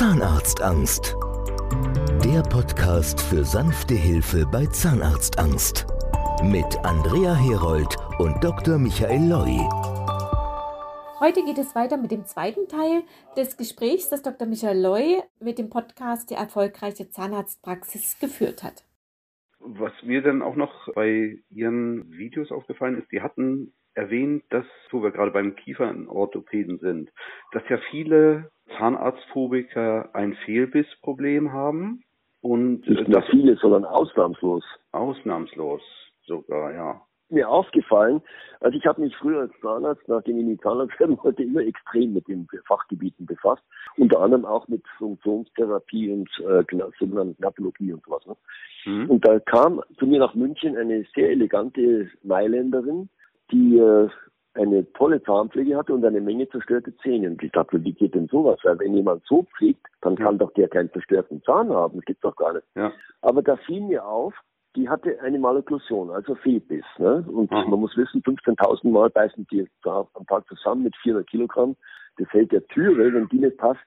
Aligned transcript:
Zahnarztangst. 0.00 1.14
Der 2.24 2.40
Podcast 2.40 3.20
für 3.20 3.44
sanfte 3.44 3.92
Hilfe 3.92 4.46
bei 4.50 4.64
Zahnarztangst. 4.64 5.86
Mit 6.42 6.78
Andrea 6.84 7.34
Herold 7.34 7.94
und 8.18 8.42
Dr. 8.42 8.78
Michael 8.78 9.28
Loi. 9.28 9.58
Heute 11.20 11.44
geht 11.44 11.58
es 11.58 11.74
weiter 11.74 11.98
mit 11.98 12.12
dem 12.12 12.24
zweiten 12.24 12.66
Teil 12.66 13.02
des 13.36 13.58
Gesprächs, 13.58 14.08
das 14.08 14.22
Dr. 14.22 14.48
Michael 14.48 14.80
Loi 14.80 15.20
mit 15.38 15.58
dem 15.58 15.68
Podcast 15.68 16.30
Die 16.30 16.34
erfolgreiche 16.34 17.10
Zahnarztpraxis 17.10 18.18
geführt 18.18 18.62
hat. 18.62 18.82
Was 19.58 19.92
mir 20.02 20.22
dann 20.22 20.40
auch 20.40 20.56
noch 20.56 20.72
bei 20.94 21.42
Ihren 21.50 22.10
Videos 22.10 22.50
aufgefallen 22.50 23.02
ist, 23.02 23.12
die 23.12 23.20
hatten 23.20 23.74
erwähnt, 23.92 24.44
dass, 24.48 24.64
wo 24.90 25.02
wir 25.02 25.10
gerade 25.10 25.30
beim 25.30 25.56
Kiefernorthopäden 25.56 26.78
sind, 26.78 27.10
dass 27.52 27.62
ja 27.68 27.78
viele 27.90 28.50
Zahnarztphobiker 28.76 30.10
ein 30.14 30.34
Fehlbissproblem 30.44 31.52
haben 31.52 32.02
und 32.40 32.88
nicht 32.88 33.08
nur 33.08 33.22
viele, 33.22 33.56
sondern 33.56 33.84
ausnahmslos. 33.84 34.64
Ausnahmslos 34.92 35.82
sogar, 36.26 36.72
ja. 36.72 37.00
Mir 37.32 37.48
aufgefallen, 37.48 38.22
also 38.58 38.76
ich 38.76 38.84
habe 38.86 39.02
mich 39.02 39.16
früher 39.16 39.42
als 39.42 39.52
Zahnarzt, 39.62 40.02
nachdem 40.08 40.36
ich 40.36 40.42
in 40.42 40.48
die 40.48 40.58
Zahnarzt 40.58 40.98
werden 40.98 41.16
wollte, 41.22 41.44
immer 41.44 41.60
extrem 41.60 42.12
mit 42.12 42.26
den 42.26 42.48
Fachgebieten 42.66 43.24
befasst, 43.24 43.62
unter 43.98 44.20
anderem 44.20 44.44
auch 44.44 44.66
mit 44.66 44.82
Funktionstherapie 44.98 46.10
und 46.10 46.28
äh, 46.40 46.64
sogenannten 46.98 47.36
Knappologie 47.36 47.92
und 47.92 48.04
sowas. 48.04 48.26
Ne? 48.26 48.36
Mhm. 48.84 49.10
Und 49.10 49.24
da 49.24 49.38
kam 49.38 49.80
zu 49.98 50.06
mir 50.06 50.18
nach 50.18 50.34
München 50.34 50.76
eine 50.76 51.06
sehr 51.14 51.30
elegante 51.30 52.10
Mailänderin, 52.24 53.08
die 53.52 53.78
äh, 53.78 54.08
eine 54.54 54.90
tolle 54.92 55.22
Zahnpflege 55.22 55.76
hatte 55.76 55.94
und 55.94 56.04
eine 56.04 56.20
Menge 56.20 56.48
zerstörte 56.48 56.96
Zähne. 56.98 57.30
Und 57.30 57.42
ich 57.42 57.52
dachte, 57.52 57.82
wie 57.84 57.92
geht 57.92 58.14
denn 58.14 58.28
sowas? 58.28 58.58
Weil 58.64 58.78
wenn 58.80 58.94
jemand 58.94 59.22
so 59.26 59.46
pflegt, 59.56 59.86
dann 60.00 60.16
kann 60.16 60.38
doch 60.38 60.52
der 60.54 60.68
keinen 60.68 60.90
zerstörten 60.92 61.42
Zahn 61.42 61.70
haben. 61.70 61.96
Das 61.96 62.04
gibt's 62.04 62.22
doch 62.22 62.36
gar 62.36 62.54
nicht. 62.54 62.66
Ja. 62.74 62.92
Aber 63.22 63.42
da 63.42 63.56
fiel 63.56 63.82
mir 63.82 64.04
auf, 64.04 64.34
die 64.76 64.88
hatte 64.88 65.18
eine 65.20 65.38
Malokklusion, 65.38 66.10
also 66.10 66.34
Fehlbiss. 66.36 66.84
Ne? 66.98 67.24
Und 67.28 67.50
mhm. 67.50 67.70
man 67.70 67.80
muss 67.80 67.96
wissen, 67.96 68.22
15.000 68.22 68.88
Mal 68.88 69.10
beißen 69.10 69.46
die 69.50 69.68
am 69.84 70.26
Tag 70.26 70.46
zusammen 70.48 70.84
mit 70.84 70.96
400 70.96 71.28
Kilogramm. 71.28 71.76
Das 72.18 72.28
hält 72.30 72.52
der 72.52 72.66
Türe, 72.66 73.12
wenn 73.12 73.28
die 73.28 73.38
nicht 73.38 73.56
passt, 73.56 73.80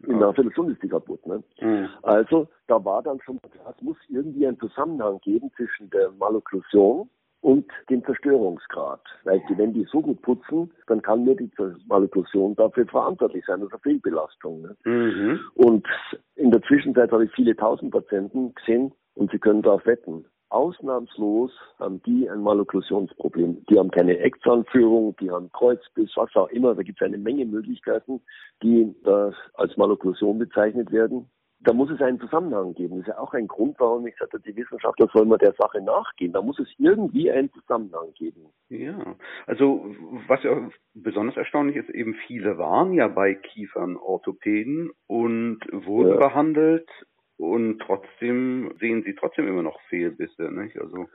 in 0.00 0.16
einer 0.16 0.34
Viertelstunde 0.34 0.72
ist 0.72 0.82
die 0.82 0.88
kaputt. 0.88 1.24
Ne? 1.26 1.42
Mhm. 1.60 1.88
Also 2.02 2.48
da 2.66 2.84
war 2.84 3.02
dann 3.02 3.20
schon 3.22 3.38
es 3.44 3.82
muss 3.82 3.96
irgendwie 4.08 4.46
einen 4.46 4.58
Zusammenhang 4.58 5.18
geben 5.20 5.50
zwischen 5.56 5.88
der 5.90 6.10
Malokklusion 6.12 7.08
und 7.40 7.66
den 7.90 8.04
Zerstörungsgrad. 8.04 9.00
Weil 9.24 9.40
wenn 9.56 9.72
die 9.72 9.86
so 9.90 10.00
gut 10.00 10.20
putzen, 10.22 10.72
dann 10.86 11.02
kann 11.02 11.24
mir 11.24 11.36
die 11.36 11.50
Malokklusion 11.86 12.56
dafür 12.56 12.86
verantwortlich 12.86 13.44
sein, 13.46 13.62
also 13.62 13.78
Fehlbelastung. 13.78 14.62
Ne? 14.62 14.76
Mhm. 14.84 15.40
Und 15.54 15.86
in 16.34 16.50
der 16.50 16.62
Zwischenzeit 16.62 17.12
habe 17.12 17.24
ich 17.24 17.32
viele 17.32 17.56
tausend 17.56 17.92
Patienten 17.92 18.54
gesehen 18.54 18.92
und 19.14 19.30
Sie 19.30 19.38
können 19.38 19.62
darauf 19.62 19.86
wetten. 19.86 20.24
Ausnahmslos 20.48 21.50
haben 21.78 22.00
die 22.04 22.30
ein 22.30 22.40
Malokklusionsproblem. 22.40 23.64
Die 23.68 23.78
haben 23.78 23.90
keine 23.90 24.18
Eckzahnführung, 24.18 25.16
die 25.20 25.30
haben 25.30 25.50
Kreuzbiss, 25.52 26.12
was 26.14 26.34
auch 26.36 26.48
immer. 26.48 26.74
Da 26.74 26.82
gibt 26.82 27.00
es 27.00 27.04
eine 27.04 27.18
Menge 27.18 27.44
Möglichkeiten, 27.46 28.20
die 28.62 28.94
da 29.02 29.32
als 29.54 29.76
Malokklusion 29.76 30.38
bezeichnet 30.38 30.92
werden 30.92 31.28
da 31.66 31.72
muss 31.72 31.90
es 31.90 32.00
einen 32.00 32.20
Zusammenhang 32.20 32.74
geben. 32.74 32.98
Das 32.98 33.08
ist 33.08 33.14
ja 33.14 33.18
auch 33.18 33.34
ein 33.34 33.48
Grund, 33.48 33.76
warum 33.80 34.06
ich 34.06 34.16
sagte, 34.16 34.38
die 34.38 34.54
Wissenschaftler 34.54 35.08
sollen 35.12 35.28
mal 35.28 35.36
der 35.36 35.52
Sache 35.54 35.80
nachgehen. 35.82 36.32
Da 36.32 36.40
muss 36.40 36.58
es 36.60 36.68
irgendwie 36.78 37.30
einen 37.30 37.50
Zusammenhang 37.52 38.12
geben. 38.14 38.46
Ja, 38.68 39.16
also 39.46 39.84
was 40.28 40.42
ja 40.44 40.68
besonders 40.94 41.36
erstaunlich 41.36 41.76
ist, 41.76 41.90
eben 41.90 42.14
viele 42.26 42.56
waren 42.56 42.92
ja 42.92 43.08
bei 43.08 43.34
Kiefernorthopäden 43.34 44.92
und 45.08 45.60
wurden 45.72 46.12
ja. 46.12 46.16
behandelt 46.16 46.88
und 47.36 47.80
trotzdem 47.80 48.72
sehen 48.78 49.02
sie 49.02 49.14
trotzdem 49.14 49.48
immer 49.48 49.62
noch 49.62 49.80
Fehlbisse, 49.88 50.44
nicht? 50.52 50.78
Also 50.78 51.06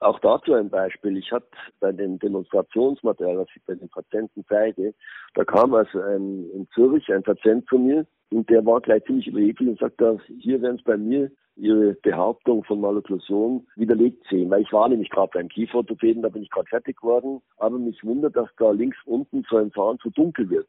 auch 0.00 0.18
dazu 0.20 0.54
ein 0.54 0.70
Beispiel. 0.70 1.16
Ich 1.16 1.30
hatte 1.30 1.46
bei 1.78 1.92
dem 1.92 2.18
Demonstrationsmaterial, 2.18 3.38
was 3.38 3.48
ich 3.54 3.62
bei 3.64 3.74
den 3.74 3.88
Patienten 3.88 4.44
zeige, 4.48 4.94
da 5.34 5.44
kam 5.44 5.74
also 5.74 6.00
ein, 6.00 6.50
in 6.50 6.66
Zürich 6.74 7.12
ein 7.12 7.22
Patient 7.22 7.66
zu 7.68 7.78
mir 7.78 8.06
und 8.30 8.48
der 8.48 8.64
war 8.64 8.80
gleich 8.80 9.04
ziemlich 9.04 9.26
überheblich 9.26 9.68
und 9.68 9.78
sagte, 9.78 10.18
hier 10.38 10.60
werden 10.62 10.76
es 10.76 10.84
bei 10.84 10.96
mir 10.96 11.30
Ihre 11.56 11.92
Behauptung 11.94 12.64
von 12.64 12.80
Malokklusion 12.80 13.66
widerlegt 13.76 14.24
sehen. 14.30 14.50
Weil 14.50 14.62
ich 14.62 14.72
war 14.72 14.88
nämlich 14.88 15.10
gerade 15.10 15.30
beim 15.34 15.48
Kieferorthopäden, 15.48 16.22
da 16.22 16.30
bin 16.30 16.42
ich 16.42 16.50
gerade 16.50 16.68
fertig 16.68 16.98
geworden, 16.98 17.42
aber 17.58 17.78
mich 17.78 18.02
wundert, 18.02 18.36
dass 18.36 18.48
da 18.56 18.70
links 18.70 18.96
unten 19.04 19.44
so 19.50 19.58
ein 19.58 19.70
Zahn 19.72 19.98
zu 19.98 20.10
dunkel 20.10 20.48
wird. 20.48 20.68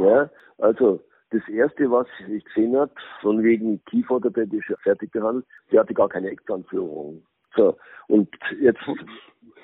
Ja, 0.00 0.30
also 0.58 1.00
das 1.30 1.42
erste, 1.48 1.90
was 1.90 2.06
ich 2.28 2.44
gesehen 2.44 2.76
habe, 2.76 2.92
von 3.20 3.42
wegen 3.42 3.82
Kieferorthopädisch 3.86 4.72
fertig 4.82 5.10
behandelt, 5.10 5.46
der 5.72 5.80
hatte 5.80 5.94
gar 5.94 6.08
keine 6.08 6.28
Eckzahnführung. 6.28 7.24
So, 7.56 7.76
und 8.08 8.28
jetzt 8.60 8.80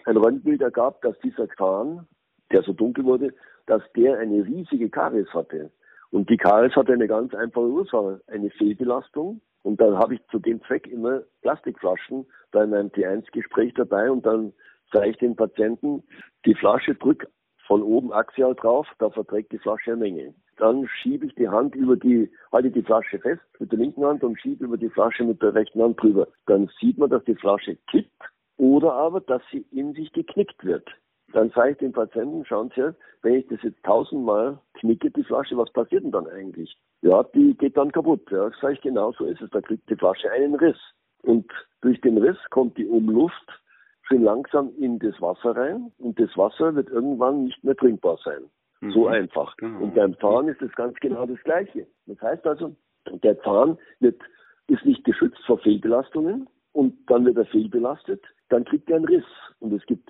ein 0.04 0.16
Röntgenbild 0.16 0.62
ergab, 0.62 1.00
dass 1.02 1.18
dieser 1.20 1.48
Zahn, 1.50 2.06
der 2.50 2.62
so 2.62 2.72
dunkel 2.72 3.04
wurde, 3.04 3.34
dass 3.66 3.82
der 3.94 4.18
eine 4.18 4.44
riesige 4.44 4.88
Karies 4.88 5.28
hatte. 5.34 5.70
Und 6.10 6.30
die 6.30 6.36
Karies 6.36 6.74
hatte 6.74 6.92
eine 6.92 7.06
ganz 7.06 7.34
einfache 7.34 7.66
Ursache, 7.66 8.20
eine 8.26 8.50
Fehlbelastung. 8.50 9.40
Und 9.62 9.80
dann 9.80 9.98
habe 9.98 10.14
ich 10.14 10.26
zu 10.28 10.38
dem 10.38 10.62
Zweck 10.62 10.86
immer 10.86 11.22
Plastikflaschen 11.42 12.26
bei 12.52 12.66
meinem 12.66 12.88
T1-Gespräch 12.88 13.74
dabei 13.74 14.10
und 14.10 14.24
dann 14.24 14.52
sage 14.92 15.10
ich 15.10 15.18
den 15.18 15.36
Patienten, 15.36 16.02
die 16.46 16.54
Flasche 16.54 16.94
drück 16.94 17.28
von 17.66 17.82
oben 17.82 18.12
axial 18.12 18.54
drauf, 18.54 18.86
da 18.98 19.10
verträgt 19.10 19.52
die 19.52 19.58
Flasche 19.58 19.92
eine 19.92 20.00
Menge. 20.00 20.34
Dann 20.58 20.88
schiebe 20.88 21.26
ich 21.26 21.34
die 21.34 21.48
Hand 21.48 21.74
über 21.74 21.96
die, 21.96 22.30
halte 22.52 22.70
die 22.70 22.82
Flasche 22.82 23.18
fest 23.18 23.42
mit 23.58 23.72
der 23.72 23.78
linken 23.78 24.04
Hand 24.04 24.22
und 24.24 24.40
schiebe 24.40 24.64
über 24.64 24.76
die 24.76 24.90
Flasche 24.90 25.24
mit 25.24 25.40
der 25.40 25.54
rechten 25.54 25.82
Hand 25.82 26.02
drüber. 26.02 26.28
Dann 26.46 26.68
sieht 26.80 26.98
man, 26.98 27.10
dass 27.10 27.24
die 27.24 27.36
Flasche 27.36 27.76
kippt 27.90 28.22
oder 28.56 28.92
aber, 28.92 29.20
dass 29.20 29.42
sie 29.50 29.64
in 29.70 29.94
sich 29.94 30.12
geknickt 30.12 30.64
wird. 30.64 30.88
Dann 31.32 31.50
sage 31.50 31.72
ich 31.72 31.78
dem 31.78 31.92
Patienten, 31.92 32.44
schauen 32.44 32.72
Sie, 32.74 32.94
wenn 33.22 33.34
ich 33.34 33.46
das 33.48 33.62
jetzt 33.62 33.82
tausendmal 33.84 34.58
knicke, 34.74 35.10
die 35.10 35.24
Flasche, 35.24 35.56
was 35.56 35.70
passiert 35.72 36.02
denn 36.02 36.10
dann 36.10 36.26
eigentlich? 36.26 36.76
Ja, 37.02 37.22
die 37.22 37.54
geht 37.54 37.76
dann 37.76 37.92
kaputt. 37.92 38.28
Ja, 38.30 38.50
sage 38.60 38.74
ich, 38.74 38.80
genau 38.80 39.12
so 39.12 39.26
ist 39.26 39.40
es. 39.40 39.50
Da 39.50 39.60
kriegt 39.60 39.88
die 39.90 39.96
Flasche 39.96 40.30
einen 40.30 40.54
Riss. 40.54 40.78
Und 41.22 41.46
durch 41.82 42.00
den 42.00 42.18
Riss 42.18 42.38
kommt 42.50 42.78
die 42.78 42.86
Umluft 42.86 43.62
schön 44.02 44.22
langsam 44.22 44.72
in 44.78 44.98
das 44.98 45.20
Wasser 45.20 45.54
rein 45.54 45.92
und 45.98 46.18
das 46.18 46.34
Wasser 46.36 46.74
wird 46.74 46.88
irgendwann 46.88 47.44
nicht 47.44 47.62
mehr 47.62 47.76
trinkbar 47.76 48.18
sein. 48.24 48.50
Mhm. 48.80 48.92
So 48.92 49.06
einfach. 49.08 49.56
Genau. 49.56 49.80
Und 49.80 49.94
beim 49.94 50.16
Zahn 50.18 50.48
ist 50.48 50.62
es 50.62 50.72
ganz 50.72 50.98
genau 51.00 51.26
das 51.26 51.42
Gleiche. 51.44 51.86
Das 52.06 52.20
heißt 52.20 52.46
also, 52.46 52.76
der 53.22 53.38
Zahn 53.40 53.78
wird, 54.00 54.20
ist 54.68 54.84
nicht 54.84 55.04
geschützt 55.04 55.40
vor 55.46 55.58
Fehlbelastungen 55.58 56.48
und 56.72 56.94
dann 57.10 57.24
wird 57.24 57.36
er 57.36 57.46
fehlbelastet, 57.46 58.22
dann 58.48 58.64
kriegt 58.64 58.88
er 58.90 58.96
einen 58.96 59.06
Riss. 59.06 59.24
Und 59.60 59.72
es 59.72 59.84
gibt 59.86 60.08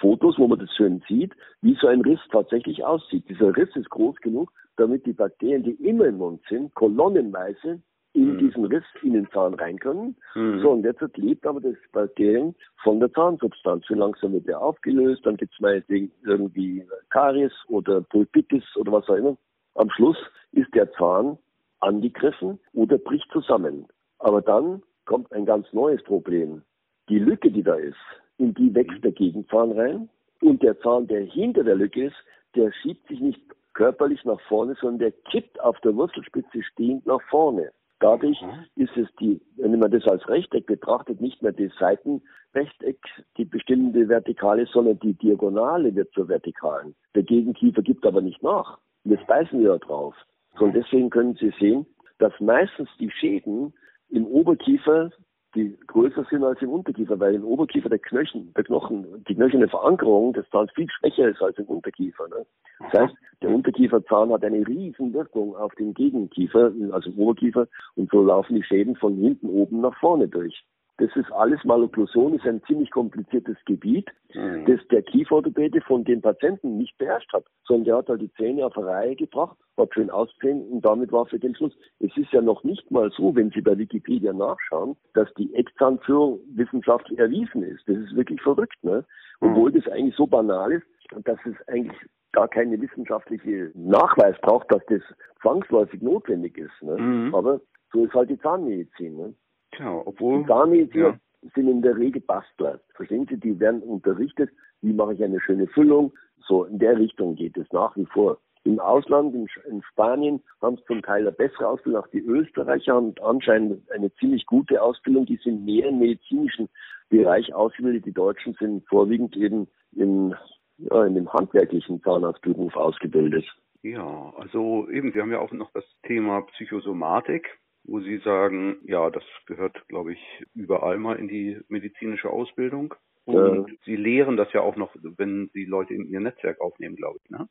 Fotos, 0.00 0.38
wo 0.38 0.46
man 0.46 0.58
das 0.58 0.70
schön 0.76 1.02
sieht, 1.08 1.34
wie 1.62 1.76
so 1.80 1.86
ein 1.86 2.02
Riss 2.02 2.20
tatsächlich 2.30 2.84
aussieht. 2.84 3.28
Dieser 3.28 3.56
Riss 3.56 3.74
ist 3.76 3.90
groß 3.90 4.16
genug, 4.16 4.52
damit 4.76 5.06
die 5.06 5.12
Bakterien, 5.12 5.62
die 5.62 5.72
immer 5.84 6.06
im 6.06 6.18
Mund 6.18 6.42
sind, 6.48 6.74
kolonnenweise 6.74 7.80
in 8.12 8.34
mhm. 8.34 8.38
diesen 8.38 8.64
Riss 8.66 8.84
in 9.02 9.12
den 9.12 9.28
Zahn 9.30 9.54
rein 9.54 9.78
können. 9.78 10.16
Mhm. 10.34 10.60
So, 10.60 10.70
und 10.70 10.84
jetzt 10.84 11.00
lebt 11.16 11.46
aber 11.46 11.60
das 11.60 11.76
Bakterien 11.92 12.54
von 12.82 13.00
der 13.00 13.12
Zahnsubstanz. 13.12 13.84
So 13.86 13.94
langsam 13.94 14.32
wird 14.32 14.48
er 14.48 14.60
aufgelöst, 14.60 15.24
dann 15.24 15.36
gibt 15.36 15.52
es 15.52 15.60
meinetwegen 15.60 16.10
irgendwie 16.24 16.84
Karies 17.10 17.52
oder 17.68 18.00
Pulpitis 18.00 18.64
oder 18.76 18.92
was 18.92 19.08
auch 19.08 19.16
immer. 19.16 19.36
Am 19.74 19.90
Schluss 19.90 20.18
ist 20.52 20.74
der 20.74 20.90
Zahn 20.92 21.38
angegriffen 21.80 22.58
oder 22.72 22.98
bricht 22.98 23.30
zusammen. 23.32 23.86
Aber 24.18 24.42
dann 24.42 24.82
kommt 25.06 25.32
ein 25.32 25.46
ganz 25.46 25.72
neues 25.72 26.02
Problem. 26.02 26.62
Die 27.08 27.18
Lücke, 27.18 27.50
die 27.50 27.62
da 27.62 27.74
ist, 27.74 27.96
in 28.38 28.54
die 28.54 28.74
wächst 28.74 29.02
der 29.02 29.12
Gegenzahn 29.12 29.72
rein 29.72 30.08
und 30.40 30.62
der 30.62 30.78
Zahn, 30.80 31.06
der 31.06 31.22
hinter 31.22 31.64
der 31.64 31.76
Lücke 31.76 32.06
ist, 32.06 32.16
der 32.54 32.72
schiebt 32.72 33.06
sich 33.08 33.20
nicht 33.20 33.40
körperlich 33.74 34.24
nach 34.24 34.40
vorne, 34.42 34.76
sondern 34.80 34.98
der 34.98 35.12
kippt 35.30 35.60
auf 35.60 35.78
der 35.80 35.94
Wurzelspitze 35.94 36.62
stehend 36.62 37.06
nach 37.06 37.22
vorne. 37.30 37.70
Dadurch 38.00 38.40
mhm. 38.40 38.64
ist 38.82 38.96
es 38.96 39.08
die, 39.20 39.40
wenn 39.56 39.78
man 39.78 39.90
das 39.90 40.06
als 40.08 40.26
Rechteck 40.28 40.66
betrachtet, 40.66 41.20
nicht 41.20 41.42
mehr 41.42 41.52
das 41.52 41.70
Seitenrechteck, 41.78 42.98
die 43.36 43.44
bestimmende 43.44 44.08
Vertikale, 44.08 44.66
sondern 44.66 44.98
die 44.98 45.12
Diagonale 45.14 45.94
wird 45.94 46.10
zur 46.12 46.28
Vertikalen. 46.28 46.94
Der 47.14 47.22
Gegenkiefer 47.22 47.82
gibt 47.82 48.04
aber 48.06 48.22
nicht 48.22 48.42
nach. 48.42 48.78
Und 49.04 49.12
das 49.12 49.26
beißen 49.26 49.60
wir 49.60 49.72
ja 49.72 49.78
drauf. 49.78 50.14
Und 50.58 50.74
deswegen 50.74 51.10
können 51.10 51.34
Sie 51.34 51.52
sehen, 51.60 51.86
dass 52.18 52.32
meistens 52.40 52.88
die 52.98 53.10
Schäden 53.10 53.72
im 54.08 54.26
Oberkiefer 54.26 55.10
die 55.54 55.76
größer 55.86 56.24
sind 56.30 56.44
als 56.44 56.62
im 56.62 56.70
Unterkiefer, 56.70 57.18
weil 57.18 57.34
im 57.34 57.44
Oberkiefer 57.44 57.88
der 57.88 57.98
Knöchel, 57.98 58.42
der 58.56 58.64
Knochen, 58.64 59.24
die 59.28 59.34
knöcherne 59.34 59.68
Verankerung 59.68 60.32
des 60.32 60.48
Zahns 60.50 60.70
viel 60.72 60.88
schwächer 60.90 61.28
ist 61.28 61.42
als 61.42 61.58
im 61.58 61.64
Unterkiefer. 61.66 62.28
Ne? 62.28 62.46
Das 62.92 63.02
heißt, 63.02 63.14
der 63.42 63.50
Unterkieferzahn 63.50 64.32
hat 64.32 64.44
eine 64.44 64.66
riesen 64.66 65.12
Wirkung 65.12 65.56
auf 65.56 65.74
den 65.74 65.94
Gegenkiefer, 65.94 66.72
also 66.92 67.10
im 67.10 67.18
Oberkiefer, 67.18 67.66
und 67.96 68.10
so 68.10 68.22
laufen 68.22 68.54
die 68.54 68.62
Schäden 68.62 68.96
von 68.96 69.16
hinten 69.16 69.48
oben 69.48 69.80
nach 69.80 69.98
vorne 69.98 70.28
durch. 70.28 70.64
Das 71.00 71.08
ist 71.16 71.32
alles 71.32 71.64
Malokklusion, 71.64 72.34
ist 72.34 72.46
ein 72.46 72.62
ziemlich 72.66 72.90
kompliziertes 72.90 73.56
Gebiet, 73.64 74.06
mhm. 74.34 74.66
das 74.66 74.80
der 74.88 75.02
Kieferorthopäde 75.02 75.80
von 75.80 76.04
den 76.04 76.20
Patienten 76.20 76.76
nicht 76.76 76.96
beherrscht 76.98 77.32
hat, 77.32 77.46
sondern 77.64 77.84
der 77.84 77.96
hat 77.96 78.08
halt 78.10 78.20
die 78.20 78.32
Zähne 78.34 78.66
auf 78.66 78.76
eine 78.76 78.86
Reihe 78.86 79.16
gebracht, 79.16 79.56
hat 79.78 79.94
schön 79.94 80.10
ausgesehen 80.10 80.68
und 80.68 80.84
damit 80.84 81.10
war 81.10 81.24
für 81.24 81.38
den 81.38 81.54
Schluss. 81.54 81.72
Es 82.00 82.14
ist 82.18 82.30
ja 82.32 82.42
noch 82.42 82.64
nicht 82.64 82.90
mal 82.90 83.10
so, 83.16 83.34
wenn 83.34 83.50
Sie 83.50 83.62
bei 83.62 83.78
Wikipedia 83.78 84.34
nachschauen, 84.34 84.94
dass 85.14 85.32
die 85.38 85.54
Eckzahnführung 85.54 86.40
wissenschaftlich 86.54 87.18
erwiesen 87.18 87.62
ist. 87.62 87.82
Das 87.88 87.96
ist 87.96 88.14
wirklich 88.14 88.42
verrückt, 88.42 88.76
ne? 88.82 89.02
Mhm. 89.40 89.48
Obwohl 89.48 89.72
das 89.72 89.90
eigentlich 89.90 90.16
so 90.16 90.26
banal 90.26 90.70
ist, 90.70 90.86
dass 91.24 91.38
es 91.46 91.56
eigentlich 91.66 91.96
gar 92.32 92.48
keine 92.48 92.78
wissenschaftliche 92.78 93.72
Nachweis 93.74 94.36
braucht, 94.42 94.70
dass 94.70 94.84
das 94.90 95.00
zwangsläufig 95.40 96.02
notwendig 96.02 96.58
ist. 96.58 96.82
Ne? 96.82 96.96
Mhm. 96.96 97.34
Aber 97.34 97.60
so 97.90 98.04
ist 98.04 98.14
halt 98.14 98.30
die 98.30 98.38
Zahnmedizin. 98.38 99.16
Ne? 99.16 99.34
Tja, 99.72 100.02
obwohl. 100.04 100.42
Die 100.42 100.48
Zahnmediziner 100.48 101.08
ja. 101.08 101.50
sind 101.54 101.68
in 101.68 101.82
der 101.82 101.96
Regel 101.96 102.22
Bastler. 102.22 102.80
Verstehen 102.94 103.26
Sie? 103.28 103.38
Die 103.38 103.58
werden 103.58 103.82
unterrichtet, 103.82 104.50
wie 104.82 104.92
mache 104.92 105.14
ich 105.14 105.22
eine 105.22 105.40
schöne 105.40 105.66
Füllung. 105.68 106.12
So 106.46 106.64
in 106.64 106.78
der 106.78 106.98
Richtung 106.98 107.36
geht 107.36 107.56
es 107.56 107.70
nach 107.72 107.96
wie 107.96 108.06
vor. 108.06 108.38
Im 108.64 108.78
Ausland, 108.78 109.34
in, 109.34 109.48
in 109.70 109.82
Spanien, 109.82 110.42
haben 110.60 110.74
es 110.74 110.84
zum 110.84 111.02
Teil 111.02 111.22
eine 111.22 111.32
bessere 111.32 111.66
Ausbildung. 111.66 112.02
Auch 112.02 112.08
die 112.08 112.20
Österreicher 112.20 112.94
haben 112.94 113.14
anscheinend 113.22 113.90
eine 113.90 114.12
ziemlich 114.14 114.44
gute 114.46 114.82
Ausbildung. 114.82 115.24
Die 115.26 115.40
sind 115.42 115.64
mehr 115.64 115.88
im 115.88 115.98
medizinischen 115.98 116.68
Bereich 117.08 117.54
ausgebildet. 117.54 118.04
Die 118.04 118.12
Deutschen 118.12 118.54
sind 118.54 118.86
vorwiegend 118.88 119.36
eben 119.36 119.66
in 119.92 120.34
ja, 120.80 121.04
in 121.04 121.14
dem 121.14 121.32
handwerklichen 121.32 122.02
Zahnarztberuf 122.02 122.74
ausgebildet. 122.76 123.44
Ja, 123.82 124.32
also 124.36 124.88
eben, 124.90 125.12
Sie 125.12 125.20
haben 125.20 125.32
ja 125.32 125.40
auch 125.40 125.52
noch 125.52 125.70
das 125.72 125.84
Thema 126.02 126.42
Psychosomatik, 126.42 127.59
wo 127.84 128.00
Sie 128.00 128.18
sagen, 128.18 128.78
ja, 128.84 129.10
das 129.10 129.24
gehört, 129.46 129.86
glaube 129.88 130.12
ich, 130.12 130.44
überall 130.54 130.98
mal 130.98 131.18
in 131.18 131.28
die 131.28 131.60
medizinische 131.68 132.30
Ausbildung. 132.30 132.94
Und 133.24 133.68
ja. 133.68 133.76
Sie 133.84 133.96
lehren 133.96 134.36
das 134.36 134.52
ja 134.52 134.60
auch 134.60 134.76
noch, 134.76 134.94
wenn 135.16 135.50
Sie 135.52 135.64
Leute 135.64 135.94
in 135.94 136.06
Ihr 136.06 136.20
Netzwerk 136.20 136.60
aufnehmen, 136.60 136.96
glaube 136.96 137.18
ich, 137.22 137.30
ne? 137.30 137.48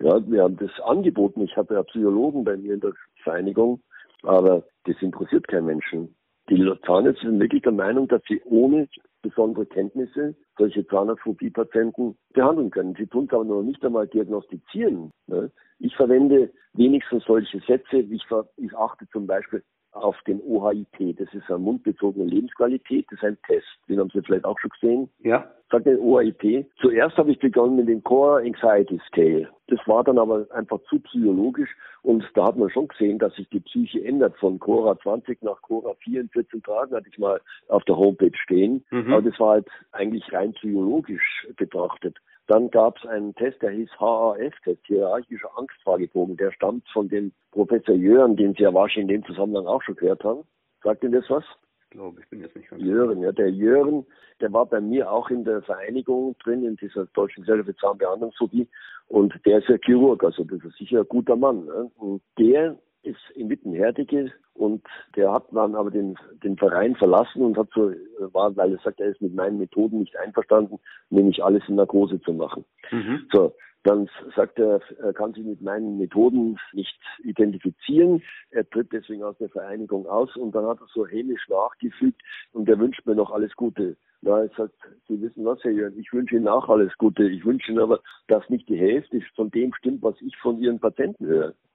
Ja, 0.00 0.26
wir 0.26 0.42
haben 0.42 0.56
das 0.56 0.70
angeboten. 0.80 1.42
Ich 1.42 1.56
habe 1.56 1.74
ja 1.74 1.82
Psychologen 1.82 2.44
bei 2.44 2.56
mir 2.56 2.74
in 2.74 2.80
der 2.80 2.94
Vereinigung, 3.22 3.82
aber 4.22 4.64
das 4.84 4.96
interessiert 5.00 5.46
keinen 5.48 5.66
Menschen. 5.66 6.16
Die 6.50 6.72
Zahnärzte 6.84 7.26
sind 7.26 7.40
wirklich 7.40 7.62
der 7.62 7.72
Meinung, 7.72 8.08
dass 8.08 8.22
sie 8.28 8.42
ohne 8.44 8.88
besondere 9.22 9.66
Kenntnisse 9.66 10.34
solche 10.58 10.86
Zahnarztphobie-Patienten 10.86 12.16
behandeln 12.34 12.70
können. 12.70 12.94
Sie 12.98 13.06
tun 13.06 13.26
es 13.26 13.32
aber 13.32 13.44
noch 13.44 13.62
nicht 13.62 13.84
einmal 13.84 14.08
diagnostizieren. 14.08 15.10
Ne? 15.28 15.50
Ich 15.78 15.94
verwende 15.96 16.52
wenigstens 16.74 17.24
solche 17.24 17.60
Sätze. 17.60 17.98
Ich, 17.98 18.24
ich 18.56 18.76
achte 18.76 19.08
zum 19.10 19.26
Beispiel 19.26 19.62
auf 19.92 20.16
den 20.26 20.40
OHIP. 20.42 21.16
Das 21.18 21.32
ist 21.32 21.48
eine 21.48 21.58
mundbezogene 21.58 22.24
Lebensqualität. 22.24 23.06
Das 23.10 23.18
ist 23.18 23.24
ein 23.24 23.38
Test. 23.46 23.66
Den 23.88 24.00
haben 24.00 24.10
Sie 24.12 24.22
vielleicht 24.22 24.44
auch 24.44 24.58
schon 24.58 24.70
gesehen. 24.70 25.08
Ja. 25.22 25.50
Sagt 25.70 25.86
den 25.86 25.98
OHIP. 25.98 26.66
Zuerst 26.80 27.16
habe 27.16 27.30
ich 27.30 27.38
begonnen 27.38 27.76
mit 27.76 27.88
dem 27.88 28.02
Core 28.02 28.42
Anxiety 28.42 29.00
Scale. 29.06 29.48
Das 29.68 29.80
war 29.86 30.04
dann 30.04 30.18
aber 30.18 30.46
einfach 30.50 30.80
zu 30.88 30.98
psychologisch 31.00 31.70
und 32.02 32.24
da 32.34 32.46
hat 32.46 32.56
man 32.56 32.68
schon 32.68 32.88
gesehen, 32.88 33.18
dass 33.18 33.34
sich 33.36 33.48
die 33.48 33.60
Psyche 33.60 34.04
ändert 34.04 34.36
von 34.36 34.58
Cora 34.58 34.98
20 34.98 35.42
nach 35.42 35.62
Cora 35.62 35.94
4 36.00 36.22
in 36.22 36.28
14 36.30 36.62
Tagen, 36.62 36.94
hatte 36.94 37.08
ich 37.08 37.18
mal 37.18 37.40
auf 37.68 37.84
der 37.84 37.96
Homepage 37.96 38.36
stehen. 38.36 38.84
Mhm. 38.90 39.12
Aber 39.12 39.22
das 39.22 39.38
war 39.38 39.50
halt 39.50 39.68
eigentlich 39.92 40.30
rein 40.32 40.52
psychologisch 40.54 41.46
betrachtet. 41.56 42.18
Dann 42.46 42.70
gab 42.70 42.98
es 42.98 43.06
einen 43.06 43.34
Test, 43.34 43.62
der 43.62 43.70
hieß 43.70 43.90
HAF-Test, 43.98 44.80
hierarchischer 44.86 45.56
Angstfragebogen. 45.56 46.36
Der 46.36 46.50
stammt 46.52 46.88
von 46.92 47.08
dem 47.08 47.32
Professor 47.52 47.94
Jörn, 47.94 48.36
den 48.36 48.54
Sie 48.54 48.64
ja 48.64 48.74
wahrscheinlich 48.74 49.16
in 49.16 49.22
dem 49.22 49.26
Zusammenhang 49.26 49.66
auch 49.66 49.82
schon 49.82 49.96
gehört 49.96 50.24
haben. 50.24 50.42
Sagt 50.82 51.04
Ihnen 51.04 51.12
das 51.12 51.28
was? 51.28 51.44
Ich 51.84 51.90
glaube, 51.90 52.20
ich 52.20 52.28
bin 52.30 52.40
jetzt 52.40 52.56
nicht 52.56 52.70
ganz 52.70 52.82
Jörn, 52.82 53.20
ja, 53.20 53.32
der 53.32 53.50
Jörn, 53.50 54.06
der 54.40 54.52
war 54.52 54.64
bei 54.66 54.80
mir 54.80 55.12
auch 55.12 55.28
in 55.28 55.44
der 55.44 55.60
Vereinigung 55.62 56.34
drin, 56.42 56.64
in 56.64 56.76
dieser 56.76 57.04
Deutschen 57.06 57.42
Gesellschaft 57.42 57.68
für 57.68 57.76
Zahnbehandlungsphobie. 57.76 58.66
Und 59.08 59.34
der 59.44 59.58
ist 59.58 59.68
ja 59.68 59.76
Chirurg, 59.84 60.24
also 60.24 60.42
das 60.44 60.64
ist 60.64 60.78
sicher 60.78 61.00
ein 61.00 61.08
guter 61.08 61.36
Mann. 61.36 61.66
Ne? 61.66 61.90
Und 61.96 62.22
der 62.38 62.78
ist 63.02 63.20
in 63.34 63.50
Wittenherdecke 63.50 64.32
und 64.54 64.82
der 65.16 65.32
hat 65.32 65.44
dann 65.52 65.74
aber 65.74 65.90
den, 65.90 66.16
den 66.42 66.56
Verein 66.56 66.94
verlassen 66.96 67.42
und 67.42 67.56
hat 67.56 67.68
so, 67.74 67.92
war, 68.32 68.54
weil 68.56 68.72
er 68.72 68.78
sagt, 68.78 69.00
er 69.00 69.08
ist 69.08 69.20
mit 69.20 69.34
meinen 69.34 69.58
Methoden 69.58 69.98
nicht 69.98 70.16
einverstanden, 70.16 70.78
nämlich 71.10 71.42
alles 71.42 71.62
in 71.68 71.76
Narkose 71.76 72.20
zu 72.20 72.32
machen. 72.32 72.64
Mhm. 72.90 73.26
So, 73.32 73.54
dann 73.84 74.08
sagt 74.36 74.58
er, 74.58 74.80
er 74.98 75.12
kann 75.12 75.32
sich 75.32 75.44
mit 75.44 75.60
meinen 75.60 75.98
Methoden 75.98 76.58
nicht 76.72 76.98
identifizieren. 77.22 78.22
Er 78.50 78.68
tritt 78.68 78.92
deswegen 78.92 79.24
aus 79.24 79.36
der 79.38 79.48
Vereinigung 79.48 80.06
aus 80.06 80.36
und 80.36 80.54
dann 80.54 80.66
hat 80.66 80.80
er 80.80 80.86
so 80.92 81.06
hämisch 81.06 81.48
nachgefügt 81.48 82.20
und 82.52 82.68
er 82.68 82.78
wünscht 82.78 83.04
mir 83.06 83.14
noch 83.14 83.30
alles 83.30 83.54
Gute. 83.56 83.96
Na, 84.24 84.42
er 84.42 84.48
sagt, 84.56 84.74
Sie 85.08 85.20
wissen 85.20 85.44
was, 85.44 85.62
Herr 85.64 85.72
Jörn, 85.72 85.98
ich 85.98 86.12
wünsche 86.12 86.36
Ihnen 86.36 86.46
auch 86.46 86.68
alles 86.68 86.96
Gute. 86.96 87.24
Ich 87.24 87.44
wünsche 87.44 87.72
Ihnen 87.72 87.80
aber, 87.80 88.00
dass 88.28 88.48
nicht 88.48 88.68
die 88.68 88.78
Hälfte 88.78 89.20
von 89.34 89.50
dem 89.50 89.74
stimmt, 89.74 90.00
was 90.02 90.14
ich 90.20 90.36
von 90.36 90.58
Ihren 90.60 90.78
Patienten 90.78 91.26
höre. 91.26 91.54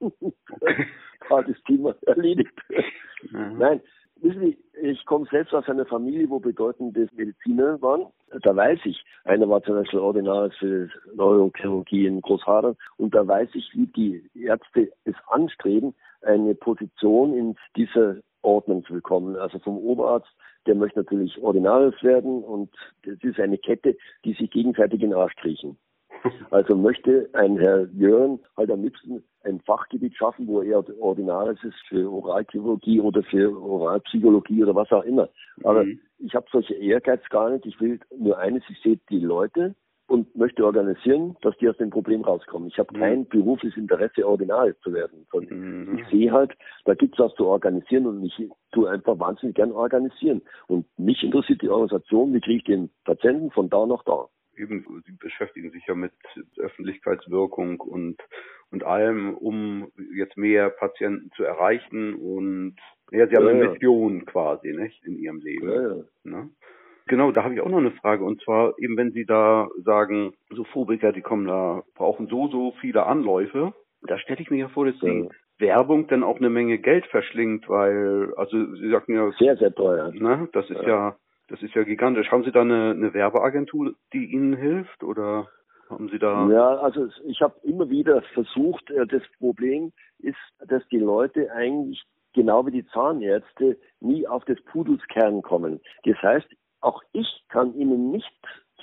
War 1.28 1.44
das 1.44 1.62
Thema 1.66 1.94
erledigt. 2.06 2.58
Mhm. 3.30 3.58
Nein, 3.58 3.82
wissen 4.22 4.40
Sie, 4.40 4.58
ich 4.80 5.04
komme 5.06 5.26
selbst 5.30 5.54
aus 5.54 5.68
einer 5.68 5.86
Familie, 5.86 6.28
wo 6.30 6.38
bedeutende 6.38 7.08
Mediziner 7.14 7.80
waren. 7.82 8.06
Da 8.42 8.54
weiß 8.54 8.80
ich, 8.84 9.02
einer 9.24 9.48
war 9.48 9.62
zum 9.62 9.74
Beispiel 9.74 9.98
Ordinaris 9.98 10.54
für 10.58 10.88
Neurochirurgie 11.14 12.06
in 12.06 12.20
Großhadern 12.20 12.76
und 12.96 13.14
da 13.14 13.26
weiß 13.26 13.48
ich, 13.54 13.70
wie 13.74 13.86
die 13.86 14.30
Ärzte 14.34 14.92
es 15.04 15.14
anstreben, 15.28 15.94
eine 16.22 16.54
Position 16.54 17.34
in 17.34 17.56
dieser 17.76 18.16
Ordnung 18.42 18.84
zu 18.84 18.92
bekommen. 18.92 19.36
Also 19.36 19.58
vom 19.58 19.78
Oberarzt 19.78 20.28
der 20.66 20.74
möchte 20.74 20.98
natürlich 20.98 21.40
Ordinarius 21.42 22.00
werden 22.02 22.42
und 22.44 22.70
das 23.04 23.16
ist 23.22 23.40
eine 23.40 23.56
Kette, 23.56 23.96
die 24.24 24.34
sich 24.34 24.50
gegenseitig 24.50 25.02
in 25.02 25.10
den 25.10 25.18
Arsch 25.18 25.34
kriechen. 25.36 25.78
Also 26.50 26.74
möchte 26.76 27.28
ein 27.32 27.58
Herr 27.58 27.86
Jörn 27.94 28.40
halt 28.56 28.70
am 28.70 28.82
liebsten 28.82 29.22
ein 29.44 29.60
Fachgebiet 29.60 30.16
schaffen, 30.16 30.46
wo 30.46 30.62
er 30.62 30.84
Ordinaris 31.00 31.62
ist 31.62 31.78
für 31.88 32.10
Oralchirurgie 32.10 33.00
oder 33.00 33.22
für 33.22 33.56
Oralpsychologie 33.60 34.62
oder 34.62 34.74
was 34.74 34.90
auch 34.92 35.04
immer. 35.04 35.28
Aber 35.64 35.84
mhm. 35.84 36.00
ich 36.18 36.34
habe 36.34 36.46
solche 36.50 36.74
Ehrgeiz 36.74 37.22
gar 37.30 37.50
nicht. 37.50 37.66
Ich 37.66 37.80
will 37.80 38.00
nur 38.16 38.38
eines, 38.38 38.62
ich 38.68 38.80
sehe 38.82 38.98
die 39.10 39.20
Leute 39.20 39.74
und 40.08 40.34
möchte 40.34 40.64
organisieren, 40.64 41.36
dass 41.42 41.56
die 41.58 41.68
aus 41.68 41.76
dem 41.76 41.90
Problem 41.90 42.22
rauskommen. 42.22 42.68
Ich 42.68 42.78
habe 42.78 42.94
mhm. 42.96 43.00
kein 43.00 43.28
berufliches 43.28 43.76
Interesse, 43.76 44.26
Ordinal 44.26 44.74
zu 44.82 44.92
werden. 44.92 45.26
Mhm. 45.32 45.98
Ich 45.98 46.08
sehe 46.10 46.32
halt, 46.32 46.52
da 46.86 46.94
gibt 46.94 47.14
es 47.14 47.24
was 47.24 47.34
zu 47.34 47.46
organisieren 47.46 48.06
und 48.06 48.24
ich 48.24 48.48
tue 48.72 48.90
einfach 48.90 49.18
wahnsinnig 49.18 49.56
gern 49.56 49.72
organisieren. 49.72 50.42
Und 50.66 50.86
mich 50.98 51.22
interessiert 51.22 51.62
die 51.62 51.68
Organisation, 51.68 52.32
wie 52.32 52.40
kriege 52.40 52.58
ich 52.58 52.64
den 52.64 52.90
Patienten 53.04 53.50
von 53.50 53.68
da 53.68 53.86
nach 53.86 54.02
da. 54.04 54.26
Eben, 54.58 54.84
Sie 55.06 55.12
beschäftigen 55.12 55.70
sich 55.70 55.86
ja 55.86 55.94
mit 55.94 56.12
Öffentlichkeitswirkung 56.58 57.80
und, 57.80 58.16
und 58.70 58.84
allem, 58.84 59.34
um 59.34 59.90
jetzt 60.14 60.36
mehr 60.36 60.70
Patienten 60.70 61.30
zu 61.36 61.44
erreichen 61.44 62.14
und 62.14 62.76
ja, 63.10 63.26
Sie 63.26 63.36
haben 63.36 63.46
ja, 63.46 63.52
eine 63.52 63.68
Mission 63.70 64.26
quasi, 64.26 64.72
nicht, 64.72 65.04
in 65.04 65.16
Ihrem 65.16 65.40
Leben. 65.40 65.68
Ja, 65.68 65.82
ja. 65.82 66.04
Ne? 66.24 66.50
Genau, 67.06 67.32
da 67.32 67.42
habe 67.42 67.54
ich 67.54 67.60
auch 67.60 67.68
noch 67.70 67.78
eine 67.78 67.92
Frage. 67.92 68.22
Und 68.22 68.42
zwar 68.42 68.74
eben, 68.78 68.96
wenn 68.96 69.12
Sie 69.12 69.24
da 69.24 69.68
sagen, 69.82 70.34
so 70.50 70.64
Phobiker, 70.64 71.12
die 71.12 71.22
kommen 71.22 71.46
da, 71.46 71.82
brauchen 71.94 72.28
so, 72.28 72.48
so 72.48 72.74
viele 72.80 73.06
Anläufe, 73.06 73.72
da 74.02 74.18
stelle 74.18 74.40
ich 74.40 74.50
mir 74.50 74.58
ja 74.58 74.68
vor, 74.68 74.84
dass 74.84 74.98
die 75.00 75.06
ja. 75.06 75.28
Werbung 75.58 76.06
dann 76.08 76.22
auch 76.22 76.36
eine 76.36 76.50
Menge 76.50 76.78
Geld 76.78 77.06
verschlingt, 77.06 77.68
weil, 77.68 78.32
also 78.36 78.74
Sie 78.76 78.90
sagten 78.90 79.14
ja. 79.14 79.32
Sehr, 79.38 79.56
sehr 79.56 79.74
teuer. 79.74 80.12
Ne, 80.12 80.48
das 80.52 80.68
ist 80.70 80.82
ja. 80.82 80.88
ja, 80.88 81.16
das 81.48 81.62
ist 81.62 81.74
ja 81.74 81.82
gigantisch. 81.82 82.30
Haben 82.30 82.44
Sie 82.44 82.52
da 82.52 82.60
eine, 82.60 82.90
eine 82.90 83.14
Werbeagentur, 83.14 83.94
die 84.12 84.26
Ihnen 84.26 84.54
hilft 84.54 85.02
oder 85.02 85.48
haben 85.88 86.08
Sie 86.10 86.18
da? 86.18 86.48
Ja, 86.48 86.76
also 86.76 87.08
ich 87.24 87.40
habe 87.40 87.54
immer 87.62 87.88
wieder 87.88 88.22
versucht, 88.34 88.90
äh, 88.90 89.06
das 89.06 89.22
Problem 89.38 89.92
ist, 90.18 90.36
dass 90.66 90.86
die 90.88 90.98
Leute 90.98 91.50
eigentlich 91.52 92.02
genau 92.34 92.66
wie 92.66 92.70
die 92.70 92.86
Zahnärzte 92.88 93.78
nie 94.00 94.26
auf 94.26 94.44
des 94.44 94.62
Pudels 94.64 95.02
Kern 95.08 95.42
kommen. 95.42 95.80
Das 96.04 96.16
heißt, 96.22 96.48
auch 96.80 97.02
ich 97.12 97.44
kann 97.48 97.74
Ihnen 97.74 98.10
nicht 98.10 98.30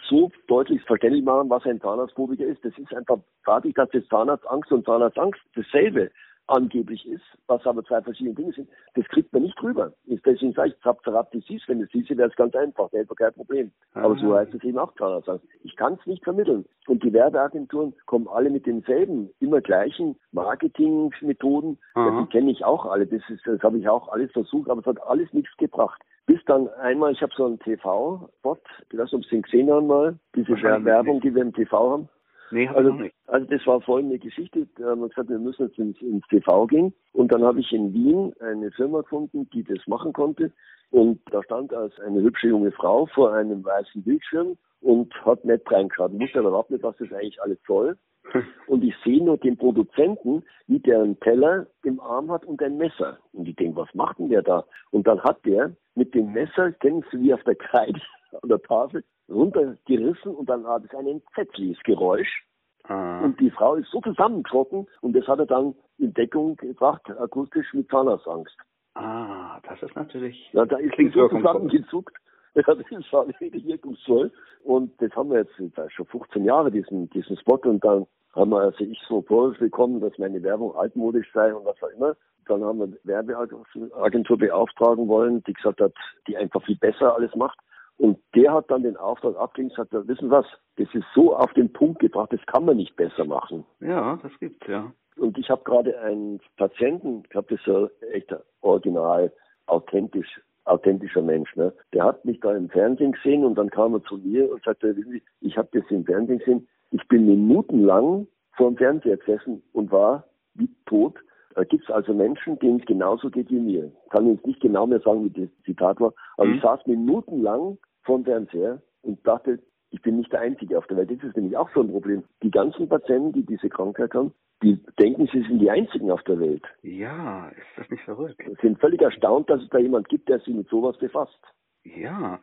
so 0.09 0.31
deutlich 0.47 0.83
verständlich 0.83 1.23
machen, 1.23 1.49
was 1.49 1.65
ein 1.65 1.79
Zahnarztphobiker 1.79 2.45
ist. 2.45 2.63
Das 2.65 2.77
ist 2.77 2.93
einfach 2.93 3.19
dadurch, 3.45 3.73
dass 3.75 3.89
das 3.91 4.05
Zahnarztangst 4.07 4.71
und 4.71 4.85
Zahnarztangst 4.85 5.39
dasselbe 5.55 6.11
angeblich 6.47 7.07
ist, 7.07 7.23
was 7.47 7.65
aber 7.65 7.83
zwei 7.83 8.01
verschiedene 8.01 8.35
Dinge 8.35 8.53
sind, 8.53 8.69
das 8.95 9.05
kriegt 9.07 9.33
man 9.33 9.43
nicht 9.43 9.61
rüber. 9.61 9.93
Deswegen 10.05 10.53
sage 10.53 10.69
ich, 10.69 10.79
Zapzarat 10.81 11.33
Disease, 11.33 11.63
wenn 11.67 11.81
es 11.81 11.89
diese 11.89 12.17
wäre 12.17 12.29
es 12.29 12.35
ganz 12.35 12.55
einfach, 12.55 12.89
da 12.91 12.99
hätte 12.99 13.09
man 13.09 13.15
kein 13.17 13.33
Problem. 13.33 13.71
Aber 13.93 14.15
so 14.15 14.35
heißt 14.35 14.53
es 14.53 14.63
eben 14.63 14.77
auch 14.77 14.93
Zahnarztangst. 14.95 15.45
Ich 15.63 15.75
kann 15.75 15.97
es 15.99 16.05
nicht 16.05 16.23
vermitteln. 16.23 16.65
Und 16.87 17.03
die 17.03 17.13
Werbeagenturen 17.13 17.93
kommen 18.05 18.27
alle 18.27 18.49
mit 18.49 18.65
denselben, 18.65 19.29
immer 19.39 19.61
gleichen 19.61 20.15
Marketingmethoden. 20.31 21.77
Ja, 21.95 22.21
die 22.21 22.29
kenne 22.29 22.51
ich 22.51 22.63
auch 22.63 22.85
alle. 22.85 23.07
Das, 23.07 23.21
ist, 23.29 23.45
das 23.45 23.61
habe 23.61 23.79
ich 23.79 23.87
auch 23.89 24.09
alles 24.09 24.31
versucht, 24.31 24.69
aber 24.69 24.81
es 24.81 24.85
hat 24.85 25.01
alles 25.07 25.31
nichts 25.33 25.55
gebracht. 25.57 26.01
Bis 26.27 26.43
dann 26.45 26.67
einmal, 26.81 27.11
ich 27.11 27.21
habe 27.21 27.33
so 27.35 27.45
einen 27.45 27.59
TV-Bot, 27.59 28.61
ich 28.91 28.97
weiß 28.97 29.11
nicht, 29.11 29.13
ob 29.13 29.25
Sie 29.25 29.35
ihn 29.35 29.41
gesehen 29.43 29.71
haben 29.71 29.87
mal, 29.87 30.17
diese 30.35 30.53
Werbung, 30.59 31.21
die 31.21 31.33
wir 31.33 31.43
im 31.43 31.53
TV 31.53 31.91
haben. 31.91 32.09
Nee, 32.51 32.67
also, 32.69 32.93
also 33.27 33.45
das 33.47 33.65
war 33.65 33.81
folgende 33.81 34.19
Geschichte. 34.19 34.67
Da 34.77 34.91
haben 34.91 35.01
wir 35.01 35.09
gesagt, 35.09 35.29
wir 35.29 35.39
müssen 35.39 35.67
jetzt 35.67 35.79
ins, 35.79 35.99
ins 36.01 36.27
TV 36.27 36.67
gehen. 36.67 36.93
Und 37.13 37.31
dann 37.31 37.43
habe 37.43 37.59
ich 37.59 37.71
in 37.71 37.93
Wien 37.93 38.33
eine 38.39 38.71
Firma 38.71 39.01
gefunden, 39.01 39.49
die 39.51 39.63
das 39.63 39.85
machen 39.87 40.13
konnte. 40.13 40.51
Und 40.91 41.19
da 41.31 41.43
stand 41.43 41.73
als 41.73 41.99
eine 41.99 42.21
hübsche 42.21 42.47
junge 42.47 42.71
Frau 42.71 43.07
vor 43.07 43.33
einem 43.33 43.63
weißen 43.65 44.03
Bildschirm 44.03 44.57
und 44.81 45.13
hat 45.25 45.43
nicht 45.43 45.69
reingeschaut. 45.71 46.13
Wusste 46.13 46.39
aber 46.39 46.49
überhaupt 46.49 46.71
nicht, 46.71 46.83
was 46.83 46.95
das 46.97 47.11
eigentlich 47.11 47.41
alles 47.41 47.57
soll. 47.65 47.97
Und 48.67 48.83
ich 48.83 48.95
sehe 49.03 49.23
nur 49.23 49.37
den 49.37 49.55
Produzenten, 49.55 50.43
wie 50.67 50.79
der 50.79 51.01
einen 51.01 51.19
Teller 51.19 51.67
im 51.83 51.99
Arm 51.99 52.31
hat 52.31 52.45
und 52.45 52.61
ein 52.63 52.77
Messer. 52.77 53.19
Und 53.33 53.47
ich 53.47 53.55
denke, 53.55 53.77
was 53.77 53.93
macht 53.93 54.17
denn 54.17 54.29
der 54.29 54.41
da? 54.41 54.65
Und 54.89 55.05
dann 55.05 55.21
hat 55.21 55.45
der 55.45 55.75
mit 55.93 56.15
dem 56.15 56.33
Messer, 56.33 56.71
kennen 56.71 57.03
Sie 57.11 57.19
wie 57.21 57.33
auf 57.33 57.43
der 57.43 57.55
Kreide 57.55 57.99
an 58.41 58.49
der 58.49 58.61
Tafel, 58.61 59.03
runtergerissen 59.29 60.35
und 60.35 60.49
dann 60.49 60.65
hat 60.67 60.83
es 60.85 60.93
ein 60.97 61.07
entsetzliches 61.07 61.81
Geräusch. 61.83 62.45
Ah. 62.83 63.21
Und 63.21 63.39
die 63.39 63.51
Frau 63.51 63.75
ist 63.75 63.89
so 63.89 63.99
zusammengeschrocken 64.01 64.87
und 65.01 65.15
das 65.15 65.27
hat 65.27 65.39
er 65.39 65.47
dann 65.47 65.75
in 65.97 66.13
Deckung 66.13 66.55
gebracht, 66.57 67.09
akustisch 67.09 67.73
mit 67.73 67.89
Zahnarztangst. 67.89 68.55
Ah, 68.95 69.59
das 69.67 69.81
ist 69.81 69.95
natürlich. 69.95 70.49
Ja, 70.53 70.65
da 70.65 70.77
ist 70.77 70.95
sie 70.97 71.09
so 71.09 71.27
zusammengezuckt. 71.29 72.15
Ja, 72.55 72.61
das 72.63 72.77
war 73.11 73.27
wirklich 73.27 73.65
wirkungsvoll. 73.65 74.31
Und 74.63 74.93
das 75.01 75.11
haben 75.11 75.29
wir 75.29 75.39
jetzt 75.39 75.91
schon 75.91 76.05
15 76.05 76.45
Jahre, 76.45 76.71
diesen, 76.71 77.09
diesen 77.09 77.35
Spot. 77.35 77.57
Und 77.57 77.83
dann 77.83 78.07
haben 78.33 78.51
wir, 78.51 78.59
also 78.59 78.81
ich 78.85 78.97
so 79.09 79.21
Vorwurf 79.23 79.59
bekommen, 79.59 79.99
dass 79.99 80.17
meine 80.17 80.41
Werbung 80.41 80.73
altmodisch 80.73 81.29
sei 81.33 81.53
und 81.53 81.65
was 81.65 81.75
auch 81.83 81.89
immer. 81.89 82.15
Dann 82.47 82.63
haben 82.63 82.79
wir 82.79 82.97
Werbeagentur 83.03 84.37
beauftragen 84.37 85.09
wollen, 85.09 85.43
die 85.43 85.51
gesagt 85.51 85.81
hat, 85.81 85.91
die 86.27 86.37
einfach 86.37 86.63
viel 86.63 86.77
besser 86.77 87.13
alles 87.13 87.35
macht. 87.35 87.59
Und 87.97 88.19
der 88.35 88.53
hat 88.53 88.69
dann 88.69 88.83
den 88.83 88.97
Auftrag 88.97 89.37
abgelehnt 89.37 89.77
und 89.77 89.89
gesagt, 89.89 90.07
wissen 90.07 90.29
was, 90.29 90.45
das 90.77 90.87
ist 90.93 91.05
so 91.13 91.35
auf 91.35 91.53
den 91.53 91.71
Punkt 91.71 91.99
gebracht, 91.99 92.33
das 92.33 92.45
kann 92.47 92.65
man 92.65 92.77
nicht 92.77 92.95
besser 92.95 93.25
machen. 93.25 93.65
Ja, 93.79 94.19
das 94.21 94.31
gibt's, 94.39 94.67
ja. 94.67 94.91
Und 95.17 95.37
ich 95.37 95.49
habe 95.49 95.63
gerade 95.63 95.97
einen 96.01 96.41
Patienten, 96.57 97.23
ich 97.29 97.35
habe 97.35 97.55
das 97.55 97.63
so 97.65 97.89
echt 98.11 98.35
original, 98.61 99.31
authentisch, 99.67 100.41
authentischer 100.65 101.21
Mensch, 101.21 101.55
ne? 101.55 101.73
Der 101.93 102.03
hat 102.03 102.25
mich 102.25 102.39
da 102.41 102.53
im 102.53 102.69
Fernsehen 102.69 103.13
gesehen 103.13 103.45
und 103.45 103.55
dann 103.55 103.69
kam 103.69 103.93
er 103.93 104.03
zu 104.03 104.17
mir 104.17 104.51
und 104.51 104.61
sagte, 104.63 104.93
ich 105.39 105.57
habe 105.57 105.69
das 105.71 105.89
im 105.89 106.03
Fernsehen 106.05 106.39
gesehen, 106.39 106.67
ich 106.91 107.07
bin 107.07 107.25
minutenlang 107.25 108.27
vor 108.57 108.71
dem 108.71 108.77
Fernseher 108.77 109.17
gesessen 109.17 109.63
und 109.73 109.91
war 109.91 110.25
wie 110.53 110.69
tot. 110.85 111.15
Da 111.55 111.63
gibt 111.63 111.85
es 111.85 111.89
also 111.89 112.13
Menschen, 112.13 112.59
denen 112.59 112.79
es 112.79 112.85
genauso 112.85 113.29
geht 113.29 113.49
wie 113.49 113.59
mir. 113.59 113.91
Ich 114.05 114.09
kann 114.11 114.29
jetzt 114.29 114.45
nicht 114.45 114.59
genau 114.59 114.85
mehr 114.85 114.99
sagen, 114.99 115.23
wie 115.23 115.41
das 115.41 115.49
Zitat 115.63 115.99
war, 115.99 116.13
aber 116.37 116.47
mhm. 116.47 116.55
ich 116.55 116.61
saß 116.61 116.85
minutenlang 116.85 117.77
vor 118.03 118.17
dem 118.19 118.25
Fernseher 118.25 118.81
und 119.01 119.25
dachte, 119.25 119.59
ich 119.91 120.01
bin 120.01 120.17
nicht 120.17 120.31
der 120.33 120.41
Einzige 120.41 120.77
auf 120.77 120.85
der 120.87 120.97
Welt. 120.97 121.11
Das 121.11 121.23
ist 121.23 121.37
nämlich 121.37 121.55
auch 121.55 121.69
so 121.73 121.81
ein 121.81 121.89
Problem. 121.89 122.23
Die 122.43 122.51
ganzen 122.51 122.89
Patienten, 122.89 123.31
die 123.31 123.45
diese 123.45 123.69
Krankheit 123.69 124.13
haben, 124.13 124.33
die 124.61 124.83
denken, 124.99 125.27
sie 125.31 125.41
sind 125.43 125.59
die 125.59 125.69
Einzigen 125.69 126.11
auf 126.11 126.23
der 126.23 126.39
Welt. 126.39 126.63
Ja, 126.81 127.47
ist 127.49 127.77
das 127.77 127.89
nicht 127.89 128.03
verrückt? 128.03 128.35
Sie 128.37 128.55
sind 128.61 128.79
völlig 128.79 129.01
erstaunt, 129.01 129.49
dass 129.49 129.61
es 129.61 129.69
da 129.69 129.77
jemand 129.77 130.09
gibt, 130.09 130.27
der 130.27 130.39
sich 130.39 130.53
mit 130.53 130.67
sowas 130.67 130.97
befasst. 130.97 131.39
Ja, 131.83 132.41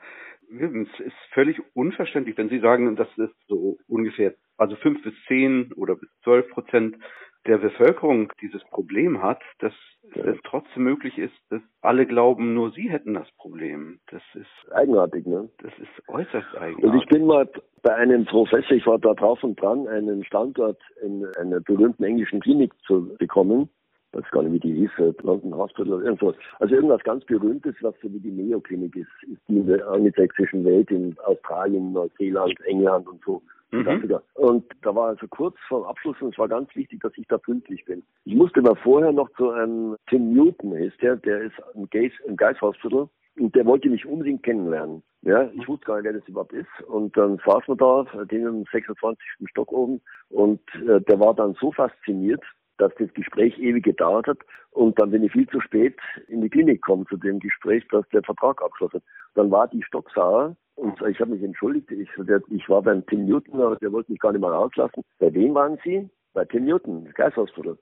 es 0.50 1.00
ist 1.00 1.16
völlig 1.32 1.60
unverständlich, 1.74 2.38
wenn 2.38 2.48
Sie 2.48 2.60
sagen, 2.60 2.96
das 2.96 3.08
ist 3.16 3.34
so 3.48 3.76
ungefähr, 3.88 4.34
also 4.56 4.76
fünf 4.76 5.02
bis 5.02 5.14
zehn 5.26 5.72
oder 5.74 5.96
bis 5.96 6.08
zwölf 6.22 6.48
Prozent 6.50 6.96
der 7.46 7.58
Bevölkerung 7.58 8.32
dieses 8.40 8.62
Problem 8.70 9.22
hat, 9.22 9.40
dass 9.58 9.72
es 10.14 10.36
trotzdem 10.44 10.84
möglich 10.84 11.18
ist, 11.18 11.34
dass 11.50 11.62
alle 11.80 12.06
glauben, 12.06 12.54
nur 12.54 12.70
sie 12.72 12.90
hätten 12.90 13.14
das 13.14 13.30
Problem. 13.38 13.98
Das 14.10 14.22
ist 14.34 14.72
eigenartig, 14.72 15.26
ne? 15.26 15.48
Das 15.58 15.72
ist 15.78 16.08
äußerst 16.08 16.56
eigenartig. 16.56 16.84
Und 16.84 16.98
ich 16.98 17.06
bin 17.06 17.26
mal 17.26 17.48
bei 17.82 17.94
einem 17.94 18.24
Professor, 18.26 18.76
ich 18.76 18.86
war 18.86 18.98
da 18.98 19.14
drauf 19.14 19.42
und 19.42 19.60
dran, 19.60 19.88
einen 19.88 20.24
Standort 20.24 20.80
in 21.02 21.26
einer 21.38 21.60
berühmten 21.60 22.04
englischen 22.04 22.40
Klinik 22.40 22.72
zu 22.86 23.14
bekommen. 23.18 23.68
Ich 24.12 24.18
weiß 24.18 24.30
gar 24.30 24.42
nicht, 24.42 24.52
wie 24.52 24.60
die 24.60 24.74
hieß, 24.74 24.90
äh, 24.98 25.12
London 25.22 25.56
Hospital 25.56 25.94
oder 25.94 26.04
irgendwas. 26.04 26.36
Also 26.60 26.74
irgendwas 26.74 27.02
ganz 27.02 27.24
Berühmtes, 27.24 27.74
was 27.80 27.94
so 28.02 28.12
wie 28.12 28.20
die 28.20 28.30
Mayo 28.30 28.60
Klinik 28.60 28.94
ist, 28.94 29.08
ist 29.22 29.40
die 29.48 29.56
in 29.56 29.66
der 29.66 29.88
angelsächsischen 29.88 30.64
Welt, 30.64 30.90
in 30.90 31.16
Australien, 31.24 31.92
Neuseeland, 31.92 32.54
England 32.66 33.08
und 33.08 33.24
so. 33.24 33.42
Mhm. 33.72 34.18
Und 34.34 34.64
da 34.82 34.94
war 34.94 35.08
also 35.08 35.26
kurz 35.28 35.56
vor 35.66 35.88
Abschluss 35.88 36.20
und 36.20 36.32
es 36.32 36.38
war 36.38 36.48
ganz 36.48 36.74
wichtig, 36.76 37.00
dass 37.00 37.16
ich 37.16 37.26
da 37.26 37.38
pünktlich 37.38 37.84
bin. 37.86 38.02
Ich 38.24 38.34
musste 38.34 38.60
aber 38.60 38.76
vorher 38.76 39.12
noch 39.12 39.30
zu 39.36 39.50
einem 39.50 39.96
Tim 40.08 40.34
Newton, 40.34 40.72
ist 40.72 41.00
der, 41.00 41.16
der 41.16 41.40
ist 41.42 41.54
im 41.74 41.88
Gaze, 41.88 42.14
im 42.26 42.36
Geist 42.36 42.60
Hospital 42.60 43.08
und 43.38 43.54
der 43.54 43.64
wollte 43.64 43.88
mich 43.88 44.04
unbedingt 44.04 44.42
kennenlernen. 44.42 45.02
Ja, 45.22 45.48
ich 45.54 45.66
wusste 45.66 45.86
gar 45.86 45.96
nicht, 45.96 46.04
wer 46.04 46.12
das 46.12 46.28
überhaupt 46.28 46.52
ist. 46.52 46.82
Und 46.88 47.16
dann 47.16 47.38
saßen 47.46 47.68
wir 47.68 47.76
da, 47.76 48.24
den 48.24 48.46
im 48.46 48.64
26. 48.70 49.18
Stock 49.48 49.72
oben 49.72 50.02
und 50.28 50.60
äh, 50.74 51.00
der 51.00 51.18
war 51.18 51.32
dann 51.32 51.54
so 51.60 51.72
fasziniert, 51.72 52.42
dass 52.82 52.92
das 52.98 53.14
Gespräch 53.14 53.56
ewig 53.58 53.84
gedauert 53.84 54.26
hat. 54.26 54.38
Und 54.72 54.98
dann 54.98 55.10
bin 55.10 55.22
ich 55.22 55.32
viel 55.32 55.48
zu 55.48 55.60
spät 55.60 55.96
in 56.28 56.40
die 56.40 56.50
Klinik 56.50 56.82
gekommen 56.82 57.06
zu 57.08 57.16
dem 57.16 57.38
Gespräch, 57.38 57.86
dass 57.90 58.08
der 58.08 58.22
Vertrag 58.22 58.60
abgeschlossen 58.60 58.96
hat. 58.96 59.04
Dann 59.34 59.50
war 59.50 59.68
die 59.68 59.82
stocksauer 59.84 60.56
und 60.74 61.00
ich 61.02 61.20
habe 61.20 61.30
mich 61.30 61.42
entschuldigt. 61.42 61.90
Ich, 61.92 62.10
ich 62.48 62.68
war 62.68 62.82
beim 62.82 63.06
Tim 63.06 63.26
Newton, 63.26 63.60
aber 63.60 63.76
der 63.76 63.92
wollte 63.92 64.10
mich 64.10 64.20
gar 64.20 64.32
nicht 64.32 64.40
mal 64.40 64.52
rauslassen. 64.52 65.04
Bei 65.20 65.32
wem 65.32 65.54
waren 65.54 65.78
Sie? 65.84 66.08
Bei 66.34 66.44
Tim 66.44 66.64
Newton, 66.64 67.04
das 67.04 67.14
Geisthausviertel. 67.14 67.78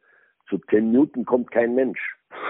Zu 0.48 0.58
Tim 0.68 0.90
Newton 0.90 1.24
kommt 1.24 1.50
kein 1.50 1.74
Mensch. 1.74 2.00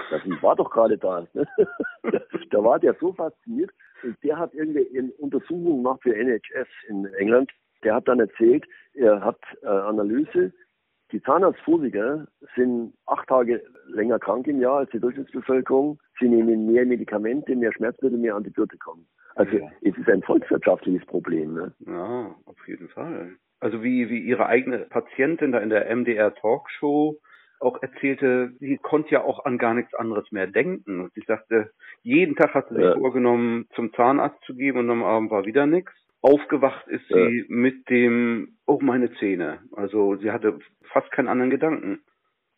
Das, 0.09 0.21
ich 0.25 0.43
war 0.43 0.55
doch 0.55 0.69
gerade 0.71 0.97
da. 0.97 1.25
da 2.03 2.63
war 2.63 2.79
der 2.79 2.95
so 2.99 3.13
fasziniert. 3.13 3.71
Und 4.03 4.17
der 4.23 4.37
hat 4.37 4.53
irgendwie 4.53 4.87
eine 4.97 5.11
Untersuchung 5.19 5.83
gemacht 5.83 6.01
für 6.03 6.15
NHS 6.15 6.67
in 6.89 7.05
England. 7.13 7.51
Der 7.83 7.95
hat 7.95 8.07
dann 8.07 8.19
erzählt, 8.19 8.65
er 8.93 9.23
hat 9.23 9.39
äh, 9.61 9.67
Analyse. 9.67 10.51
Die 11.11 11.21
Zahnarztphysiker 11.21 12.27
sind 12.55 12.93
acht 13.05 13.27
Tage 13.27 13.61
länger 13.87 14.19
krank 14.19 14.47
im 14.47 14.61
Jahr 14.61 14.79
als 14.79 14.91
die 14.91 14.99
Durchschnittsbevölkerung. 14.99 15.99
Sie 16.19 16.29
nehmen 16.29 16.71
mehr 16.71 16.85
Medikamente, 16.85 17.55
mehr 17.55 17.73
Schmerzmittel, 17.73 18.17
mehr 18.17 18.35
Antibiotika. 18.35 18.91
Also 19.35 19.57
ja. 19.57 19.69
es 19.81 19.97
ist 19.97 20.09
ein 20.09 20.23
volkswirtschaftliches 20.23 21.05
Problem. 21.07 21.53
Ne? 21.53 21.73
Ja, 21.85 22.35
auf 22.45 22.67
jeden 22.67 22.89
Fall. 22.89 23.31
Also 23.59 23.83
wie, 23.83 24.09
wie 24.09 24.19
Ihre 24.19 24.47
eigene 24.47 24.79
Patientin 24.79 25.51
da 25.51 25.59
in 25.59 25.69
der 25.69 25.93
MDR 25.93 26.33
Talkshow 26.33 27.19
auch 27.59 27.81
erzählte, 27.81 28.53
sie 28.59 28.77
konnte 28.77 29.11
ja 29.11 29.23
auch 29.23 29.45
an 29.45 29.57
gar 29.57 29.73
nichts 29.75 29.93
anderes 29.93 30.31
mehr 30.31 30.47
denken. 30.47 30.99
Und 30.99 31.13
sie 31.13 31.23
sagte, 31.27 31.71
jeden 32.01 32.35
Tag 32.35 32.55
hat 32.55 32.69
sie 32.69 32.75
sich 32.75 32.83
ja. 32.83 32.97
vorgenommen, 32.97 33.67
zum 33.75 33.93
Zahnarzt 33.93 34.43
zu 34.45 34.55
gehen 34.55 34.77
und 34.77 34.89
am 34.89 35.03
Abend 35.03 35.29
war 35.29 35.45
wieder 35.45 35.67
nichts. 35.67 35.93
Aufgewacht 36.21 36.87
ist 36.87 37.09
ja. 37.09 37.17
sie 37.17 37.45
mit 37.47 37.89
dem, 37.89 38.57
oh 38.67 38.79
meine 38.81 39.11
Zähne. 39.13 39.59
Also 39.71 40.15
sie 40.17 40.31
hatte 40.31 40.59
fast 40.91 41.11
keinen 41.11 41.27
anderen 41.27 41.49
Gedanken. 41.49 42.01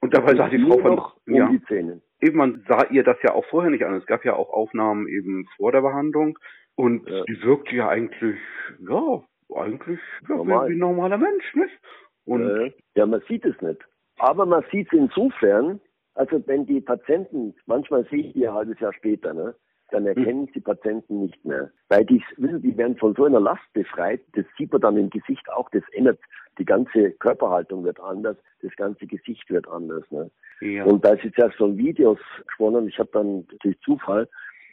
Und 0.01 0.13
dabei 0.13 0.35
sah 0.35 0.49
die 0.49 0.59
Frau 0.59 0.79
von, 0.79 0.99
um 0.99 1.33
ja, 1.33 1.47
die 1.49 1.63
Zähne. 1.63 2.01
Eben, 2.19 2.37
man 2.37 2.65
sah 2.67 2.85
ihr 2.89 3.03
das 3.03 3.17
ja 3.23 3.33
auch 3.33 3.45
vorher 3.45 3.71
nicht 3.71 3.85
an. 3.85 3.95
Es 3.95 4.05
gab 4.05 4.25
ja 4.25 4.35
auch 4.35 4.49
Aufnahmen 4.49 5.07
eben 5.07 5.47
vor 5.55 5.71
der 5.71 5.81
Behandlung. 5.81 6.37
Und 6.75 7.07
ja. 7.07 7.23
die 7.23 7.41
wirkte 7.43 7.75
ja 7.75 7.87
eigentlich, 7.87 8.37
ja, 8.79 9.23
eigentlich 9.55 9.99
ja, 10.27 10.35
Normal. 10.35 10.69
wie 10.69 10.73
ein 10.73 10.79
normaler 10.79 11.17
Mensch, 11.17 11.55
nicht? 11.55 11.79
Und 12.25 12.73
ja, 12.95 13.05
man 13.05 13.21
sieht 13.27 13.45
es 13.45 13.59
nicht. 13.61 13.81
Aber 14.17 14.45
man 14.45 14.63
sieht 14.71 14.87
es 14.87 14.97
insofern, 14.97 15.79
also 16.15 16.45
wenn 16.47 16.65
die 16.65 16.81
Patienten, 16.81 17.55
manchmal 17.65 18.05
sehe 18.05 18.27
ich 18.27 18.33
die 18.33 18.47
ein 18.47 18.53
halbes 18.53 18.79
Jahr 18.79 18.93
später, 18.93 19.33
ne, 19.33 19.55
dann 19.93 20.05
hm. 20.05 20.17
erkennen 20.17 20.45
hm. 20.47 20.53
die 20.53 20.59
Patienten 20.59 21.21
nicht 21.21 21.43
mehr. 21.45 21.71
Weil 21.89 22.05
die, 22.05 22.23
wissen, 22.37 22.61
die 22.61 22.77
werden 22.77 22.97
von 22.97 23.13
so 23.15 23.25
einer 23.25 23.39
Last 23.39 23.61
befreit, 23.73 24.21
das 24.33 24.45
sieht 24.57 24.71
man 24.71 24.81
dann 24.81 24.97
im 24.97 25.09
Gesicht 25.09 25.49
auch, 25.51 25.69
das 25.69 25.83
ändert, 25.91 26.19
die 26.57 26.65
ganze 26.65 27.11
Körperhaltung 27.11 27.83
wird 27.83 27.99
anders, 27.99 28.37
das 28.61 28.75
ganze 28.75 29.07
Gesicht 29.07 29.49
wird 29.49 29.67
anders. 29.67 30.03
Ne? 30.11 30.29
Ja. 30.61 30.85
Und 30.85 31.03
da 31.03 31.13
ist 31.13 31.23
jetzt 31.23 31.39
erst 31.39 31.57
so 31.57 31.75
Videos 31.77 32.19
gesponnen, 32.45 32.87
ich 32.87 32.99
habe 32.99 33.09
dann 33.13 33.47
durch 33.61 33.79
Zufall 33.81 34.27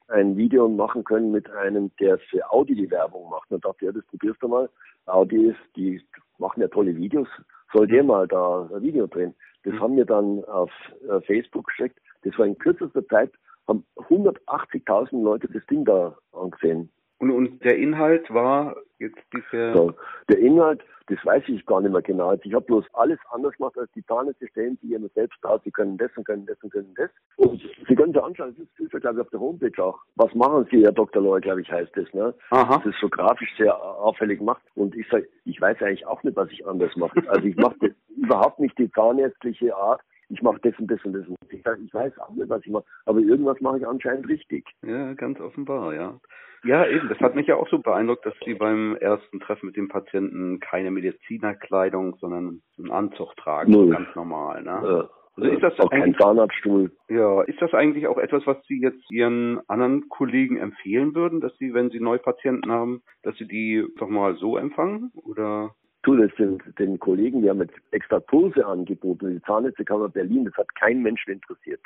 ein 0.09 0.37
Video 0.37 0.69
machen 0.69 1.05
können 1.05 1.31
mit 1.31 1.51
einem, 1.51 1.91
der 2.01 2.19
für 2.19 2.51
Audi 2.51 2.75
die 2.75 2.91
Werbung 2.91 3.31
macht. 3.31 3.51
Und 3.51 3.65
dachte, 3.65 3.87
ja, 3.87 3.93
das 3.93 4.05
probierst 4.07 4.43
du 4.43 4.49
mal. 4.49 4.69
Audi 5.07 5.47
ist, 5.47 5.77
die 5.77 6.03
machen 6.39 6.61
ja 6.61 6.69
tolle 6.69 6.97
Videos. 6.97 7.29
Soll 7.73 7.87
der 7.87 8.03
mal 8.03 8.27
da 8.27 8.69
ein 8.75 8.83
Video 8.83 9.07
drehen? 9.07 9.35
Das 9.63 9.75
mhm. 9.75 9.81
haben 9.81 9.97
wir 9.97 10.05
dann 10.05 10.45
auf 10.45 10.71
äh, 11.09 11.21
Facebook 11.23 11.67
geschickt. 11.67 11.99
Das 12.23 12.37
war 12.39 12.47
in 12.47 12.59
kürzester 12.59 13.07
Zeit, 13.07 13.31
haben 13.71 13.85
180.000 13.97 15.23
Leute 15.23 15.49
das 15.49 15.65
Ding 15.67 15.85
da 15.85 16.17
angesehen. 16.33 16.91
Und, 17.19 17.31
und 17.31 17.65
der 17.65 17.77
Inhalt 17.77 18.33
war 18.33 18.77
jetzt 18.99 19.19
diese. 19.35 19.75
So, 19.75 19.93
der 20.29 20.39
Inhalt, 20.39 20.81
das 21.09 21.19
weiß 21.25 21.43
ich 21.49 21.67
gar 21.67 21.83
nicht 21.83 21.93
mehr 21.93 22.01
genau. 22.01 22.29
Also 22.29 22.43
ich 22.45 22.55
habe 22.55 22.65
bloß 22.65 22.87
alles 22.95 23.19
anders 23.31 23.55
gemacht 23.57 23.77
als 23.79 23.91
die 23.93 24.05
Zahnärzte 24.07 24.49
stellen 24.49 24.79
sie 24.81 24.95
immer 24.95 25.09
selbst 25.15 25.39
da. 25.43 25.61
Sie 25.63 25.71
können 25.71 25.99
das 25.99 26.11
und 26.17 26.25
können 26.25 26.47
das 26.47 26.57
und 26.63 26.73
können 26.73 26.95
das. 26.97 27.11
Und 27.37 27.61
Sie 27.87 27.95
können 27.95 28.15
sich 28.15 28.23
anschauen, 28.23 28.55
das 28.57 28.67
ist, 28.67 28.81
ist 28.81 29.03
glaube 29.03 29.17
ich, 29.17 29.21
auf 29.21 29.31
der 29.31 29.41
Homepage 29.41 29.85
auch. 29.85 29.99
Was 30.17 30.35
machen 30.35 30.67
Sie, 30.71 30.83
Herr 30.83 30.93
Dr. 30.93 31.23
Loy, 31.23 31.41
glaube 31.41 31.61
ich, 31.61 31.71
heißt 31.71 31.95
das. 31.95 32.13
Ne? 32.15 32.33
Aha. 32.51 32.79
Das 32.79 32.87
ist 32.87 33.01
so 33.01 33.09
grafisch 33.11 33.55
sehr 33.59 33.79
auffällig 33.83 34.39
gemacht. 34.39 34.63
Und 34.75 34.97
ich 34.97 35.07
sage, 35.11 35.29
ich 35.45 35.61
weiß 35.61 35.83
eigentlich 35.83 36.07
auch 36.07 36.23
nicht, 36.23 36.37
was 36.37 36.51
ich 36.51 36.67
anders 36.67 36.97
mache. 36.97 37.23
Also 37.29 37.47
ich 37.47 37.57
mache 37.57 37.77
überhaupt 38.17 38.61
nicht 38.61 38.79
die 38.79 38.91
zahnärztliche 38.93 39.77
Art, 39.77 40.01
ich 40.31 40.43
mache 40.43 40.61
das 40.63 40.79
und 40.79 40.91
das 40.91 41.05
und 41.05 41.13
das. 41.13 41.27
Ich, 41.51 41.65
weiß 41.95 42.19
auch 42.21 42.31
nicht, 42.31 42.49
was 42.49 42.65
ich 42.65 42.71
mache, 42.71 42.85
aber 43.05 43.19
irgendwas 43.19 43.61
mache 43.61 43.79
ich 43.79 43.87
anscheinend 43.87 44.29
richtig. 44.29 44.65
Ja, 44.83 45.13
ganz 45.15 45.41
offenbar, 45.41 45.95
ja. 45.95 46.19
Ja, 46.63 46.87
eben, 46.87 47.09
das 47.09 47.19
hat 47.21 47.35
mich 47.35 47.47
ja 47.47 47.57
auch 47.57 47.69
so 47.69 47.79
beeindruckt, 47.79 48.25
dass 48.27 48.35
Sie 48.45 48.55
beim 48.55 48.97
ersten 48.97 49.41
Treffen 49.41 49.67
mit 49.67 49.77
dem 49.77 49.89
Patienten 49.89 50.61
keine 50.61 50.91
Medizinerkleidung, 50.91 52.17
sondern 52.17 52.63
einen 52.79 52.91
Anzug 52.91 53.35
tragen, 53.37 53.73
Null. 53.73 53.91
ganz 53.91 54.15
normal, 54.15 54.63
ne? 54.63 54.81
Ja. 54.83 55.11
Also 55.37 55.51
ist 55.51 55.63
das 55.63 55.79
auch 55.81 55.91
kein 55.91 56.15
Zahnarztstuhl. 56.17 56.93
Ja, 57.09 57.43
ist 57.43 57.63
das 57.63 57.73
eigentlich 57.73 58.07
auch 58.09 58.19
etwas, 58.19 58.47
was 58.47 58.59
Sie 58.67 58.81
jetzt 58.81 59.11
Ihren 59.11 59.61
anderen 59.69 60.09
Kollegen 60.09 60.59
empfehlen 60.59 61.15
würden, 61.15 61.41
dass 61.41 61.57
Sie, 61.57 61.73
wenn 61.73 61.91
Sie 61.91 62.01
neue 62.01 62.19
Patienten 62.19 62.71
haben, 62.71 63.03
dass 63.23 63.37
Sie 63.37 63.47
die 63.47 63.87
doch 63.97 64.09
mal 64.09 64.35
so 64.37 64.59
empfangen? 64.59 65.13
Oder? 65.15 65.75
Tu 66.03 66.17
das 66.17 66.31
den, 66.79 66.99
Kollegen, 66.99 67.43
wir 67.43 67.51
haben 67.51 67.61
jetzt 67.61 67.77
extra 67.91 68.21
Kurse 68.21 68.65
angeboten. 68.65 69.35
Die 69.35 69.43
Zahnärztekammer 69.43 70.09
Berlin, 70.09 70.47
das 70.47 70.55
hat 70.55 70.75
kein 70.75 71.03
Mensch 71.03 71.27
interessiert. 71.29 71.81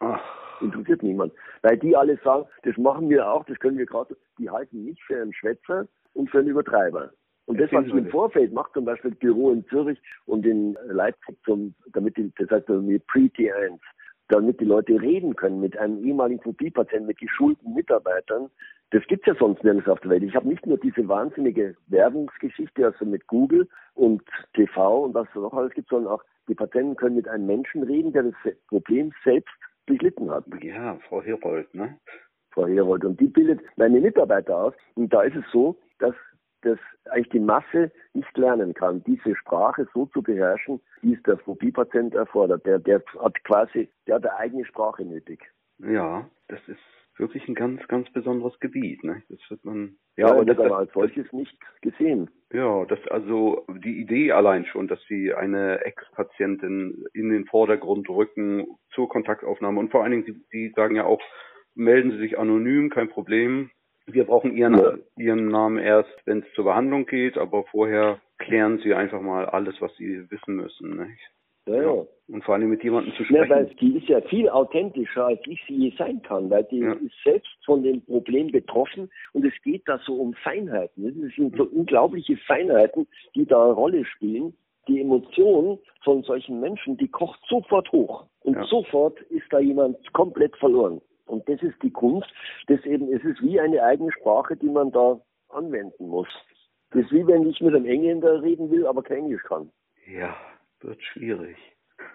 Ach. 0.00 0.20
Interessiert 0.60 1.02
niemand. 1.02 1.32
Weil 1.62 1.78
die 1.78 1.96
alle 1.96 2.18
sagen, 2.24 2.46
das 2.64 2.76
machen 2.76 3.08
wir 3.08 3.30
auch, 3.30 3.44
das 3.44 3.58
können 3.60 3.78
wir 3.78 3.86
gerade, 3.86 4.16
die 4.38 4.50
halten 4.50 4.84
mich 4.84 5.02
für 5.04 5.20
einen 5.20 5.32
Schwätzer 5.32 5.86
und 6.14 6.30
für 6.30 6.40
einen 6.40 6.48
Übertreiber. 6.48 7.12
Und 7.46 7.58
das, 7.58 7.72
was 7.72 7.86
ich 7.86 7.94
im 7.94 8.08
Vorfeld 8.08 8.52
mache, 8.52 8.72
zum 8.74 8.84
Beispiel 8.84 9.12
Büro 9.12 9.50
in 9.50 9.66
Zürich 9.66 10.00
und 10.26 10.46
in 10.46 10.76
Leipzig, 10.86 11.36
zum, 11.44 11.74
damit 11.92 12.16
die, 12.16 12.32
das 12.38 12.50
heißt 12.50 12.66
Pre-T1, 12.66 13.78
damit 14.30 14.60
die 14.60 14.64
Leute 14.64 15.00
reden 15.00 15.36
können 15.36 15.60
mit 15.60 15.76
einem 15.76 16.02
ehemaligen 16.04 16.40
Phobie-Patienten, 16.42 17.06
mit 17.06 17.18
geschulten 17.18 17.74
Mitarbeitern, 17.74 18.50
das 18.90 19.06
gibt's 19.06 19.26
ja 19.26 19.34
sonst 19.38 19.62
nirgends 19.62 19.88
auf 19.88 20.00
der 20.00 20.10
Welt. 20.10 20.22
Ich 20.24 20.34
habe 20.34 20.48
nicht 20.48 20.66
nur 20.66 20.78
diese 20.78 21.06
wahnsinnige 21.06 21.76
Werbungsgeschichte, 21.88 22.86
also 22.86 23.04
mit 23.04 23.26
Google 23.28 23.68
und 23.94 24.22
TV 24.54 25.04
und 25.04 25.14
was 25.14 25.28
noch 25.34 25.52
alles 25.52 25.72
gibt, 25.74 25.88
sondern 25.88 26.12
auch 26.14 26.24
die 26.48 26.54
Patienten 26.54 26.96
können 26.96 27.16
mit 27.16 27.28
einem 27.28 27.46
Menschen 27.46 27.84
reden, 27.84 28.12
der 28.12 28.24
das 28.24 28.34
Problem 28.68 29.12
selbst 29.22 29.54
durchlitten 29.86 30.30
hat. 30.30 30.44
Ja, 30.60 30.96
Frau 31.08 31.22
Herold, 31.22 31.72
ne? 31.74 31.96
Frau 32.50 32.66
Herold. 32.66 33.04
Und 33.04 33.20
die 33.20 33.28
bildet 33.28 33.60
meine 33.76 34.00
Mitarbeiter 34.00 34.56
aus. 34.56 34.74
Und 34.96 35.12
da 35.12 35.22
ist 35.22 35.36
es 35.36 35.44
so, 35.52 35.76
dass 36.00 36.14
das 36.62 36.78
eigentlich 37.10 37.30
die 37.30 37.40
Masse 37.40 37.92
nicht 38.12 38.36
lernen 38.36 38.74
kann, 38.74 39.02
diese 39.04 39.34
Sprache 39.36 39.86
so 39.94 40.06
zu 40.06 40.22
beherrschen, 40.22 40.80
wie 41.02 41.14
es 41.14 41.22
der 41.22 41.38
Phobie-Patient 41.38 42.14
erfordert. 42.14 42.66
Der, 42.66 42.78
der 42.78 43.02
hat 43.18 43.42
quasi, 43.44 43.90
der 44.06 44.16
hat 44.16 44.26
eine 44.26 44.36
eigene 44.36 44.64
Sprache 44.64 45.04
nötig. 45.04 45.40
Ja, 45.78 46.28
das 46.48 46.60
ist 46.68 46.78
wirklich 47.16 47.46
ein 47.48 47.54
ganz, 47.54 47.86
ganz 47.88 48.10
besonderes 48.12 48.58
Gebiet. 48.60 49.04
Ne? 49.04 49.22
Das 49.28 49.38
wird 49.48 49.64
man 49.64 49.96
ja, 50.16 50.26
ja 50.26 50.32
aber 50.32 50.44
das 50.44 50.58
aber 50.58 50.78
als 50.78 50.92
solches 50.92 51.30
nicht 51.32 51.56
gesehen. 51.82 52.30
Ja, 52.52 52.84
das 52.86 52.98
also 53.08 53.64
die 53.84 54.00
Idee 54.00 54.32
allein 54.32 54.66
schon, 54.66 54.88
dass 54.88 55.00
sie 55.08 55.32
eine 55.32 55.84
Ex-Patientin 55.84 57.04
in 57.12 57.30
den 57.30 57.46
Vordergrund 57.46 58.08
rücken 58.08 58.66
zur 58.94 59.08
Kontaktaufnahme 59.08 59.78
und 59.78 59.90
vor 59.90 60.02
allen 60.02 60.12
Dingen, 60.12 60.24
sie, 60.24 60.44
sie 60.50 60.72
sagen 60.74 60.96
ja 60.96 61.04
auch, 61.04 61.20
melden 61.74 62.10
Sie 62.10 62.18
sich 62.18 62.38
anonym, 62.38 62.90
kein 62.90 63.08
Problem. 63.08 63.70
Wir 64.12 64.24
brauchen 64.24 64.56
Ihren, 64.56 64.78
ja. 64.78 64.94
Ihren 65.16 65.48
Namen 65.48 65.78
erst, 65.78 66.14
wenn 66.24 66.40
es 66.40 66.52
zur 66.54 66.64
Behandlung 66.64 67.06
geht, 67.06 67.38
aber 67.38 67.64
vorher 67.64 68.20
klären 68.38 68.78
Sie 68.82 68.94
einfach 68.94 69.20
mal 69.20 69.46
alles, 69.46 69.80
was 69.80 69.94
Sie 69.96 70.30
wissen 70.30 70.56
müssen. 70.56 70.96
Nicht? 70.96 71.30
Ja, 71.66 71.82
ja. 71.82 72.06
Und 72.28 72.44
vor 72.44 72.54
allem 72.54 72.70
mit 72.70 72.82
jemandem 72.82 73.12
zu 73.14 73.24
sprechen. 73.24 73.50
Ja, 73.50 73.56
weil 73.56 73.66
die 73.80 73.98
ist 73.98 74.08
ja 74.08 74.20
viel 74.22 74.48
authentischer, 74.48 75.26
als 75.26 75.40
ich 75.46 75.60
sie 75.66 75.74
je 75.74 75.92
sein 75.96 76.22
kann, 76.22 76.48
weil 76.48 76.64
die 76.64 76.78
ja. 76.78 76.92
ist 76.92 77.14
selbst 77.24 77.50
von 77.64 77.82
dem 77.82 78.02
Problem 78.02 78.52
betroffen 78.52 79.10
und 79.32 79.44
es 79.44 79.52
geht 79.62 79.82
da 79.86 79.98
so 80.04 80.14
um 80.14 80.34
Feinheiten. 80.34 81.06
Es 81.06 81.34
sind 81.34 81.56
so 81.56 81.64
unglaubliche 81.64 82.36
Feinheiten, 82.36 83.06
die 83.34 83.46
da 83.46 83.64
eine 83.64 83.72
Rolle 83.72 84.04
spielen. 84.04 84.54
Die 84.88 85.00
Emotion 85.00 85.78
von 86.02 86.22
solchen 86.22 86.60
Menschen, 86.60 86.96
die 86.96 87.08
kocht 87.08 87.40
sofort 87.48 87.90
hoch 87.92 88.26
und 88.42 88.56
sofort 88.66 89.20
ist 89.22 89.46
da 89.50 89.58
jemand 89.58 89.96
komplett 90.12 90.56
verloren. 90.56 91.00
Und 91.30 91.48
das 91.48 91.62
ist 91.62 91.80
die 91.82 91.92
Kunst, 91.92 92.28
das 92.66 92.84
eben, 92.84 93.12
es 93.12 93.22
ist 93.22 93.40
wie 93.40 93.60
eine 93.60 93.82
eigene 93.82 94.10
Sprache, 94.10 94.56
die 94.56 94.68
man 94.68 94.90
da 94.90 95.20
anwenden 95.48 96.08
muss. 96.08 96.28
Das 96.90 97.02
ist 97.02 97.12
wie 97.12 97.26
wenn 97.26 97.48
ich 97.48 97.60
mit 97.60 97.74
einem 97.74 97.86
Engländer 97.86 98.42
reden 98.42 98.68
will, 98.70 98.84
aber 98.84 99.02
kein 99.02 99.18
Englisch 99.18 99.42
kann. 99.44 99.70
Ja, 100.12 100.34
wird 100.80 101.00
schwierig. 101.02 101.56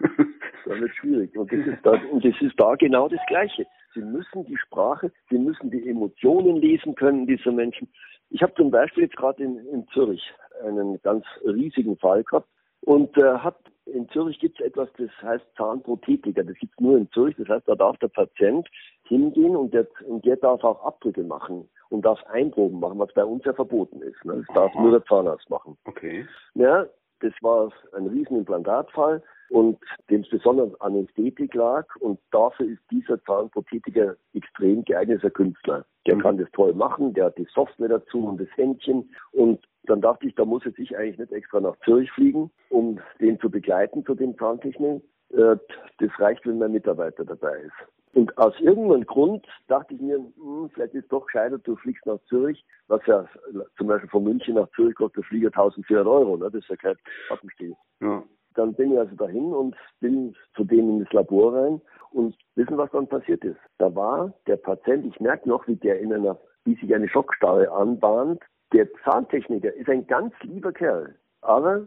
das 0.66 0.80
wird 0.80 0.94
schwierig. 0.96 1.34
Und 1.36 1.50
das, 1.50 1.66
ist 1.66 1.78
da, 1.82 1.92
und 2.12 2.24
das 2.24 2.34
ist 2.42 2.60
da 2.60 2.74
genau 2.74 3.08
das 3.08 3.20
Gleiche. 3.26 3.66
Sie 3.94 4.02
müssen 4.02 4.44
die 4.44 4.58
Sprache, 4.58 5.10
sie 5.30 5.38
müssen 5.38 5.70
die 5.70 5.88
Emotionen 5.88 6.56
lesen 6.56 6.94
können 6.94 7.26
dieser 7.26 7.52
Menschen. 7.52 7.88
Ich 8.28 8.42
habe 8.42 8.52
zum 8.54 8.70
Beispiel 8.70 9.04
jetzt 9.04 9.16
gerade 9.16 9.42
in, 9.42 9.58
in 9.68 9.88
Zürich 9.94 10.22
einen 10.62 11.00
ganz 11.00 11.24
riesigen 11.42 11.96
Fall 11.96 12.22
gehabt 12.22 12.48
und 12.82 13.16
äh, 13.16 13.38
hat 13.38 13.56
in 13.86 14.08
Zürich 14.08 14.38
gibt 14.40 14.60
es 14.60 14.66
etwas, 14.66 14.88
das 14.98 15.10
heißt 15.22 15.44
Zahnprothetiker. 15.56 16.42
Das 16.42 16.56
gibt 16.58 16.72
es 16.74 16.80
nur 16.80 16.98
in 16.98 17.10
Zürich. 17.12 17.36
Das 17.36 17.48
heißt, 17.48 17.68
da 17.68 17.76
darf 17.76 17.96
der 17.98 18.08
Patient 18.08 18.68
hingehen 19.08 19.56
und 19.56 19.72
der, 19.74 19.86
und 20.06 20.24
der 20.24 20.36
darf 20.36 20.62
auch 20.64 20.84
Abdrücke 20.84 21.22
machen 21.22 21.68
und 21.90 22.04
darf 22.04 22.22
Einproben 22.26 22.80
machen, 22.80 22.98
was 22.98 23.12
bei 23.14 23.24
uns 23.24 23.44
ja 23.44 23.52
verboten 23.52 24.02
ist. 24.02 24.24
Ne? 24.24 24.44
Das 24.46 24.54
darf 24.54 24.74
nur 24.74 24.90
der 24.90 25.04
Zahnarzt 25.04 25.48
machen. 25.50 25.76
Okay. 25.84 26.26
Ja, 26.54 26.86
das 27.20 27.32
war 27.40 27.72
ein 27.92 28.06
Riesenimplantatfall 28.06 29.22
und 29.50 29.78
dem 30.10 30.22
es 30.22 30.28
besonders 30.28 30.78
Anästhetik 30.80 31.54
lag. 31.54 31.86
Und 32.00 32.18
dafür 32.30 32.66
ist 32.66 32.82
dieser 32.90 33.22
Zahnprothetiker 33.24 34.16
extrem 34.34 34.84
geeigneter 34.84 35.30
Künstler. 35.30 35.84
Der 36.06 36.16
mhm. 36.16 36.20
kann 36.20 36.38
das 36.38 36.50
toll 36.52 36.74
machen, 36.74 37.14
der 37.14 37.26
hat 37.26 37.38
die 37.38 37.48
Software 37.54 37.88
dazu 37.88 38.26
und 38.26 38.40
das 38.40 38.48
Händchen. 38.56 39.10
Und 39.32 39.60
dann 39.84 40.00
dachte 40.00 40.26
ich, 40.26 40.34
da 40.34 40.44
muss 40.44 40.64
jetzt 40.64 40.78
ich 40.78 40.96
eigentlich 40.96 41.18
nicht 41.18 41.32
extra 41.32 41.60
nach 41.60 41.76
Zürich 41.84 42.10
fliegen, 42.12 42.50
um 42.70 43.00
den 43.20 43.38
zu 43.40 43.50
begleiten 43.50 44.04
zu 44.04 44.14
dem 44.14 44.36
Zahntechnik. 44.36 45.02
Äh, 45.30 45.56
das 45.98 46.10
reicht, 46.18 46.46
wenn 46.46 46.58
mein 46.58 46.72
Mitarbeiter 46.72 47.24
dabei 47.24 47.58
ist. 47.58 47.95
Und 48.16 48.38
aus 48.38 48.58
irgendeinem 48.60 49.04
Grund 49.04 49.46
dachte 49.68 49.92
ich 49.92 50.00
mir, 50.00 50.16
hm, 50.16 50.70
vielleicht 50.72 50.94
ist 50.94 51.02
es 51.02 51.08
doch 51.08 51.26
gescheiter, 51.26 51.58
du 51.58 51.76
fliegst 51.76 52.06
nach 52.06 52.18
Zürich, 52.30 52.64
was 52.88 53.04
ja 53.04 53.26
zum 53.76 53.88
Beispiel 53.88 54.08
von 54.08 54.24
München 54.24 54.54
nach 54.54 54.70
Zürich 54.70 54.94
kostet 54.94 55.18
der 55.18 55.24
Flieger 55.24 55.48
1400 55.48 56.06
Euro, 56.06 56.38
ne? 56.38 56.44
das 56.50 56.62
ist 56.62 56.70
ja 56.70 56.76
kein 56.76 56.96
Pappenstiel. 57.28 57.76
Ja. 58.00 58.22
Dann 58.54 58.72
bin 58.72 58.92
ich 58.92 58.98
also 58.98 59.14
dahin 59.16 59.52
und 59.52 59.76
bin 60.00 60.34
zu 60.54 60.64
denen 60.64 60.96
in 60.96 61.04
das 61.04 61.12
Labor 61.12 61.54
rein 61.54 61.82
und 62.10 62.34
wissen, 62.54 62.78
was 62.78 62.90
dann 62.90 63.06
passiert 63.06 63.44
ist. 63.44 63.60
Da 63.76 63.94
war 63.94 64.32
der 64.46 64.56
Patient, 64.56 65.04
ich 65.04 65.20
merke 65.20 65.46
noch, 65.46 65.68
wie 65.68 65.76
der 65.76 66.00
in 66.00 66.10
einer, 66.10 66.38
wie 66.64 66.74
sich 66.76 66.94
eine 66.94 67.10
Schockstarre 67.10 67.70
anbahnt. 67.70 68.42
Der 68.72 68.88
Zahntechniker 69.04 69.74
ist 69.74 69.90
ein 69.90 70.06
ganz 70.06 70.32
lieber 70.40 70.72
Kerl, 70.72 71.16
aber 71.42 71.86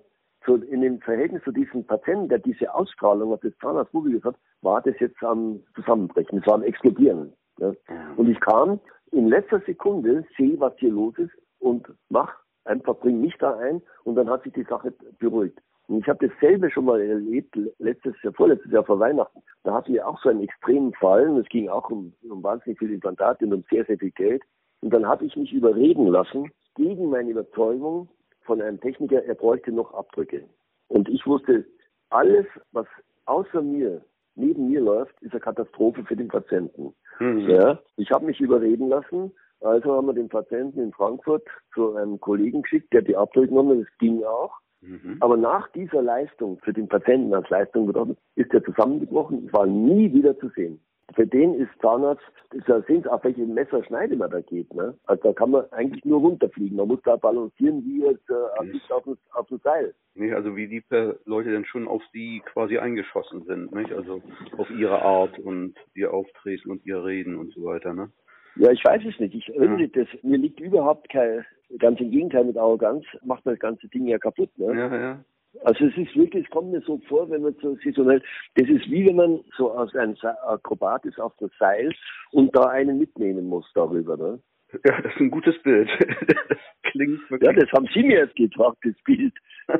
zu, 0.49 0.55
in 0.55 0.81
dem 0.81 0.99
Verhältnis 1.01 1.43
zu 1.43 1.51
diesem 1.51 1.85
Patienten, 1.85 2.29
der 2.29 2.39
diese 2.39 2.73
Ausstrahlung 2.73 3.33
auf 3.33 3.41
das 3.41 3.55
Zahnarzt 3.61 3.93
hat, 4.23 4.35
war 4.61 4.81
das 4.81 4.95
jetzt 4.99 5.21
am 5.23 5.61
Zusammenbrechen, 5.75 6.39
es 6.39 6.47
war 6.47 6.55
am 6.55 6.63
Explodieren. 6.63 7.33
Ja. 7.59 7.73
Und 8.15 8.29
ich 8.29 8.39
kam 8.39 8.79
in 9.11 9.27
letzter 9.27 9.61
Sekunde, 9.65 10.25
sehe, 10.37 10.59
was 10.59 10.73
hier 10.77 10.91
los 10.91 11.13
ist 11.17 11.31
und 11.59 11.87
mach 12.09 12.33
einfach, 12.65 12.97
bring 12.99 13.21
mich 13.21 13.35
da 13.37 13.57
ein 13.57 13.81
und 14.03 14.15
dann 14.15 14.29
hat 14.29 14.43
sich 14.43 14.53
die 14.53 14.63
Sache 14.63 14.93
beruhigt. 15.19 15.59
Und 15.87 15.99
ich 15.99 16.07
habe 16.07 16.27
dasselbe 16.27 16.69
schon 16.69 16.85
mal 16.85 17.01
erlebt, 17.01 17.55
letztes 17.79 18.15
Jahr, 18.21 18.33
vorletztes 18.33 18.71
Jahr 18.71 18.83
vor 18.83 18.99
Weihnachten. 18.99 19.41
Da 19.63 19.73
hatten 19.73 19.93
wir 19.93 20.07
auch 20.07 20.21
so 20.21 20.29
einen 20.29 20.43
extremen 20.43 20.93
Fall 20.93 21.27
und 21.27 21.39
es 21.39 21.49
ging 21.49 21.67
auch 21.67 21.89
um, 21.89 22.13
um 22.29 22.43
wahnsinnig 22.43 22.77
viele 22.77 22.93
Implantate 22.93 23.45
und 23.45 23.53
um 23.53 23.63
sehr, 23.71 23.85
sehr 23.85 23.97
viel 23.97 24.11
Geld. 24.11 24.43
Und 24.81 24.93
dann 24.93 25.07
habe 25.07 25.25
ich 25.25 25.35
mich 25.35 25.51
überreden 25.51 26.07
lassen, 26.07 26.51
gegen 26.75 27.09
meine 27.09 27.31
Überzeugung, 27.31 28.07
von 28.49 28.63
einem 28.63 28.81
Techniker, 28.81 29.23
er 29.23 29.35
bräuchte 29.35 29.71
noch 29.71 29.93
Abdrücke. 29.93 30.43
Und 30.87 31.07
ich 31.07 31.23
wusste, 31.27 31.65
alles, 32.09 32.47
was 32.71 32.87
außer 33.25 33.61
mir, 33.61 34.01
neben 34.33 34.69
mir 34.69 34.81
läuft, 34.81 35.13
ist 35.21 35.33
eine 35.33 35.39
Katastrophe 35.39 36.03
für 36.03 36.15
den 36.15 36.29
Patienten. 36.29 36.95
Mhm. 37.19 37.47
Ja, 37.47 37.79
ich 37.95 38.09
habe 38.09 38.25
mich 38.25 38.41
überreden 38.41 38.89
lassen. 38.89 39.31
Also 39.61 39.93
haben 39.93 40.07
wir 40.07 40.13
den 40.13 40.29
Patienten 40.29 40.79
in 40.81 40.91
Frankfurt 40.93 41.43
zu 41.75 41.95
einem 41.95 42.19
Kollegen 42.19 42.63
geschickt, 42.63 42.91
der 42.91 43.03
die 43.03 43.15
Abdrücke 43.15 43.49
genommen 43.49 43.81
hat. 43.81 43.85
Das 43.85 43.97
ging 43.99 44.23
auch. 44.23 44.55
Mhm. 44.81 45.17
Aber 45.19 45.37
nach 45.37 45.71
dieser 45.73 46.01
Leistung, 46.01 46.57
für 46.63 46.73
den 46.73 46.87
Patienten 46.87 47.31
als 47.35 47.47
Leistung 47.49 47.85
betroffen, 47.85 48.17
ist 48.33 48.51
er 48.51 48.63
zusammengebrochen, 48.63 49.53
war 49.53 49.67
nie 49.67 50.11
wieder 50.11 50.35
zu 50.39 50.49
sehen 50.55 50.81
für 51.15 51.27
den 51.27 51.55
ist 51.55 51.69
Zahnarzt, 51.81 52.23
da 52.67 52.81
sehen 52.81 53.03
Sie, 53.03 53.09
auf 53.09 53.23
welche 53.23 53.45
Messerschneide 53.45 54.15
man 54.15 54.31
da 54.31 54.41
geht. 54.41 54.73
Ne? 54.73 54.95
Also 55.05 55.23
da 55.23 55.33
kann 55.33 55.51
man 55.51 55.65
eigentlich 55.71 56.03
nur 56.05 56.19
runterfliegen. 56.19 56.77
Man 56.77 56.87
muss 56.87 57.01
da 57.03 57.15
balancieren 57.15 57.83
wie 57.85 58.03
jetzt 58.03 58.29
äh, 58.29 58.93
auf, 58.93 59.17
auf 59.31 59.47
dem 59.47 59.59
Seil. 59.63 59.93
Nee, 60.15 60.33
also 60.33 60.55
wie 60.55 60.67
die 60.67 60.83
Leute 61.25 61.51
denn 61.51 61.65
schon 61.65 61.87
auf 61.87 62.01
sie 62.11 62.41
quasi 62.45 62.77
eingeschossen 62.77 63.43
sind, 63.45 63.73
nicht? 63.73 63.91
Also 63.93 64.21
auf 64.57 64.69
ihre 64.71 65.01
Art 65.01 65.37
und 65.39 65.75
ihr 65.93 66.13
Auftreten 66.13 66.71
und 66.71 66.85
ihr 66.85 67.03
Reden 67.03 67.37
und 67.37 67.53
so 67.53 67.63
weiter, 67.63 67.93
ne? 67.93 68.11
Ja, 68.55 68.71
ich 68.71 68.83
weiß 68.83 69.01
es 69.05 69.19
nicht. 69.19 69.35
Ich 69.35 69.47
ja. 69.47 69.87
das, 69.87 70.07
mir 70.23 70.37
liegt 70.37 70.59
überhaupt 70.59 71.09
kein, 71.09 71.45
ganz 71.77 71.99
im 72.01 72.11
Gegenteil 72.11 72.43
mit 72.45 72.57
Arroganz, 72.57 73.05
macht 73.23 73.45
man 73.45 73.55
das 73.55 73.59
ganze 73.59 73.87
Ding 73.87 74.07
ja 74.07 74.17
kaputt, 74.17 74.49
ne? 74.57 74.77
Ja, 74.77 74.95
ja. 74.95 75.23
Also 75.63 75.85
es 75.85 75.97
ist 75.97 76.15
wirklich, 76.15 76.45
es 76.45 76.51
kommt 76.51 76.71
mir 76.71 76.81
so 76.81 76.99
vor, 77.07 77.29
wenn 77.29 77.41
man 77.41 77.55
so 77.61 77.75
saisonell, 77.83 78.21
das 78.55 78.69
ist 78.69 78.89
wie 78.89 79.05
wenn 79.07 79.15
man 79.15 79.39
so 79.57 79.71
aus 79.71 79.93
einem 79.95 80.15
Akrobat 80.45 81.05
ist 81.05 81.19
auf 81.19 81.33
das 81.39 81.51
Seil 81.59 81.93
und 82.31 82.55
da 82.55 82.65
einen 82.65 82.99
mitnehmen 82.99 83.47
muss 83.47 83.69
darüber. 83.73 84.15
Ne? 84.15 84.39
Ja, 84.85 85.01
das 85.01 85.13
ist 85.13 85.19
ein 85.19 85.31
gutes 85.31 85.59
Bild. 85.63 85.89
Das 86.27 86.57
klingt 86.91 87.29
wirklich. 87.29 87.47
Ja, 87.47 87.53
das 87.53 87.71
haben 87.71 87.87
Sie 87.93 88.03
mir 88.03 88.19
jetzt 88.19 88.35
gebracht, 88.35 88.77
das 88.83 88.93
Bild. 89.03 89.33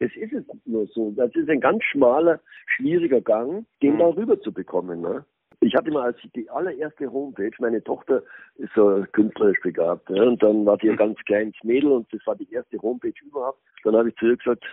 es 0.00 0.14
ist 0.16 0.32
es 0.32 0.44
nur 0.64 0.86
so. 0.88 1.12
Das 1.12 1.34
ist 1.34 1.48
ein 1.48 1.60
ganz 1.60 1.82
schmaler, 1.84 2.40
schwieriger 2.76 3.20
Gang, 3.20 3.66
den 3.82 3.94
mhm. 3.94 3.98
da 3.98 4.06
rüber 4.08 4.40
zu 4.40 4.52
bekommen. 4.52 5.00
Ne? 5.00 5.24
Ich 5.64 5.76
hatte 5.76 5.92
mal 5.92 6.06
als 6.06 6.18
die 6.34 6.50
allererste 6.50 7.10
Homepage, 7.12 7.52
meine 7.60 7.82
Tochter 7.84 8.20
ist 8.56 8.72
so 8.74 9.04
künstlerisch 9.12 9.60
begabt, 9.62 10.10
ja, 10.10 10.24
und 10.24 10.42
dann 10.42 10.66
war 10.66 10.76
die 10.76 10.88
ein 10.88 10.94
mhm. 10.94 10.98
ganz 10.98 11.18
kleines 11.20 11.54
Mädel 11.62 11.92
und 11.92 12.12
das 12.12 12.20
war 12.26 12.34
die 12.34 12.52
erste 12.52 12.82
Homepage 12.82 13.14
überhaupt. 13.24 13.60
Dann 13.84 13.94
habe 13.94 14.08
ich 14.08 14.16
zu 14.16 14.26
ihr 14.26 14.36
gesagt, 14.36 14.64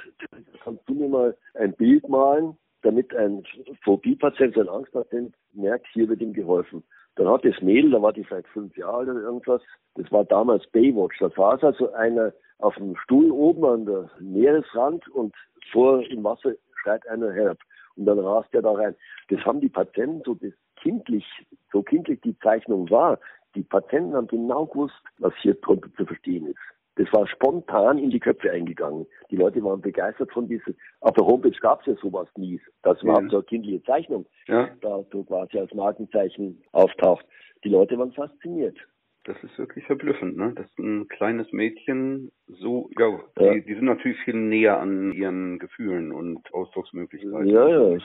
kannst 0.63 0.81
du 0.89 0.95
mir 0.95 1.07
mal 1.07 1.37
ein 1.53 1.73
Bild 1.73 2.09
malen, 2.09 2.57
damit 2.81 3.15
ein 3.15 3.43
Phobie-Patient, 3.83 4.57
ein 4.57 4.67
Angstpatient 4.67 5.35
merkt, 5.53 5.85
hier 5.93 6.09
wird 6.09 6.21
ihm 6.21 6.33
geholfen. 6.33 6.83
Dann 7.17 7.27
hat 7.27 7.45
das 7.45 7.61
Mädel, 7.61 7.91
da 7.91 8.01
war 8.01 8.13
die 8.13 8.23
vielleicht 8.23 8.47
fünf 8.47 8.75
Jahre 8.75 8.97
alt 8.97 9.09
oder 9.09 9.21
irgendwas, 9.21 9.61
das 9.93 10.11
war 10.11 10.25
damals 10.25 10.65
Baywatch. 10.71 11.19
Da 11.19 11.29
saß 11.29 11.63
also 11.65 11.93
einer 11.93 12.33
auf 12.57 12.73
dem 12.75 12.95
Stuhl 12.95 13.29
oben 13.29 13.63
an 13.63 13.85
der 13.85 14.09
Meeresrand 14.19 15.07
und 15.09 15.35
vor 15.71 16.03
im 16.09 16.23
Wasser 16.23 16.53
schreit 16.81 17.07
einer 17.07 17.31
herb. 17.31 17.59
Und 17.95 18.05
dann 18.05 18.19
rast 18.19 18.49
er 18.53 18.61
da 18.61 18.71
rein. 18.71 18.95
Das 19.27 19.39
haben 19.41 19.59
die 19.59 19.69
Patienten 19.69 20.21
so 20.25 20.33
das 20.33 20.53
kindlich, 20.81 21.25
so 21.71 21.81
kindlich 21.83 22.21
die 22.21 22.37
Zeichnung 22.39 22.89
war. 22.89 23.19
Die 23.55 23.63
Patienten 23.63 24.15
haben 24.15 24.27
genau 24.27 24.65
gewusst, 24.65 25.01
was 25.17 25.33
hier 25.41 25.55
drunter 25.55 25.89
zu 25.95 26.05
verstehen 26.05 26.47
ist. 26.47 26.59
Das 26.95 27.07
war 27.13 27.25
spontan 27.27 27.97
in 27.97 28.09
die 28.09 28.19
Köpfe 28.19 28.51
eingegangen. 28.51 29.07
Die 29.31 29.37
Leute 29.37 29.63
waren 29.63 29.79
begeistert 29.79 30.33
von 30.33 30.49
diesem. 30.49 30.75
Auf 30.99 31.13
der 31.13 31.25
Homepage 31.25 31.57
gab 31.61 31.79
es 31.79 31.85
ja 31.87 31.95
sowas 32.01 32.27
nie. 32.35 32.59
Das 32.83 33.01
war 33.05 33.21
ja. 33.23 33.29
so 33.29 33.37
eine 33.37 33.45
kindliche 33.45 33.81
Zeichnung, 33.83 34.25
ja. 34.47 34.69
da 34.81 35.03
so 35.09 35.23
quasi 35.23 35.59
als 35.59 35.73
Markenzeichen 35.73 36.61
auftaucht. 36.73 37.25
Die 37.63 37.69
Leute 37.69 37.97
waren 37.97 38.11
fasziniert. 38.11 38.77
Das 39.29 39.37
ist 39.43 39.59
wirklich 39.59 39.85
verblüffend, 39.85 40.37
ne? 40.37 40.53
Dass 40.55 40.65
ein 40.79 41.07
kleines 41.07 41.51
Mädchen 41.51 42.31
so, 42.47 42.89
ja, 42.97 43.19
ja. 43.37 43.53
Die, 43.53 43.61
die, 43.61 43.75
sind 43.75 43.85
natürlich 43.85 44.17
viel 44.21 44.33
näher 44.33 44.79
an 44.79 45.13
ihren 45.13 45.59
Gefühlen 45.59 46.11
und 46.11 46.51
Ausdrucksmöglichkeiten. 46.51 47.45
Ja, 47.45 47.67
ja. 47.67 47.97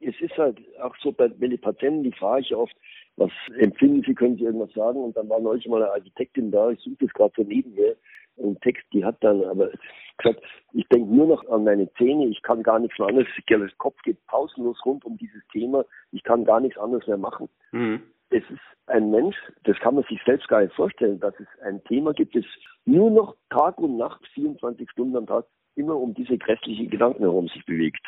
Es 0.00 0.18
ist 0.22 0.38
halt 0.38 0.58
auch 0.80 0.96
so, 1.02 1.12
bei, 1.12 1.30
wenn 1.36 1.50
die 1.50 1.58
Patienten, 1.58 2.02
die 2.02 2.12
frage 2.12 2.40
ich 2.40 2.54
oft, 2.54 2.74
was 3.16 3.30
empfinden 3.58 4.04
Sie, 4.06 4.14
können 4.14 4.38
Sie 4.38 4.44
irgendwas 4.44 4.72
sagen? 4.72 4.96
Und 5.04 5.14
dann 5.18 5.28
war 5.28 5.38
neulich 5.38 5.68
mal 5.68 5.82
eine 5.82 5.92
Architektin 5.92 6.50
da, 6.50 6.70
ich 6.70 6.80
suche 6.80 6.96
das 7.00 7.12
gerade 7.12 7.34
so 7.36 7.42
neben 7.42 7.74
mir, 7.74 7.94
einen 8.38 8.58
Text, 8.60 8.84
die 8.94 9.04
hat 9.04 9.22
dann 9.22 9.44
aber 9.44 9.70
gesagt, 10.16 10.42
ich 10.72 10.88
denke 10.88 11.12
nur 11.14 11.26
noch 11.26 11.46
an 11.50 11.64
meine 11.64 11.92
Zähne, 11.92 12.26
ich 12.26 12.40
kann 12.40 12.62
gar 12.62 12.78
nichts 12.78 12.98
mehr 12.98 13.08
anderes, 13.08 13.28
der 13.50 13.68
Kopf 13.76 14.00
geht 14.02 14.24
pausenlos 14.28 14.78
rund 14.86 15.04
um 15.04 15.18
dieses 15.18 15.46
Thema, 15.52 15.84
ich 16.10 16.22
kann 16.22 16.46
gar 16.46 16.60
nichts 16.60 16.78
anderes 16.78 17.06
mehr 17.06 17.18
machen. 17.18 17.50
Mhm. 17.72 18.02
Es 18.34 18.42
ist 18.50 18.60
ein 18.88 19.12
Mensch, 19.12 19.36
das 19.62 19.78
kann 19.78 19.94
man 19.94 20.02
sich 20.04 20.20
selbst 20.26 20.48
gar 20.48 20.60
nicht 20.60 20.74
vorstellen, 20.74 21.20
dass 21.20 21.38
es 21.38 21.46
ein 21.62 21.84
Thema 21.84 22.12
gibt, 22.12 22.34
das 22.34 22.44
nur 22.84 23.08
noch 23.08 23.36
Tag 23.48 23.78
und 23.78 23.96
Nacht, 23.96 24.26
24 24.34 24.90
Stunden 24.90 25.16
am 25.16 25.26
Tag, 25.28 25.46
immer 25.76 25.94
um 25.94 26.14
diese 26.14 26.36
grässlichen 26.36 26.90
Gedanken 26.90 27.22
herum 27.22 27.46
sich 27.46 27.64
bewegt. 27.64 28.04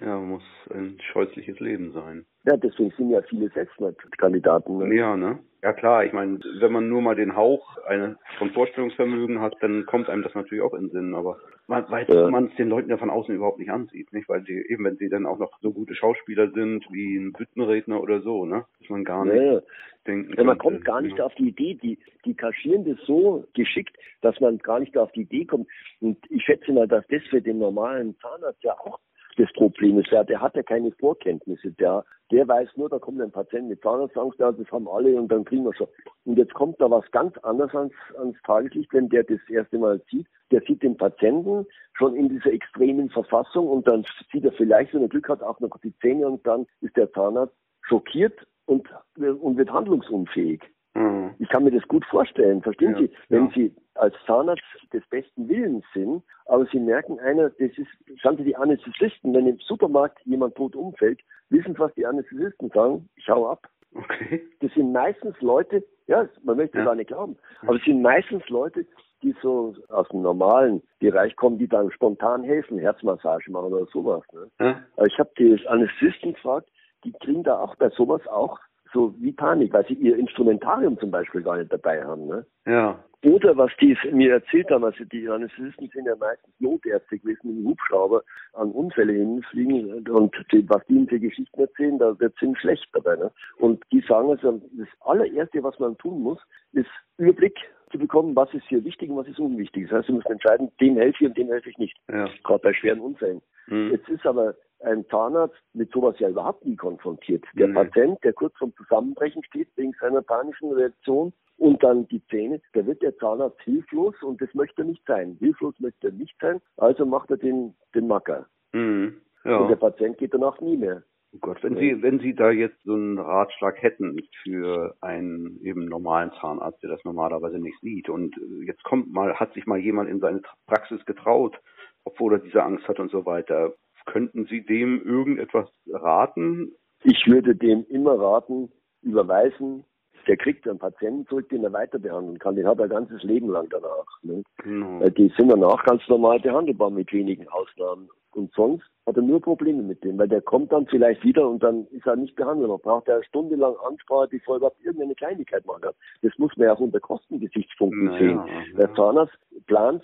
Ja, 0.00 0.18
muss 0.18 0.42
ein 0.70 0.98
scheußliches 1.12 1.60
Leben 1.60 1.92
sein. 1.92 2.24
Ja, 2.44 2.56
deswegen 2.56 2.90
sind 2.96 3.10
ja 3.10 3.22
viele 3.22 3.48
Selbstmordkandidaten. 3.50 4.78
Ne? 4.78 4.94
Ja, 4.94 5.16
ne? 5.16 5.38
Ja 5.62 5.72
klar, 5.72 6.04
ich 6.04 6.12
meine, 6.12 6.38
wenn 6.60 6.72
man 6.72 6.88
nur 6.88 7.02
mal 7.02 7.16
den 7.16 7.34
Hauch 7.34 7.78
eine, 7.84 8.16
von 8.38 8.50
Vorstellungsvermögen 8.50 9.40
hat, 9.40 9.56
dann 9.60 9.86
kommt 9.86 10.08
einem 10.08 10.22
das 10.22 10.34
natürlich 10.34 10.62
auch 10.62 10.72
in 10.72 10.84
den 10.84 10.90
Sinn, 10.90 11.14
aber 11.14 11.38
man, 11.66 11.84
weil 11.90 12.06
ja. 12.08 12.30
man 12.30 12.46
es 12.46 12.54
den 12.54 12.68
Leuten 12.68 12.90
ja 12.90 12.96
von 12.96 13.10
außen 13.10 13.34
überhaupt 13.34 13.58
nicht 13.58 13.70
ansieht, 13.70 14.12
nicht? 14.12 14.28
Weil 14.28 14.44
sie, 14.44 14.54
eben 14.68 14.84
wenn 14.84 14.96
sie 14.98 15.08
dann 15.08 15.26
auch 15.26 15.38
noch 15.38 15.58
so 15.60 15.72
gute 15.72 15.96
Schauspieler 15.96 16.50
sind 16.52 16.86
wie 16.92 17.16
ein 17.16 17.32
Büttenredner 17.32 18.00
oder 18.00 18.20
so, 18.20 18.44
ne? 18.44 18.66
Dass 18.78 18.88
man 18.88 19.04
gar 19.04 19.24
nicht 19.24 19.42
ja. 19.42 19.60
denken 20.06 20.32
ja, 20.36 20.44
Man 20.44 20.58
kommt 20.58 20.84
gar 20.84 21.00
nicht 21.00 21.20
auf 21.20 21.34
die 21.34 21.48
Idee, 21.48 21.74
die, 21.74 21.98
die 22.24 22.34
kaschieren 22.34 22.84
das 22.84 23.04
so 23.04 23.44
geschickt, 23.54 23.96
dass 24.20 24.38
man 24.38 24.58
gar 24.58 24.78
nicht 24.78 24.96
auf 24.96 25.10
die 25.10 25.22
Idee 25.22 25.44
kommt. 25.44 25.66
Und 26.00 26.18
ich 26.30 26.44
schätze 26.44 26.72
mal, 26.72 26.86
dass 26.86 27.04
das 27.08 27.22
für 27.30 27.42
den 27.42 27.58
normalen 27.58 28.16
Zahnarzt 28.20 28.62
ja 28.62 28.74
auch 28.78 29.00
das 29.38 29.52
Problem 29.52 29.98
ist. 29.98 30.10
Der, 30.10 30.24
der 30.24 30.40
hat 30.40 30.56
ja 30.56 30.62
keine 30.62 30.90
Vorkenntnisse. 30.92 31.70
Der, 31.72 32.04
der 32.30 32.46
weiß 32.46 32.68
nur, 32.76 32.88
da 32.88 32.98
kommt 32.98 33.20
ein 33.20 33.30
Patient 33.30 33.68
mit 33.68 33.82
Zahnarztangst, 33.82 34.38
ja, 34.38 34.52
das 34.52 34.70
haben 34.70 34.88
alle 34.88 35.16
und 35.16 35.28
dann 35.30 35.44
kriegen 35.44 35.64
wir 35.64 35.74
schon. 35.74 35.86
Und 36.24 36.36
jetzt 36.36 36.54
kommt 36.54 36.80
da 36.80 36.90
was 36.90 37.08
ganz 37.12 37.36
anderes 37.38 37.74
ans, 37.74 37.94
ans 38.18 38.36
Tageslicht, 38.44 38.92
wenn 38.92 39.08
der 39.08 39.24
das 39.24 39.40
erste 39.48 39.78
Mal 39.78 40.02
sieht. 40.10 40.26
Der 40.50 40.60
sieht 40.62 40.82
den 40.82 40.96
Patienten 40.96 41.66
schon 41.94 42.16
in 42.16 42.28
dieser 42.28 42.52
extremen 42.52 43.10
Verfassung 43.10 43.68
und 43.68 43.86
dann 43.86 44.04
sieht 44.32 44.44
er 44.44 44.52
vielleicht, 44.52 44.92
wenn 44.94 45.02
er 45.02 45.08
Glück 45.08 45.28
hat, 45.28 45.42
auch 45.42 45.60
noch 45.60 45.78
die 45.82 45.96
Zähne 45.98 46.26
und 46.26 46.46
dann 46.46 46.66
ist 46.80 46.96
der 46.96 47.12
Zahnarzt 47.12 47.54
schockiert 47.82 48.46
und, 48.66 48.88
und 49.16 49.56
wird 49.56 49.70
handlungsunfähig. 49.70 50.62
Mhm. 50.94 51.34
Ich 51.38 51.48
kann 51.48 51.64
mir 51.64 51.70
das 51.70 51.86
gut 51.86 52.04
vorstellen, 52.06 52.62
verstehen 52.62 52.92
ja, 52.92 52.98
Sie? 52.98 53.10
Wenn 53.28 53.46
ja. 53.46 53.52
Sie 53.54 53.74
als 53.98 54.14
Zahnarzt 54.26 54.62
des 54.92 55.06
besten 55.08 55.48
Willens 55.48 55.84
sind, 55.92 56.22
aber 56.46 56.66
Sie 56.66 56.78
merken 56.78 57.18
einer, 57.20 57.50
das 57.50 57.70
ist, 57.76 57.88
schauen 58.16 58.36
Sie 58.36 58.44
die 58.44 58.56
Anästhesisten, 58.56 59.34
wenn 59.34 59.46
im 59.46 59.58
Supermarkt 59.58 60.18
jemand 60.24 60.54
tot 60.54 60.76
umfällt, 60.76 61.20
wissen 61.50 61.74
Sie, 61.74 61.78
was 61.78 61.94
die 61.94 62.06
Anästhesisten 62.06 62.70
sagen? 62.70 63.08
Ich 63.16 63.28
hau 63.28 63.48
ab. 63.48 63.68
Okay. 63.94 64.42
Das 64.60 64.72
sind 64.74 64.92
meistens 64.92 65.40
Leute, 65.40 65.82
ja, 66.06 66.28
man 66.42 66.56
möchte 66.56 66.78
ja. 66.78 66.84
gar 66.84 66.94
nicht 66.94 67.08
glauben, 67.08 67.36
aber 67.62 67.76
es 67.76 67.84
sind 67.84 68.02
meistens 68.02 68.46
Leute, 68.48 68.86
die 69.22 69.34
so 69.42 69.74
aus 69.88 70.08
dem 70.08 70.22
normalen 70.22 70.82
Bereich 71.00 71.34
kommen, 71.36 71.58
die 71.58 71.68
dann 71.68 71.90
spontan 71.90 72.44
helfen, 72.44 72.78
Herzmassage 72.78 73.50
machen 73.50 73.72
oder 73.72 73.86
sowas. 73.86 74.22
Ne? 74.32 74.50
Ja. 74.60 75.04
Ich 75.06 75.18
habe 75.18 75.30
die 75.38 75.66
Anästhesisten 75.66 76.34
gefragt, 76.34 76.68
die 77.04 77.12
kriegen 77.12 77.42
da 77.42 77.58
auch 77.58 77.74
bei 77.76 77.88
sowas 77.90 78.26
auch 78.28 78.58
so 78.92 79.14
wie 79.18 79.32
Panik, 79.32 79.72
weil 79.72 79.86
sie 79.86 79.94
ihr 79.94 80.16
Instrumentarium 80.16 80.98
zum 80.98 81.10
Beispiel 81.10 81.42
gar 81.42 81.56
nicht 81.56 81.72
dabei 81.72 82.04
haben. 82.04 82.26
Ne? 82.26 82.46
Ja. 82.66 83.02
Oder 83.24 83.56
was 83.56 83.72
die 83.80 83.96
mir 84.12 84.34
erzählt 84.34 84.70
haben, 84.70 84.84
also 84.84 85.04
die 85.04 85.28
Anästhesisten 85.28 85.90
sind 85.92 86.06
ja 86.06 86.14
meistens 86.16 86.54
Notärzte 86.60 87.18
gewesen, 87.18 87.56
dem 87.56 87.66
Hubschrauber 87.66 88.22
an 88.52 88.70
Unfälle 88.70 89.12
hinfliegen 89.12 90.08
und 90.08 90.36
die, 90.52 90.68
was 90.68 90.86
die 90.86 90.94
ihnen 90.94 91.08
für 91.08 91.18
Geschichten 91.18 91.60
erzählen, 91.60 91.98
da 91.98 92.18
wird 92.20 92.34
es 92.40 92.58
schlecht 92.58 92.86
dabei. 92.92 93.16
Ne? 93.16 93.32
Und 93.56 93.82
die 93.90 94.04
sagen 94.08 94.30
also, 94.30 94.62
das 94.72 94.88
allererste, 95.00 95.62
was 95.64 95.76
man 95.80 95.98
tun 95.98 96.22
muss, 96.22 96.38
ist 96.72 96.90
Überblick 97.16 97.58
zu 97.90 97.98
bekommen, 97.98 98.36
was 98.36 98.52
ist 98.54 98.66
hier 98.68 98.84
wichtig 98.84 99.10
und 99.10 99.16
was 99.16 99.26
ist 99.26 99.40
unwichtig. 99.40 99.88
Das 99.88 99.98
heißt, 99.98 100.06
sie 100.06 100.12
müssen 100.12 100.32
entscheiden, 100.32 100.70
dem 100.80 100.96
helfe 100.96 101.24
ich 101.24 101.28
und 101.28 101.36
dem 101.36 101.48
helfe 101.48 101.70
ich 101.70 101.78
nicht. 101.78 101.96
Ja. 102.08 102.28
Gerade 102.44 102.62
bei 102.62 102.72
schweren 102.72 103.00
Unfällen. 103.00 103.42
Mhm. 103.66 103.90
Jetzt 103.90 104.08
ist 104.08 104.26
aber 104.26 104.54
ein 104.80 105.04
Zahnarzt 105.06 105.56
mit 105.72 105.90
sowas 105.92 106.18
ja 106.18 106.28
überhaupt 106.28 106.64
nie 106.64 106.76
konfrontiert. 106.76 107.44
Der 107.54 107.68
mhm. 107.68 107.74
Patient, 107.74 108.18
der 108.24 108.32
kurz 108.32 108.56
vorm 108.56 108.72
Zusammenbrechen 108.76 109.42
steht 109.44 109.68
wegen 109.76 109.92
seiner 110.00 110.22
panischen 110.22 110.72
Reaktion 110.72 111.32
und 111.56 111.82
dann 111.82 112.06
die 112.08 112.24
Zähne, 112.26 112.60
da 112.72 112.86
wird 112.86 113.02
der 113.02 113.16
Zahnarzt 113.16 113.60
hilflos 113.62 114.14
und 114.22 114.40
das 114.40 114.52
möchte 114.54 114.82
er 114.82 114.86
nicht 114.86 115.04
sein. 115.06 115.36
Hilflos 115.40 115.74
möchte 115.80 116.08
er 116.08 116.12
nicht 116.12 116.36
sein, 116.40 116.60
also 116.76 117.04
macht 117.04 117.30
er 117.30 117.36
den, 117.36 117.74
den 117.94 118.06
Macker. 118.06 118.46
Mhm. 118.72 119.20
Ja. 119.44 119.58
Und 119.58 119.68
der 119.68 119.76
Patient 119.76 120.18
geht 120.18 120.34
danach 120.34 120.60
nie 120.60 120.76
mehr. 120.76 121.02
Oh 121.34 121.38
Gott, 121.40 121.62
wenn 121.62 121.76
Sie, 121.76 122.00
wenn 122.02 122.20
Sie 122.20 122.34
da 122.34 122.50
jetzt 122.50 122.82
so 122.84 122.94
einen 122.94 123.18
Ratschlag 123.18 123.82
hätten 123.82 124.16
für 124.42 124.96
einen 125.02 125.60
eben 125.62 125.84
normalen 125.84 126.32
Zahnarzt, 126.40 126.82
der 126.82 126.90
das 126.90 127.04
normalerweise 127.04 127.58
nicht 127.58 127.78
sieht 127.80 128.08
und 128.08 128.34
jetzt 128.64 128.82
kommt 128.82 129.12
mal, 129.12 129.34
hat 129.34 129.52
sich 129.52 129.66
mal 129.66 129.78
jemand 129.78 130.08
in 130.08 130.20
seine 130.20 130.40
Praxis 130.66 131.04
getraut, 131.04 131.60
obwohl 132.04 132.34
er 132.34 132.38
diese 132.38 132.62
Angst 132.62 132.88
hat 132.88 132.98
und 132.98 133.10
so 133.10 133.26
weiter. 133.26 133.74
Könnten 134.08 134.46
Sie 134.46 134.64
dem 134.64 135.04
irgendetwas 135.04 135.68
raten? 135.92 136.72
Ich 137.04 137.26
würde 137.26 137.54
dem 137.54 137.84
immer 137.88 138.18
raten, 138.18 138.72
überweisen. 139.02 139.84
Der 140.26 140.36
kriegt 140.36 140.66
einen 140.66 140.78
Patienten 140.78 141.26
zurück, 141.26 141.48
den 141.50 141.62
er 141.64 141.72
weiter 141.72 141.98
behandeln 141.98 142.38
kann. 142.38 142.56
Den 142.56 142.66
hat 142.66 142.78
er 142.78 142.84
ein 142.84 142.90
ganzes 142.90 143.22
Leben 143.22 143.48
lang 143.50 143.68
danach. 143.70 144.06
Ne? 144.22 144.42
Genau. 144.62 145.06
Die 145.10 145.32
sind 145.36 145.50
danach 145.50 145.84
ganz 145.84 146.02
normal 146.08 146.40
behandelbar 146.40 146.90
mit 146.90 147.12
wenigen 147.12 147.46
Ausnahmen. 147.48 148.08
Und 148.32 148.52
sonst 148.54 148.84
hat 149.06 149.16
er 149.16 149.22
nur 149.22 149.40
Probleme 149.40 149.82
mit 149.82 150.04
dem, 150.04 150.18
weil 150.18 150.28
der 150.28 150.42
kommt 150.42 150.70
dann 150.70 150.86
vielleicht 150.86 151.24
wieder 151.24 151.48
und 151.48 151.62
dann 151.62 151.86
ist 151.88 152.06
er 152.06 152.16
nicht 152.16 152.36
behandelt. 152.36 152.68
Man 152.68 152.80
braucht 152.80 153.08
er 153.08 153.24
stundenlang 153.24 153.74
Ansprache, 153.86 154.28
bevor 154.28 154.54
er 154.54 154.58
überhaupt 154.58 154.84
irgendeine 154.84 155.14
Kleinigkeit 155.14 155.64
machen 155.66 155.80
kann. 155.80 155.94
Das 156.22 156.32
muss 156.36 156.54
man 156.56 156.66
ja 156.66 156.74
auch 156.74 156.80
unter 156.80 157.00
Kostengesichtspunkten 157.00 158.04
naja, 158.04 158.18
sehen. 158.18 158.40
Ja. 158.46 158.78
Der 158.78 158.94
Zahnarzt 158.94 159.38
plant 159.66 160.02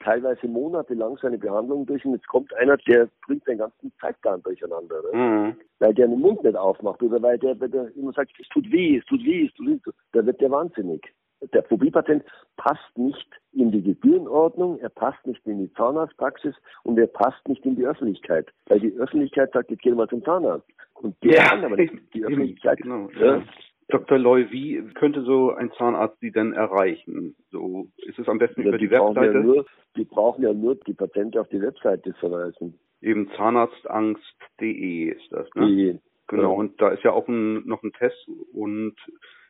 teilweise 0.00 0.46
monatelang 0.46 1.16
seine 1.20 1.38
Behandlung 1.38 1.86
durch 1.86 2.04
und 2.04 2.12
jetzt 2.12 2.28
kommt 2.28 2.54
einer, 2.54 2.76
der 2.76 3.08
bringt 3.26 3.46
den 3.46 3.58
ganzen 3.58 3.92
Zeitplan 4.00 4.42
durcheinander. 4.42 4.96
Ne? 5.12 5.18
Mhm. 5.18 5.56
Weil 5.78 5.94
der 5.94 6.08
den 6.08 6.20
Mund 6.20 6.44
nicht 6.44 6.56
aufmacht 6.56 7.02
oder 7.02 7.22
weil 7.22 7.38
der, 7.38 7.58
weil 7.58 7.70
der 7.70 7.88
immer 7.96 8.12
sagt, 8.12 8.32
es 8.38 8.48
tut 8.48 8.70
weh, 8.70 8.98
es 8.98 9.04
tut 9.06 9.24
weh, 9.24 9.46
es 9.46 9.54
tut 9.54 9.66
weh. 9.66 9.78
Da 10.12 10.24
wird 10.26 10.40
der 10.40 10.50
wahnsinnig 10.50 11.12
der 11.52 11.62
Phobiepatent 11.64 12.24
passt 12.56 12.96
nicht 12.96 13.28
in 13.52 13.70
die 13.72 13.82
Gebührenordnung, 13.82 14.78
er 14.78 14.88
passt 14.88 15.26
nicht 15.26 15.44
in 15.46 15.58
die 15.58 15.72
Zahnarztpraxis 15.74 16.54
und 16.84 16.98
er 16.98 17.06
passt 17.06 17.46
nicht 17.48 17.64
in 17.64 17.76
die 17.76 17.86
Öffentlichkeit. 17.86 18.48
Weil 18.66 18.80
die 18.80 18.92
Öffentlichkeit 18.94 19.52
sagt, 19.52 19.70
jetzt 19.70 19.82
gehen 19.82 19.92
wir 19.92 20.04
mal 20.04 20.08
zum 20.08 20.24
Zahnarzt. 20.24 20.66
Und 20.94 21.16
der 21.22 21.34
ja, 21.34 21.44
kann 21.44 21.64
aber 21.64 21.76
nicht 21.76 21.94
die 22.14 22.24
Öffentlichkeit. 22.24 22.78
Genau, 22.78 23.08
ja. 23.18 23.42
Dr. 23.88 24.16
Loy, 24.16 24.50
wie 24.50 24.82
könnte 24.94 25.22
so 25.22 25.52
ein 25.52 25.70
Zahnarzt 25.76 26.18
Sie 26.20 26.30
denn 26.30 26.52
erreichen? 26.52 27.34
So 27.50 27.88
ist 27.96 28.18
es 28.18 28.28
am 28.28 28.38
besten 28.38 28.62
ja, 28.62 28.68
über 28.68 28.78
die, 28.78 28.86
die 28.86 28.92
Webseite? 28.92 29.34
Ja 29.34 29.40
nur, 29.40 29.66
die 29.96 30.04
brauchen 30.04 30.42
ja 30.42 30.52
nur 30.52 30.76
die 30.76 30.94
Patente 30.94 31.40
auf 31.40 31.48
die 31.48 31.60
Webseite 31.60 32.14
verweisen. 32.14 32.78
Eben 33.00 33.30
zahnarztangst.de 33.36 35.08
ist 35.10 35.32
das, 35.32 35.48
ne? 35.56 35.66
Die, 35.66 35.98
genau, 36.28 36.54
und 36.54 36.80
da 36.80 36.90
ist 36.90 37.02
ja 37.02 37.10
auch 37.10 37.26
ein, 37.28 37.66
noch 37.66 37.82
ein 37.82 37.92
Test 37.92 38.30
und 38.54 38.94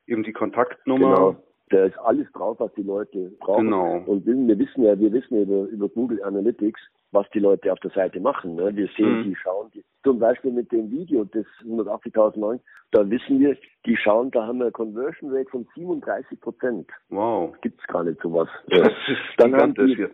eben 0.06 0.22
die 0.24 0.32
Kontaktnummer. 0.32 1.14
Genau 1.14 1.42
Da 1.72 1.84
ist 1.86 1.98
alles 2.00 2.30
drauf, 2.32 2.60
was 2.60 2.72
die 2.74 2.82
Leute 2.82 3.32
brauchen. 3.40 3.64
Genau. 3.64 4.02
Und 4.06 4.26
wir 4.26 4.58
wissen 4.58 4.82
ja, 4.84 4.98
wir 4.98 5.10
wissen 5.12 5.34
ja 5.36 5.42
über, 5.42 5.64
über 5.68 5.88
Google 5.88 6.22
Analytics, 6.22 6.80
was 7.12 7.26
die 7.30 7.38
Leute 7.40 7.72
auf 7.72 7.80
der 7.80 7.90
Seite 7.92 8.20
machen. 8.20 8.54
Ne? 8.56 8.74
Wir 8.76 8.88
sehen, 8.96 9.20
Mhm. 9.20 9.22
die 9.24 9.36
schauen, 9.36 9.70
die, 9.74 9.82
zum 10.04 10.18
Beispiel 10.18 10.52
mit 10.52 10.70
dem 10.70 10.90
Video 10.90 11.24
des 11.24 11.46
180.000 11.64 12.38
Neuen, 12.38 12.60
da 12.90 13.08
wissen 13.08 13.40
wir, 13.40 13.56
die 13.86 13.96
schauen, 13.96 14.30
da 14.30 14.46
haben 14.46 14.58
wir 14.58 14.64
eine 14.66 14.72
Conversion 14.72 15.30
Rate 15.34 15.48
von 15.50 15.66
37 15.74 16.40
Prozent. 16.40 16.90
Wow. 17.08 17.54
Gibt's 17.62 17.86
gar 17.88 18.04
nicht 18.04 18.20
sowas. 18.20 18.48
Das 18.68 18.78
Ja. 18.78 18.86
ist 18.86 19.20
Dann 19.38 19.54
haben 19.56 19.74
gigantisch. 19.74 19.96
die, 19.96 20.02
ja. 20.02 20.08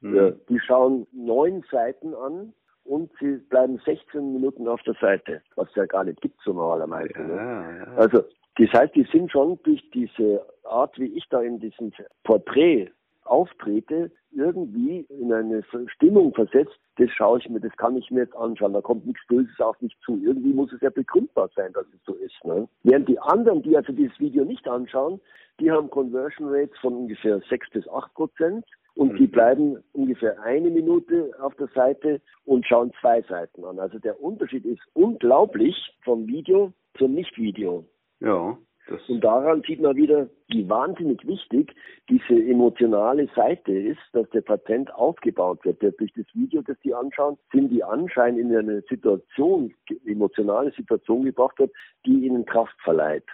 Mhm. 0.00 0.14
ja, 0.16 0.30
die 0.48 0.60
schauen 0.60 1.06
neun 1.12 1.62
Seiten 1.70 2.14
an 2.14 2.54
und 2.84 3.10
sie 3.20 3.36
bleiben 3.50 3.78
16 3.84 4.32
Minuten 4.32 4.66
auf 4.66 4.80
der 4.82 4.94
Seite, 5.00 5.42
was 5.56 5.68
es 5.68 5.74
ja 5.74 5.84
gar 5.84 6.04
nicht 6.04 6.20
gibt 6.22 6.40
so 6.42 6.52
normalerweise. 6.54 7.12
Ja, 7.18 7.22
Ne? 7.26 7.84
ja. 7.86 7.92
Also 7.96 8.24
das 8.60 8.72
heißt, 8.72 8.94
die 8.94 9.06
sind 9.10 9.30
schon 9.30 9.58
durch 9.62 9.82
diese 9.92 10.44
Art, 10.64 10.98
wie 10.98 11.16
ich 11.16 11.26
da 11.30 11.40
in 11.40 11.60
diesem 11.60 11.92
Porträt 12.24 12.90
auftrete, 13.24 14.10
irgendwie 14.32 15.06
in 15.08 15.32
eine 15.32 15.64
Stimmung 15.86 16.34
versetzt, 16.34 16.78
das 16.96 17.10
schaue 17.10 17.38
ich 17.38 17.48
mir, 17.48 17.60
das 17.60 17.74
kann 17.78 17.96
ich 17.96 18.10
mir 18.10 18.20
jetzt 18.20 18.36
anschauen, 18.36 18.74
da 18.74 18.82
kommt 18.82 19.06
nichts 19.06 19.26
Böses 19.28 19.58
auf 19.60 19.80
mich 19.80 19.96
zu. 20.04 20.20
Irgendwie 20.22 20.52
muss 20.52 20.72
es 20.72 20.80
ja 20.82 20.90
begründbar 20.90 21.48
sein, 21.56 21.72
dass 21.72 21.86
es 21.86 22.04
so 22.04 22.14
ist. 22.14 22.44
Ne? 22.44 22.68
Während 22.82 23.08
die 23.08 23.18
anderen, 23.18 23.62
die 23.62 23.76
also 23.76 23.92
dieses 23.92 24.18
Video 24.20 24.44
nicht 24.44 24.68
anschauen, 24.68 25.20
die 25.58 25.70
haben 25.70 25.88
Conversion 25.88 26.48
Rates 26.48 26.78
von 26.80 26.94
ungefähr 26.94 27.40
6 27.48 27.70
bis 27.70 27.88
8 27.88 28.12
Prozent 28.14 28.64
und 28.94 29.18
die 29.18 29.22
Mhm. 29.22 29.30
bleiben 29.30 29.84
ungefähr 29.92 30.40
eine 30.42 30.68
Minute 30.68 31.30
auf 31.40 31.54
der 31.54 31.68
Seite 31.68 32.20
und 32.44 32.66
schauen 32.66 32.92
zwei 33.00 33.22
Seiten 33.22 33.64
an. 33.64 33.78
Also 33.78 33.98
der 33.98 34.20
Unterschied 34.20 34.66
ist 34.66 34.82
unglaublich 34.92 35.96
vom 36.02 36.26
Video 36.26 36.72
zum 36.98 37.14
Nicht-Video. 37.14 37.86
Ja, 38.20 38.56
das 38.90 39.08
Und 39.08 39.22
daran 39.22 39.62
sieht 39.62 39.80
man 39.80 39.94
wieder, 39.94 40.28
wie 40.48 40.68
wahnsinnig 40.68 41.24
wichtig 41.24 41.74
diese 42.08 42.34
emotionale 42.34 43.28
Seite 43.36 43.72
ist, 43.72 44.00
dass 44.12 44.28
der 44.30 44.40
Patient 44.40 44.92
aufgebaut 44.94 45.64
wird. 45.64 45.80
Durch 45.80 46.12
das 46.12 46.26
Video, 46.34 46.60
das 46.62 46.76
die 46.80 46.92
anschauen, 46.92 47.38
sind 47.52 47.68
die 47.70 47.84
anscheinend 47.84 48.40
in 48.40 48.56
eine 48.56 48.82
Situation, 48.88 49.72
emotionale 50.04 50.72
Situation 50.72 51.24
gebracht 51.24 51.58
wird, 51.60 51.72
die 52.04 52.26
ihnen 52.26 52.44
Kraft 52.44 52.74
verleiht. 52.82 53.26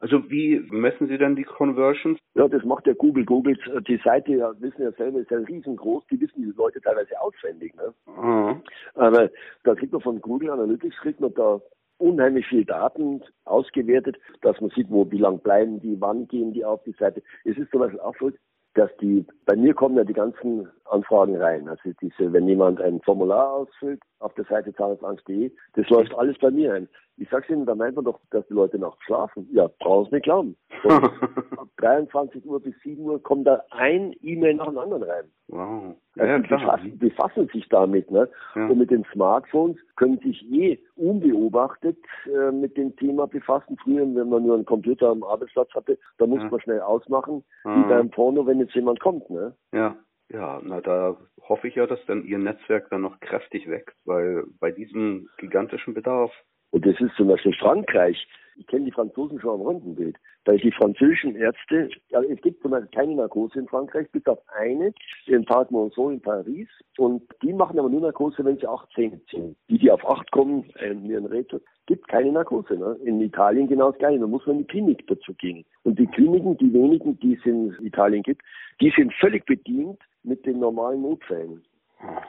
Also 0.00 0.28
wie 0.30 0.60
messen 0.70 1.08
Sie 1.08 1.18
denn 1.18 1.36
die 1.36 1.44
Conversions? 1.44 2.18
Ja, 2.34 2.48
das 2.48 2.64
macht 2.64 2.86
ja 2.86 2.94
Google. 2.94 3.24
Google, 3.24 3.56
die 3.86 4.00
Seite, 4.04 4.32
ja, 4.32 4.52
wissen 4.60 4.82
ja 4.82 4.92
selber, 4.92 5.20
ist 5.20 5.30
ja 5.30 5.38
riesengroß. 5.38 6.06
Die 6.10 6.20
wissen 6.20 6.42
die 6.42 6.52
Leute 6.56 6.80
teilweise 6.80 7.20
auswendig. 7.20 7.74
Ne? 7.76 7.94
Ah, 8.16 8.56
Aber 8.94 9.30
da 9.64 9.74
kriegt 9.74 9.92
man 9.92 10.00
von 10.02 10.20
Google 10.20 10.50
Analytics, 10.50 10.96
kriegt 10.98 11.20
man 11.20 11.34
da 11.34 11.60
unheimlich 11.98 12.46
viel 12.46 12.64
Daten 12.64 13.22
ausgewertet, 13.44 14.16
dass 14.40 14.60
man 14.60 14.70
sieht, 14.70 14.90
wo, 14.90 15.10
wie 15.10 15.18
lang 15.18 15.40
bleiben 15.40 15.80
die, 15.80 16.00
wann 16.00 16.26
gehen 16.28 16.52
die 16.52 16.64
auf 16.64 16.82
die 16.84 16.94
Seite. 16.98 17.22
Es 17.44 17.56
ist 17.56 17.70
zum 17.70 17.80
Beispiel 17.80 18.00
auch 18.00 18.14
so, 18.18 18.30
dass 18.74 18.90
die, 19.00 19.26
bei 19.44 19.56
mir 19.56 19.74
kommen 19.74 19.96
ja 19.96 20.04
die 20.04 20.12
ganzen 20.12 20.68
Anfragen 20.84 21.36
rein. 21.36 21.68
Also 21.68 21.90
diese, 22.00 22.32
wenn 22.32 22.46
jemand 22.48 22.80
ein 22.80 23.00
Formular 23.02 23.52
ausfüllt 23.52 24.00
auf 24.20 24.32
der 24.34 24.44
Seite 24.44 24.72
zahnarztangst.de, 24.74 25.52
das 25.74 25.88
läuft 25.88 26.14
alles 26.14 26.38
bei 26.38 26.50
mir 26.50 26.74
ein. 26.74 26.88
Ich 27.20 27.28
sag's 27.30 27.48
Ihnen, 27.50 27.66
da 27.66 27.74
meint 27.74 27.96
man 27.96 28.04
doch, 28.04 28.20
dass 28.30 28.46
die 28.46 28.54
Leute 28.54 28.78
nachts 28.78 29.02
schlafen. 29.04 29.48
Ja, 29.52 29.68
brauchen 29.80 30.08
Sie 30.10 30.14
nicht 30.16 30.24
glauben. 30.24 30.56
Von 30.82 30.92
ab 31.58 31.68
23 31.78 32.44
Uhr 32.46 32.60
bis 32.60 32.74
7 32.84 33.02
Uhr 33.02 33.20
kommt 33.22 33.46
da 33.46 33.64
ein 33.70 34.14
E-Mail 34.22 34.54
nach 34.54 34.66
dem 34.68 34.78
anderen 34.78 35.02
rein. 35.02 35.24
wow. 35.48 35.96
Also 36.16 36.30
Ja, 36.32 36.38
die 36.38 36.48
befassen, 36.48 36.98
befassen 36.98 37.48
sich 37.52 37.68
damit. 37.68 38.10
Ne? 38.10 38.28
Ja. 38.54 38.66
Und 38.68 38.78
mit 38.78 38.90
den 38.90 39.04
Smartphones 39.12 39.76
können 39.96 40.18
sich 40.20 40.42
eh 40.52 40.78
unbeobachtet 40.96 41.98
äh, 42.26 42.52
mit 42.52 42.76
dem 42.76 42.94
Thema 42.96 43.26
befassen. 43.26 43.76
Früher, 43.82 44.02
wenn 44.02 44.28
man 44.28 44.44
nur 44.44 44.54
einen 44.54 44.64
Computer 44.64 45.08
am 45.08 45.22
Arbeitsplatz 45.24 45.72
hatte, 45.74 45.98
da 46.18 46.26
musste 46.26 46.44
Ja. 46.46 46.50
man 46.50 46.60
schnell 46.60 46.80
ausmachen, 46.80 47.44
Ah. 47.64 47.76
wie 47.84 47.88
beim 47.88 48.10
Porno, 48.10 48.46
wenn 48.46 48.60
jetzt 48.60 48.74
jemand 48.74 49.00
kommt. 49.00 49.28
Ne? 49.30 49.54
Ja, 49.72 49.96
ja, 50.30 50.60
na 50.62 50.80
da 50.80 51.16
hoffe 51.48 51.68
ich 51.68 51.74
ja, 51.74 51.86
dass 51.86 52.04
dann 52.06 52.24
Ihr 52.24 52.38
Netzwerk 52.38 52.90
dann 52.90 53.02
noch 53.02 53.18
kräftig 53.20 53.68
wächst, 53.68 53.96
weil 54.04 54.44
bei 54.60 54.70
diesem 54.70 55.28
gigantischen 55.38 55.94
Bedarf. 55.94 56.30
Und 56.70 56.86
das 56.86 57.00
ist 57.00 57.14
zum 57.16 57.28
Beispiel 57.28 57.54
Frankreich. 57.54 58.26
Ich 58.56 58.66
kenne 58.66 58.86
die 58.86 58.90
Franzosen 58.90 59.40
schon 59.40 59.60
am 59.60 59.66
Röntgenbild. 59.66 60.16
Da 60.44 60.52
ist 60.52 60.64
die 60.64 60.72
französischen 60.72 61.36
Ärzte, 61.36 61.90
ja, 62.08 62.22
es 62.22 62.40
gibt 62.40 62.60
zum 62.62 62.72
Beispiel 62.72 62.90
keine 62.90 63.14
Narkose 63.14 63.58
in 63.58 63.68
Frankreich, 63.68 64.10
bis 64.10 64.26
auf 64.26 64.38
eine, 64.58 64.92
in 65.26 65.44
Parc 65.44 65.70
Monceau 65.70 66.10
in 66.10 66.20
Paris. 66.20 66.68
Und 66.96 67.22
die 67.42 67.52
machen 67.52 67.78
aber 67.78 67.88
nur 67.88 68.00
Narkose, 68.00 68.44
wenn 68.44 68.58
sie 68.58 68.66
acht 68.66 68.88
Zähne 68.94 69.20
ziehen. 69.30 69.54
Die, 69.68 69.78
die 69.78 69.90
auf 69.90 70.04
acht 70.08 70.30
kommen, 70.32 70.64
äh, 70.80 70.94
mir 70.94 71.18
ein 71.18 71.26
Rätsel, 71.26 71.62
gibt 71.86 72.08
keine 72.08 72.32
Narkose. 72.32 72.76
Ne? 72.76 72.96
In 73.04 73.20
Italien 73.20 73.68
genau 73.68 73.90
das 73.90 73.98
Gleiche. 73.98 74.18
Da 74.18 74.26
muss 74.26 74.46
man 74.46 74.56
in 74.56 74.62
die 74.62 74.68
Klinik 74.68 75.06
dazu 75.06 75.34
gehen. 75.34 75.64
Und 75.84 75.98
die 75.98 76.06
Kliniken, 76.06 76.56
die 76.56 76.72
wenigen, 76.72 77.18
die 77.20 77.34
es 77.34 77.46
in 77.46 77.76
Italien 77.80 78.22
gibt, 78.22 78.42
die 78.80 78.92
sind 78.96 79.12
völlig 79.14 79.46
bedient 79.46 80.00
mit 80.24 80.44
den 80.46 80.58
normalen 80.58 81.02
Notfällen. 81.02 81.62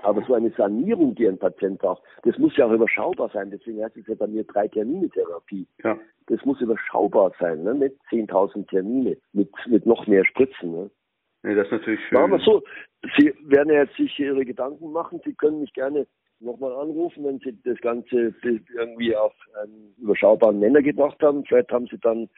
Aber 0.03 0.23
so 0.25 0.33
eine 0.33 0.49
Sanierung, 0.51 1.13
die 1.15 1.27
ein 1.27 1.37
Patient 1.37 1.79
braucht, 1.79 2.01
das 2.23 2.37
muss 2.37 2.55
ja 2.57 2.65
auch 2.65 2.71
überschaubar 2.71 3.29
sein. 3.31 3.51
Deswegen 3.51 3.83
heißt 3.83 3.97
es 3.97 4.07
ja 4.07 4.15
bei 4.15 4.27
mir 4.27 4.43
drei 4.43 4.67
Termine 4.67 5.09
Therapie. 5.09 5.67
Ja, 5.83 5.97
Das 6.27 6.43
muss 6.45 6.59
überschaubar 6.61 7.31
sein, 7.39 7.63
ne? 7.63 7.75
nicht 7.75 7.95
10.000 8.11 8.67
Termine 8.67 9.17
mit, 9.33 9.49
mit 9.67 9.85
noch 9.85 10.07
mehr 10.07 10.25
Spritzen. 10.25 10.71
Ne? 10.71 10.89
nee, 11.43 11.55
das 11.55 11.65
ist 11.65 11.73
natürlich 11.73 11.99
schön. 12.07 12.19
Machen 12.19 12.31
wir 12.31 12.39
so. 12.39 12.63
Sie 13.17 13.33
werden 13.43 13.71
ja 13.71 13.83
jetzt 13.83 13.95
sich 13.95 14.17
Ihre 14.19 14.43
Gedanken 14.43 14.91
machen. 14.91 15.21
Sie 15.23 15.33
können 15.33 15.61
mich 15.61 15.73
gerne 15.73 16.07
nochmal 16.39 16.73
anrufen, 16.73 17.23
wenn 17.25 17.39
Sie 17.39 17.57
das 17.63 17.79
Ganze 17.81 18.33
irgendwie 18.43 19.15
auf 19.15 19.33
einen 19.61 19.93
überschaubaren 19.97 20.59
Nenner 20.59 20.81
gebracht 20.81 21.21
haben. 21.21 21.45
Vielleicht 21.45 21.71
haben 21.71 21.87
Sie 21.87 21.99
dann 21.99 22.29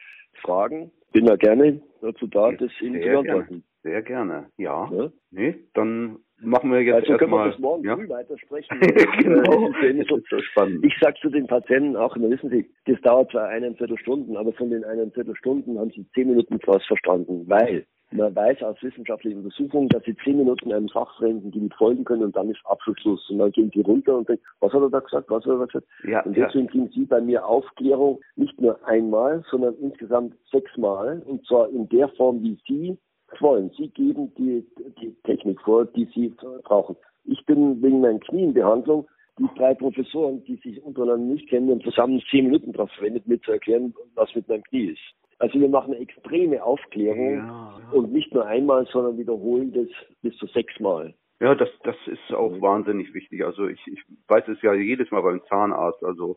Fragen. 0.42 0.90
Bin 1.12 1.26
da 1.26 1.36
gerne 1.36 1.80
dazu 2.00 2.26
da, 2.26 2.52
das 2.52 2.70
Ihnen 2.80 3.02
zu 3.02 3.08
beantworten. 3.08 3.64
Sehr 3.82 4.02
gerne. 4.02 4.46
Ja. 4.56 4.90
Ja? 4.92 5.10
Nee, 5.30 5.56
dann 5.74 6.18
machen 6.42 6.70
wir 6.70 6.80
jetzt 6.82 6.94
Also 7.08 7.16
können 7.16 7.30
wir 7.32 7.46
erstmal. 7.46 7.50
bis 7.50 7.58
morgen 7.60 7.84
ja? 7.84 7.96
früh 7.96 8.08
weitersprechen. 8.08 8.80
genau. 9.18 9.52
Äh, 9.52 9.68
es 9.68 9.76
ist 9.76 9.82
ja 9.82 9.88
immer 9.90 10.04
so- 10.08 10.16
Das 10.16 10.22
ist 10.22 10.30
so 10.30 10.38
spannend. 10.42 10.84
Ich 10.84 10.94
sage 11.00 11.16
zu 11.20 11.30
den 11.30 11.46
Patienten 11.46 11.96
auch 11.96 12.16
immer, 12.16 12.30
wissen 12.30 12.50
Sie, 12.50 12.68
das 12.86 13.00
dauert 13.02 13.30
zwar 13.30 13.48
eineinviertel 13.48 13.98
Stunden, 13.98 14.36
aber 14.36 14.52
von 14.52 14.70
den 14.70 14.84
eineinviertel 14.84 15.34
Stunden 15.36 15.78
haben 15.78 15.90
Sie 15.90 16.06
zehn 16.14 16.28
Minuten 16.28 16.58
was 16.66 16.84
verstanden, 16.86 17.44
weil 17.48 17.86
man 18.14 18.36
weiß 18.36 18.62
aus 18.62 18.76
wissenschaftlichen 18.82 19.38
Untersuchungen, 19.38 19.88
dass 19.88 20.04
Sie 20.04 20.14
zehn 20.22 20.36
Minuten 20.36 20.70
einem 20.70 20.88
Fachfremden 20.90 21.50
die 21.50 21.60
nicht 21.60 21.74
folgen 21.76 22.04
können 22.04 22.24
und 22.24 22.36
dann 22.36 22.50
ist 22.50 22.60
Abschlussschluss. 22.66 23.30
Und 23.30 23.38
dann 23.38 23.50
gehen 23.52 23.70
Sie 23.74 23.80
runter 23.80 24.18
und 24.18 24.28
denken, 24.28 24.44
was 24.60 24.70
hat 24.72 24.82
er 24.82 24.90
da 24.90 25.00
gesagt, 25.00 25.30
was 25.30 25.42
hat 25.46 25.50
er 25.52 25.58
da 25.60 25.64
gesagt? 25.64 25.86
Ja, 26.06 26.22
und 26.24 26.36
ja. 26.36 26.44
deswegen 26.46 26.66
kriegen 26.68 26.90
Sie 26.90 27.06
bei 27.06 27.22
mir 27.22 27.46
Aufklärung 27.46 28.20
nicht 28.36 28.60
nur 28.60 28.78
einmal, 28.86 29.42
sondern 29.50 29.74
insgesamt 29.80 30.34
sechsmal 30.50 31.22
und 31.24 31.46
zwar 31.46 31.70
in 31.70 31.88
der 31.88 32.08
Form, 32.10 32.42
wie 32.42 32.58
Sie 32.68 32.98
wollen. 33.40 33.70
Sie 33.76 33.88
geben 33.88 34.32
die, 34.36 34.64
die 35.00 35.14
Technik 35.24 35.60
vor, 35.62 35.84
die 35.86 36.06
Sie 36.14 36.34
brauchen. 36.64 36.96
Ich 37.24 37.44
bin 37.46 37.82
wegen 37.82 38.00
meinen 38.00 38.20
Knienbehandlung 38.20 39.06
die 39.38 39.48
drei 39.56 39.74
Professoren, 39.74 40.44
die 40.44 40.56
sich 40.56 40.82
untereinander 40.82 41.24
nicht 41.34 41.48
kennen 41.48 41.70
und 41.70 41.82
zusammen 41.82 42.20
zehn 42.30 42.46
Minuten 42.46 42.72
darauf 42.72 42.90
verwendet, 42.92 43.26
mir 43.26 43.40
zu 43.40 43.52
erklären, 43.52 43.94
was 44.14 44.34
mit 44.34 44.46
meinem 44.48 44.62
Knie 44.64 44.90
ist. 44.90 45.00
Also 45.38 45.58
wir 45.58 45.68
machen 45.68 45.94
eine 45.94 46.02
extreme 46.02 46.62
Aufklärung 46.62 47.36
Ja, 47.38 47.78
ja. 47.78 47.90
und 47.92 48.12
nicht 48.12 48.32
nur 48.34 48.44
einmal, 48.46 48.86
sondern 48.92 49.16
wiederholen 49.18 49.72
das 49.72 49.88
bis 50.20 50.36
zu 50.36 50.46
sechsmal. 50.46 51.14
Ja, 51.40 51.54
das, 51.54 51.70
das 51.82 51.96
ist 52.06 52.32
auch 52.34 52.52
Mhm. 52.52 52.60
wahnsinnig 52.62 53.14
wichtig. 53.14 53.44
Also 53.44 53.66
ich, 53.66 53.80
ich 53.86 54.00
weiß 54.28 54.46
es 54.48 54.60
ja 54.62 54.74
jedes 54.74 55.10
Mal 55.10 55.22
beim 55.22 55.42
Zahnarzt. 55.48 56.04
Also 56.04 56.36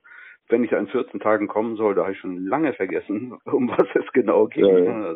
wenn 0.49 0.63
ich 0.63 0.71
in 0.71 0.87
14 0.87 1.19
Tagen 1.19 1.47
kommen 1.47 1.75
soll, 1.75 1.95
da 1.95 2.03
habe 2.03 2.13
ich 2.13 2.19
schon 2.19 2.45
lange 2.47 2.73
vergessen, 2.73 3.33
um 3.45 3.67
was 3.69 3.87
es 3.93 4.11
genau 4.13 4.47
ging. 4.47 4.65
Ja, 4.65 4.77
ja. 4.79 5.15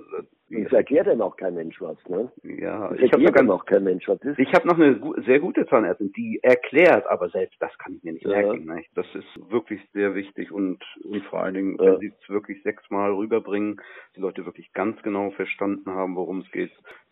Es 0.51 0.71
erklärt 0.71 1.07
einem 1.07 1.21
auch 1.21 1.37
kein 1.37 1.53
Mensch 1.55 1.79
was, 1.79 1.97
ne? 2.07 2.31
ja, 2.43 2.91
ich 2.93 3.11
habe 3.13 3.23
sogar 3.25 3.49
auch 3.55 3.65
kein 3.65 3.83
Mensch 3.83 4.07
was 4.07 4.19
ist. 4.23 4.39
Ich 4.39 4.51
habe 4.53 4.67
noch 4.67 4.79
eine 4.79 4.95
gu- 4.99 5.19
sehr 5.21 5.39
gute 5.39 5.65
Zahnärztin, 5.67 6.11
die 6.13 6.39
erklärt, 6.41 7.05
aber 7.07 7.29
selbst 7.29 7.61
das 7.61 7.77
kann 7.77 7.95
ich 7.95 8.03
mir 8.03 8.13
nicht 8.13 8.25
Ja. 8.25 8.29
merken. 8.41 8.65
Ne? 8.65 8.83
Das 8.95 9.05
ist 9.13 9.51
wirklich 9.51 9.79
sehr 9.93 10.15
wichtig 10.15 10.51
und, 10.51 10.83
und 11.03 11.23
vor 11.25 11.41
allen 11.41 11.53
Dingen, 11.53 11.77
Ja. 11.79 11.93
wenn 11.93 11.99
sie 11.99 12.13
es 12.19 12.29
wirklich 12.29 12.63
sechsmal 12.63 13.11
rüberbringen, 13.13 13.79
die 14.15 14.21
Leute 14.21 14.45
wirklich 14.45 14.73
ganz 14.73 15.01
genau 15.03 15.29
verstanden 15.31 15.89
haben, 15.91 16.15
worum 16.15 16.39
es 16.39 16.51
geht. 16.51 16.71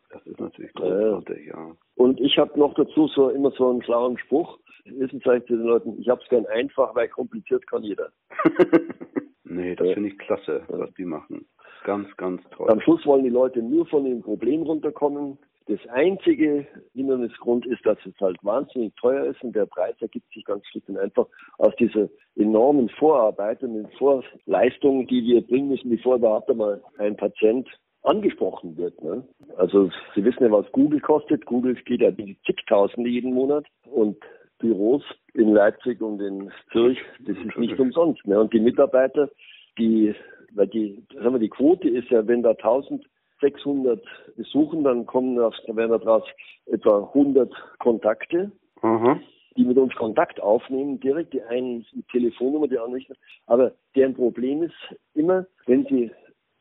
Das 0.09 0.25
ist 0.25 0.39
natürlich 0.39 0.71
Ja. 0.79 0.85
großartig, 0.85 1.47
ja. 1.47 1.71
Und 1.95 2.19
ich 2.21 2.37
habe 2.39 2.57
noch 2.59 2.73
dazu 2.75 3.07
so 3.07 3.29
immer 3.29 3.51
so 3.51 3.69
einen 3.69 3.83
schlauen 3.83 4.17
Spruch. 4.17 4.57
Wissen 4.85 5.19
Sie 5.19 5.23
zu 5.45 5.57
den 5.57 5.63
Leuten, 5.65 5.99
ich 5.99 6.07
habe 6.09 6.21
es 6.23 6.29
gern 6.29 6.45
einfach, 6.45 6.95
weil 6.95 7.09
kompliziert 7.09 7.67
kann 7.67 7.83
jeder. 7.83 8.09
nee, 9.43 9.75
das 9.75 9.87
Ja. 9.87 9.93
finde 9.93 10.09
ich 10.09 10.17
klasse, 10.17 10.63
was 10.69 10.93
die 10.93 11.05
machen. 11.05 11.45
Ganz, 11.83 12.07
ganz 12.17 12.41
toll. 12.51 12.69
Am 12.69 12.81
Schluss 12.81 13.05
wollen 13.05 13.23
die 13.23 13.29
Leute 13.29 13.61
nur 13.61 13.85
von 13.87 14.03
dem 14.03 14.21
Problem 14.21 14.63
runterkommen. 14.63 15.37
Das 15.67 15.79
einzige 15.89 16.65
Hindernisgrund 16.93 17.65
ist, 17.65 17.85
dass 17.85 17.97
es 18.05 18.13
halt 18.21 18.37
wahnsinnig 18.41 18.95
teuer 18.95 19.25
ist 19.25 19.43
und 19.43 19.53
der 19.53 19.65
Preis 19.65 19.95
ergibt 19.99 20.31
sich 20.33 20.45
ganz 20.45 20.65
schlicht 20.67 20.87
und 20.87 20.97
einfach 20.97 21.27
aus 21.57 21.75
dieser 21.75 22.07
enormen 22.37 22.87
Vorarbeit 22.89 23.61
und 23.63 23.73
den 23.73 23.89
Vorleistungen, 23.97 25.07
die 25.07 25.23
wir 25.23 25.41
bringen 25.41 25.67
müssen, 25.67 25.89
bevor 25.89 26.15
überhaupt 26.15 26.49
einmal 26.49 26.81
ein 26.97 27.17
Patient 27.17 27.67
angesprochen 28.03 28.77
wird. 28.77 29.01
Ne? 29.03 29.23
Also 29.57 29.89
Sie 30.15 30.23
wissen 30.23 30.43
ja, 30.43 30.51
was 30.51 30.71
Google 30.71 31.01
kostet. 31.01 31.45
Google 31.45 31.75
geht 31.75 32.01
ja 32.01 32.11
die 32.11 32.37
zigtausende 32.45 33.09
jeden 33.09 33.33
Monat 33.33 33.65
und 33.91 34.17
Büros 34.59 35.03
in 35.33 35.53
Leipzig 35.53 36.01
und 36.01 36.21
in 36.21 36.51
Zürich, 36.71 36.99
das 37.19 37.37
ist 37.37 37.57
nicht 37.57 37.77
umsonst. 37.77 38.25
Ne? 38.25 38.39
Und 38.39 38.53
die 38.53 38.59
Mitarbeiter, 38.59 39.29
die, 39.77 40.15
weil 40.53 40.67
die, 40.67 41.03
sagen 41.13 41.33
wir, 41.33 41.39
die 41.39 41.49
Quote 41.49 41.89
ist 41.89 42.09
ja, 42.09 42.25
wenn 42.27 42.43
da 42.43 42.51
1000 42.51 43.05
600 43.39 44.03
besuchen, 44.35 44.83
dann 44.83 45.05
kommen 45.05 45.39
auf, 45.39 45.53
da 45.67 45.75
werden 45.75 45.91
daraus 45.99 46.23
etwa 46.65 47.03
100 47.13 47.51
Kontakte, 47.79 48.51
Aha. 48.81 49.19
die 49.55 49.63
mit 49.63 49.77
uns 49.77 49.93
Kontakt 49.95 50.41
aufnehmen, 50.41 50.99
direkt 50.99 51.33
die 51.33 51.43
einen 51.43 51.85
mit 51.93 52.07
Telefonnummer, 52.09 52.67
die 52.67 52.77
anderen 52.77 52.95
nicht. 52.95 53.11
Aber 53.45 53.73
deren 53.95 54.15
Problem 54.15 54.63
ist 54.63 54.73
immer, 55.13 55.45
wenn 55.65 55.85
sie 55.85 56.11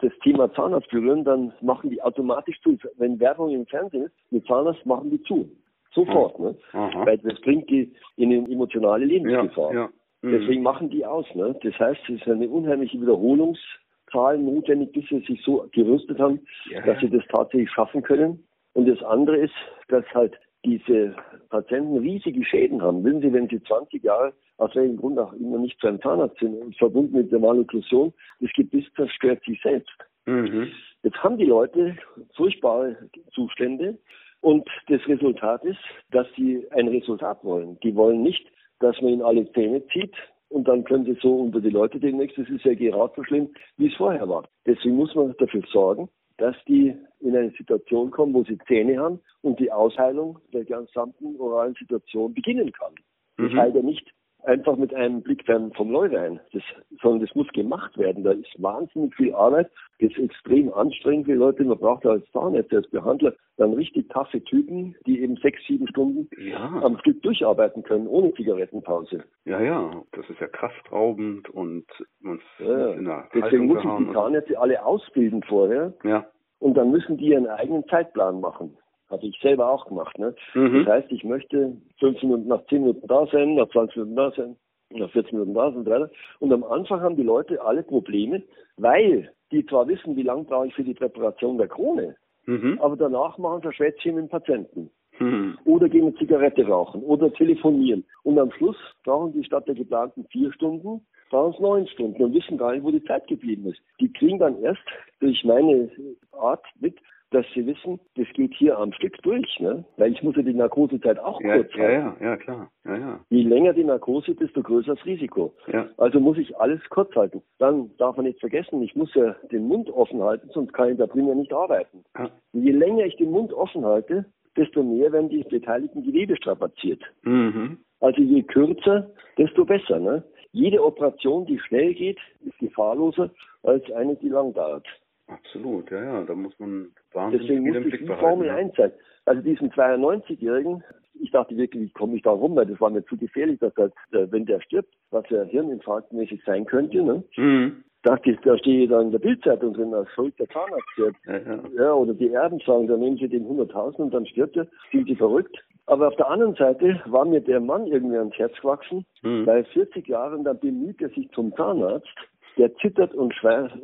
das 0.00 0.12
Thema 0.22 0.52
Zahnarzt 0.52 0.90
berühren, 0.90 1.24
dann 1.24 1.52
machen 1.62 1.88
die 1.88 2.02
automatisch 2.02 2.60
zu. 2.60 2.76
Wenn 2.98 3.18
Werbung 3.18 3.50
im 3.50 3.66
Fernsehen 3.66 4.04
ist, 4.04 4.14
mit 4.30 4.46
Zahnarzt 4.46 4.84
machen 4.84 5.10
die 5.10 5.22
zu. 5.22 5.48
Sofort, 5.94 6.38
ne? 6.38 6.54
Aha. 6.72 7.06
Weil 7.06 7.16
das 7.18 7.40
bringt 7.40 7.70
die 7.70 7.90
in 8.16 8.30
eine 8.30 8.46
emotionale 8.50 9.06
Ja, 9.06 9.12
Lebensgefahr. 9.12 9.72
ja. 9.72 9.88
Mhm. 10.26 10.32
Deswegen 10.32 10.62
machen 10.62 10.90
die 10.90 11.04
aus. 11.04 11.26
Ne? 11.34 11.56
Das 11.62 11.78
heißt, 11.78 12.00
es 12.08 12.20
ist 12.20 12.28
eine 12.28 12.48
unheimliche 12.48 13.00
Wiederholungszahl 13.00 14.38
notwendig, 14.38 14.92
bis 14.92 15.08
sie 15.08 15.20
sich 15.20 15.42
so 15.42 15.68
gerüstet 15.72 16.18
haben, 16.18 16.40
Ja, 16.70 16.82
dass 16.82 17.00
sie 17.00 17.10
das 17.10 17.24
tatsächlich 17.28 17.70
schaffen 17.70 18.02
können. 18.02 18.44
Und 18.72 18.88
das 18.88 19.02
andere 19.02 19.36
ist, 19.38 19.54
dass 19.88 20.04
halt 20.14 20.34
diese 20.64 21.14
Patienten 21.48 21.98
riesige 21.98 22.44
Schäden 22.44 22.82
haben. 22.82 23.04
Wissen 23.04 23.20
Sie, 23.20 23.32
wenn 23.32 23.48
sie 23.48 23.62
20 23.62 24.02
Jahre, 24.02 24.32
aus 24.58 24.74
welchem 24.74 24.96
Grund 24.96 25.18
auch 25.18 25.32
immer 25.34 25.58
nicht 25.58 25.78
zu 25.80 25.86
einem 25.86 26.00
Zahnarzt 26.00 26.38
sind, 26.40 26.60
und 26.60 26.76
verbunden 26.76 27.16
mit 27.16 27.30
der 27.30 27.38
Malokklusion, 27.38 28.12
das 28.40 28.50
Gebiss 28.52 28.84
zerstört 28.96 29.42
sich 29.44 29.60
selbst. 29.62 29.94
Mhm. 30.26 30.72
Jetzt 31.04 31.22
haben 31.22 31.38
die 31.38 31.44
Leute 31.44 31.96
furchtbare 32.34 32.96
Zustände 33.32 33.96
und 34.40 34.68
das 34.88 35.06
Resultat 35.06 35.64
ist, 35.64 35.78
dass 36.10 36.26
sie 36.36 36.66
ein 36.72 36.88
Resultat 36.88 37.44
wollen. 37.44 37.78
Die 37.84 37.94
wollen 37.94 38.22
nicht, 38.22 38.46
dass 38.80 39.00
man 39.00 39.12
ihnen 39.12 39.22
alle 39.22 39.50
Zähne 39.52 39.86
zieht 39.88 40.14
und 40.48 40.68
dann 40.68 40.84
können 40.84 41.04
sie 41.04 41.18
so 41.20 41.34
unter 41.36 41.60
die 41.60 41.70
Leute 41.70 41.98
demnächst, 41.98 42.38
das 42.38 42.48
ist 42.48 42.64
ja 42.64 42.74
gerade 42.74 43.12
so 43.16 43.24
schlimm, 43.24 43.48
wie 43.76 43.88
es 43.88 43.94
vorher 43.94 44.28
war. 44.28 44.48
Deswegen 44.66 44.96
muss 44.96 45.14
man 45.14 45.34
dafür 45.38 45.62
sorgen, 45.72 46.08
dass 46.38 46.54
die 46.68 46.94
in 47.20 47.36
eine 47.36 47.50
Situation 47.50 48.10
kommen, 48.10 48.34
wo 48.34 48.44
sie 48.44 48.58
Zähne 48.68 48.98
haben 48.98 49.20
und 49.42 49.58
die 49.58 49.72
Ausheilung 49.72 50.38
der 50.52 50.64
gesamten 50.64 51.36
oralen 51.40 51.74
Situation 51.74 52.34
beginnen 52.34 52.72
kann. 52.72 52.92
Das 53.38 53.52
Mhm. 53.52 53.56
heilt 53.58 53.74
ja 53.74 53.82
nicht 53.82 54.12
einfach 54.44 54.76
mit 54.76 54.94
einem 54.94 55.22
Blick 55.22 55.44
dann 55.46 55.72
vom 55.72 55.90
Leuwein, 55.90 56.40
das, 56.52 56.62
sondern 57.02 57.24
das 57.26 57.34
muss 57.34 57.48
gemacht 57.48 57.96
werden. 57.98 58.24
Da 58.24 58.32
ist 58.32 58.62
wahnsinnig 58.62 59.14
viel 59.14 59.34
Arbeit, 59.34 59.70
das 60.00 60.10
ist 60.10 60.18
extrem 60.18 60.72
anstrengend 60.72 61.26
für 61.26 61.32
die 61.32 61.38
Leute. 61.38 61.64
Man 61.64 61.78
braucht 61.78 62.04
als 62.06 62.24
Zahnärzte, 62.32 62.76
als 62.76 62.90
Behandler 62.90 63.34
dann 63.56 63.72
richtig 63.72 64.08
taffe 64.10 64.42
Typen, 64.44 64.94
die 65.06 65.20
eben 65.20 65.36
sechs, 65.36 65.60
sieben 65.66 65.88
Stunden 65.88 66.28
Ja. 66.38 66.80
am 66.82 66.98
Stück 66.98 67.22
durcharbeiten 67.22 67.82
können, 67.82 68.06
ohne 68.06 68.32
Zigarettenpause. 68.34 69.24
Ja, 69.44 69.60
ja, 69.60 70.02
das 70.12 70.28
ist 70.28 70.40
ja 70.40 70.46
kraftraubend 70.48 71.48
und 71.50 71.86
man 72.20 72.40
Ja, 72.58 72.92
in 72.92 73.04
der 73.04 73.28
Deswegen 73.34 73.42
Haltung 73.42 73.66
muss 73.66 74.00
ich 74.02 74.06
die 74.08 74.12
Zahnärzte 74.14 74.58
alle 74.60 74.84
ausbilden 74.84 75.42
vorher 75.42 75.94
Ja. 76.04 76.26
und 76.58 76.74
dann 76.76 76.90
müssen 76.90 77.16
die 77.16 77.28
ihren 77.28 77.46
eigenen 77.46 77.86
Zeitplan 77.88 78.40
machen. 78.40 78.76
Habe 79.08 79.24
ich 79.26 79.38
selber 79.40 79.70
auch 79.70 79.86
gemacht. 79.86 80.18
Ne? 80.18 80.34
Mhm. 80.54 80.84
Das 80.84 80.94
heißt, 80.94 81.12
ich 81.12 81.22
möchte 81.22 81.76
fünf 82.00 82.20
Minuten 82.22 82.48
nach 82.48 82.64
zehn 82.66 82.80
Minuten 82.82 83.06
da 83.06 83.24
sein, 83.28 83.54
nach 83.54 83.68
20 83.68 83.96
Minuten 83.98 84.16
da 84.16 84.30
sein, 84.32 84.56
nach 84.90 85.10
40 85.10 85.32
Minuten 85.32 85.54
da 85.54 85.66
und 85.66 85.84
so 85.84 85.90
weiter. 85.90 86.10
Und 86.40 86.52
am 86.52 86.64
Anfang 86.64 87.00
haben 87.00 87.16
die 87.16 87.22
Leute 87.22 87.60
alle 87.60 87.82
Probleme, 87.82 88.42
weil 88.76 89.32
die 89.52 89.64
zwar 89.66 89.86
wissen, 89.88 90.16
wie 90.16 90.22
lange 90.22 90.44
brauche 90.44 90.68
ich 90.68 90.74
für 90.74 90.84
die 90.84 90.94
Präparation 90.94 91.58
der 91.58 91.68
Krone, 91.68 92.16
Mhm. 92.46 92.78
aber 92.80 92.96
danach 92.96 93.38
machen 93.38 93.60
sie 93.62 93.72
Schwätzchen 93.72 94.14
mit 94.14 94.24
dem 94.24 94.28
Patienten. 94.28 94.90
Mhm. 95.18 95.58
Oder 95.64 95.88
gehen 95.88 96.02
eine 96.06 96.14
Zigarette 96.14 96.66
rauchen 96.66 97.02
oder 97.02 97.32
telefonieren. 97.32 98.04
Und 98.22 98.38
am 98.38 98.52
Schluss 98.52 98.76
brauchen 99.04 99.32
die 99.32 99.44
statt 99.44 99.66
der 99.66 99.74
geplanten 99.74 100.26
vier 100.30 100.52
Stunden, 100.52 101.04
brauchen 101.30 101.54
es 101.54 101.60
neun 101.60 101.86
Stunden 101.88 102.22
und 102.22 102.34
wissen 102.34 102.58
gar 102.58 102.72
nicht, 102.72 102.84
wo 102.84 102.90
die 102.90 103.02
Zeit 103.04 103.26
geblieben 103.26 103.66
ist. 103.66 103.80
Die 104.00 104.12
kriegen 104.12 104.38
dann 104.38 104.62
erst 104.62 104.82
durch 105.20 105.42
meine 105.44 105.90
Art 106.32 106.64
mit, 106.80 106.96
dass 107.30 107.44
sie 107.54 107.66
wissen, 107.66 107.98
das 108.16 108.26
geht 108.34 108.54
hier 108.54 108.78
am 108.78 108.92
Stück 108.92 109.20
durch, 109.22 109.58
ne? 109.60 109.84
Weil 109.96 110.12
ich 110.12 110.22
muss 110.22 110.36
ja 110.36 110.42
die 110.42 110.54
Narkosezeit 110.54 111.18
auch 111.18 111.40
Ja, 111.40 111.56
kurz 111.56 111.74
ja, 111.74 111.82
halten. 111.82 112.16
ja, 112.22 112.28
ja, 112.30 112.36
klar. 112.36 112.70
Ja, 112.84 112.96
ja. 112.96 113.20
Je 113.30 113.42
länger 113.42 113.72
die 113.72 113.84
Narkose, 113.84 114.34
desto 114.34 114.62
größer 114.62 114.94
das 114.94 115.04
Risiko. 115.04 115.52
Ja. 115.72 115.88
Also 115.96 116.20
muss 116.20 116.38
ich 116.38 116.56
alles 116.58 116.80
kurz 116.88 117.14
halten. 117.16 117.42
Dann 117.58 117.90
darf 117.98 118.16
man 118.16 118.26
nicht 118.26 118.38
vergessen, 118.40 118.80
ich 118.82 118.94
muss 118.94 119.12
ja 119.14 119.34
den 119.50 119.66
Mund 119.66 119.90
offen 119.90 120.22
halten, 120.22 120.48
sonst 120.52 120.72
kann 120.72 120.90
ich 120.92 120.98
da 120.98 121.06
drin 121.06 121.26
ja 121.26 121.34
nicht 121.34 121.52
arbeiten. 121.52 122.04
Ja. 122.16 122.30
Je 122.52 122.70
länger 122.72 123.04
ich 123.06 123.16
den 123.16 123.30
Mund 123.32 123.52
offen 123.52 123.84
halte, 123.84 124.24
desto 124.56 124.82
mehr 124.82 125.12
werden 125.12 125.28
die 125.28 125.42
beteiligten 125.42 126.02
Gewebe 126.04 126.36
strapaziert. 126.36 127.02
Mhm. 127.22 127.78
Also 128.00 128.22
je 128.22 128.42
kürzer, 128.42 129.10
desto 129.36 129.64
besser. 129.64 129.98
Ne? 129.98 130.22
Jede 130.52 130.82
Operation, 130.82 131.44
die 131.44 131.58
schnell 131.58 131.92
geht, 131.94 132.18
ist 132.44 132.56
gefahrloser 132.58 133.30
als 133.62 133.90
eine, 133.92 134.14
die 134.16 134.28
lang 134.28 134.54
dauert. 134.54 134.86
Absolut, 135.28 135.90
ja, 135.90 136.02
ja. 136.02 136.22
Da 136.24 136.34
muss 136.34 136.58
man 136.58 136.88
wahnsinnig 137.12 137.46
Deswegen 137.48 137.64
viel 137.64 137.72
muss 137.72 137.76
im 137.76 137.90
Blick 137.90 138.00
die 138.00 138.06
behalten. 138.06 138.26
Formel 138.26 138.46
ja. 138.46 138.54
1 138.56 138.76
sein. 138.76 138.92
Also 139.24 139.42
diesen 139.42 139.70
92-Jährigen, 139.72 140.84
ich 141.20 141.30
dachte 141.32 141.56
wirklich, 141.56 141.88
wie 141.88 141.92
komme 141.92 142.16
ich 142.16 142.22
da 142.22 142.30
rum, 142.30 142.54
weil 142.54 142.66
das 142.66 142.80
war 142.80 142.90
mir 142.90 143.04
zu 143.06 143.16
gefährlich, 143.16 143.58
dass 143.58 143.72
er, 143.76 143.86
äh, 144.12 144.30
wenn 144.30 144.46
der 144.46 144.60
stirbt, 144.60 144.94
was 145.10 145.28
ja 145.30 145.42
hirninfarktmäßig 145.42 146.42
sein 146.44 146.64
könnte, 146.66 147.02
ne? 147.02 147.24
Mhm. 147.36 147.82
dachte 148.02 148.30
ich, 148.30 148.38
da 148.40 148.56
stehe 148.58 148.84
ich 148.84 148.90
da 148.90 149.00
in 149.00 149.10
der 149.10 149.18
Bildzeitung 149.18 149.74
drin, 149.74 149.92
als 149.92 150.08
schuld 150.10 150.38
der 150.38 150.48
Zahnarzt 150.48 150.88
stirbt. 150.92 151.18
Ja, 151.26 151.38
ja. 151.38 151.62
Ja, 151.76 151.92
oder 151.92 152.14
die 152.14 152.30
Erben 152.30 152.60
sagen, 152.64 152.86
dann 152.86 153.00
nehmen 153.00 153.16
sie 153.16 153.28
den 153.28 153.46
100.000 153.48 153.96
und 153.96 154.14
dann 154.14 154.26
stirbt 154.26 154.56
er. 154.56 154.68
Sind 154.92 155.08
sie 155.08 155.16
verrückt? 155.16 155.56
Aber 155.86 156.08
auf 156.08 156.16
der 156.16 156.30
anderen 156.30 156.54
Seite 156.54 157.00
war 157.06 157.24
mir 157.24 157.40
der 157.40 157.60
Mann 157.60 157.86
irgendwie 157.86 158.16
ans 158.16 158.36
Herz 158.38 158.54
gewachsen. 158.60 159.04
Mhm. 159.22 159.44
Bei 159.44 159.64
40 159.64 160.06
Jahren, 160.06 160.44
dann 160.44 160.58
bemüht 160.60 161.00
er 161.02 161.08
sich 161.10 161.28
zum 161.30 161.52
Zahnarzt. 161.56 162.14
Der 162.56 162.74
zittert 162.76 163.14
und, 163.14 163.34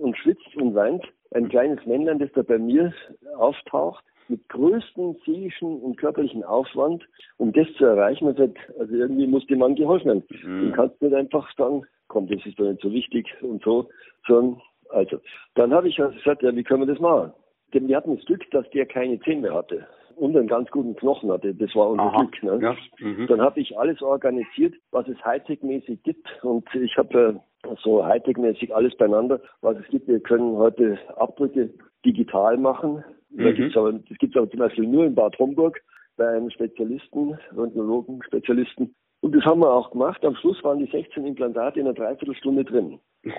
und 0.00 0.16
schwitzt 0.16 0.56
und 0.56 0.74
weint. 0.74 1.04
Ein 1.32 1.48
kleines 1.48 1.84
Männlein, 1.86 2.18
das 2.18 2.30
da 2.34 2.42
bei 2.42 2.58
mir 2.58 2.92
auftaucht, 3.36 4.04
mit 4.28 4.48
größtem 4.48 5.16
seelischen 5.24 5.80
und 5.80 5.96
körperlichen 5.96 6.44
Aufwand, 6.44 7.04
um 7.38 7.52
das 7.52 7.66
zu 7.76 7.84
erreichen. 7.84 8.26
Man 8.26 8.36
sagt, 8.36 8.58
also 8.78 8.94
irgendwie 8.94 9.26
muss 9.26 9.46
dem 9.46 9.58
Mann 9.58 9.74
geholfen 9.74 10.06
werden. 10.06 10.24
Mhm. 10.42 10.66
Du 10.66 10.72
kannst 10.72 11.00
nicht 11.02 11.14
einfach 11.14 11.48
sagen, 11.56 11.84
komm, 12.08 12.28
das 12.28 12.44
ist 12.44 12.58
doch 12.58 12.64
nicht 12.64 12.82
so 12.82 12.92
wichtig 12.92 13.26
und 13.42 13.62
so, 13.62 13.88
sondern, 14.26 14.60
also. 14.90 15.18
Dann 15.54 15.72
habe 15.72 15.88
ich 15.88 16.00
also 16.00 16.16
gesagt, 16.16 16.42
ja, 16.42 16.54
wie 16.54 16.62
können 16.62 16.86
wir 16.86 16.92
das 16.92 17.00
machen? 17.00 17.32
Denn 17.74 17.88
wir 17.88 17.96
hatten 17.96 18.16
das 18.16 18.24
Glück, 18.26 18.50
dass 18.50 18.68
der 18.70 18.86
keine 18.86 19.18
Zähne 19.20 19.42
mehr 19.42 19.54
hatte 19.54 19.86
und 20.16 20.36
einen 20.36 20.48
ganz 20.48 20.70
guten 20.70 20.96
Knochen 20.96 21.30
hatte. 21.30 21.54
Das 21.54 21.74
war 21.74 21.90
unser 21.90 22.04
Aha. 22.04 22.22
Glück. 22.22 22.42
Ne? 22.42 22.58
Ja. 22.62 22.76
Mhm. 22.98 23.26
Dann 23.26 23.40
habe 23.40 23.60
ich 23.60 23.78
alles 23.78 24.00
organisiert, 24.02 24.74
was 24.90 25.06
es 25.08 25.18
Hightech-mäßig 25.24 26.02
gibt. 26.02 26.26
Und 26.42 26.66
ich 26.74 26.96
habe 26.96 27.40
äh, 27.64 27.74
so 27.82 28.04
Hightech-mäßig 28.04 28.74
alles 28.74 28.96
beieinander, 28.96 29.40
was 29.60 29.76
es 29.78 29.86
gibt. 29.88 30.08
Wir 30.08 30.20
können 30.20 30.56
heute 30.56 30.98
Abdrücke 31.16 31.70
digital 32.04 32.56
machen. 32.56 33.04
Mhm. 33.30 33.72
aber, 33.74 33.92
das 33.92 34.18
gibt 34.18 34.34
es 34.34 34.40
aber 34.40 34.50
zum 34.50 34.60
Beispiel 34.60 34.86
nur 34.86 35.04
in 35.04 35.14
Bad 35.14 35.38
Homburg 35.38 35.80
bei 36.16 36.28
einem 36.28 36.50
Spezialisten, 36.50 37.38
Röntgenologen, 37.56 38.22
Spezialisten. 38.24 38.94
Und 39.20 39.34
das 39.34 39.44
haben 39.44 39.60
wir 39.60 39.72
auch 39.72 39.90
gemacht. 39.90 40.24
Am 40.24 40.34
Schluss 40.36 40.62
waren 40.64 40.80
die 40.80 40.90
16 40.90 41.24
Implantate 41.24 41.80
in 41.80 41.86
einer 41.86 41.94
Dreiviertelstunde 41.94 42.64
drin. 42.64 42.98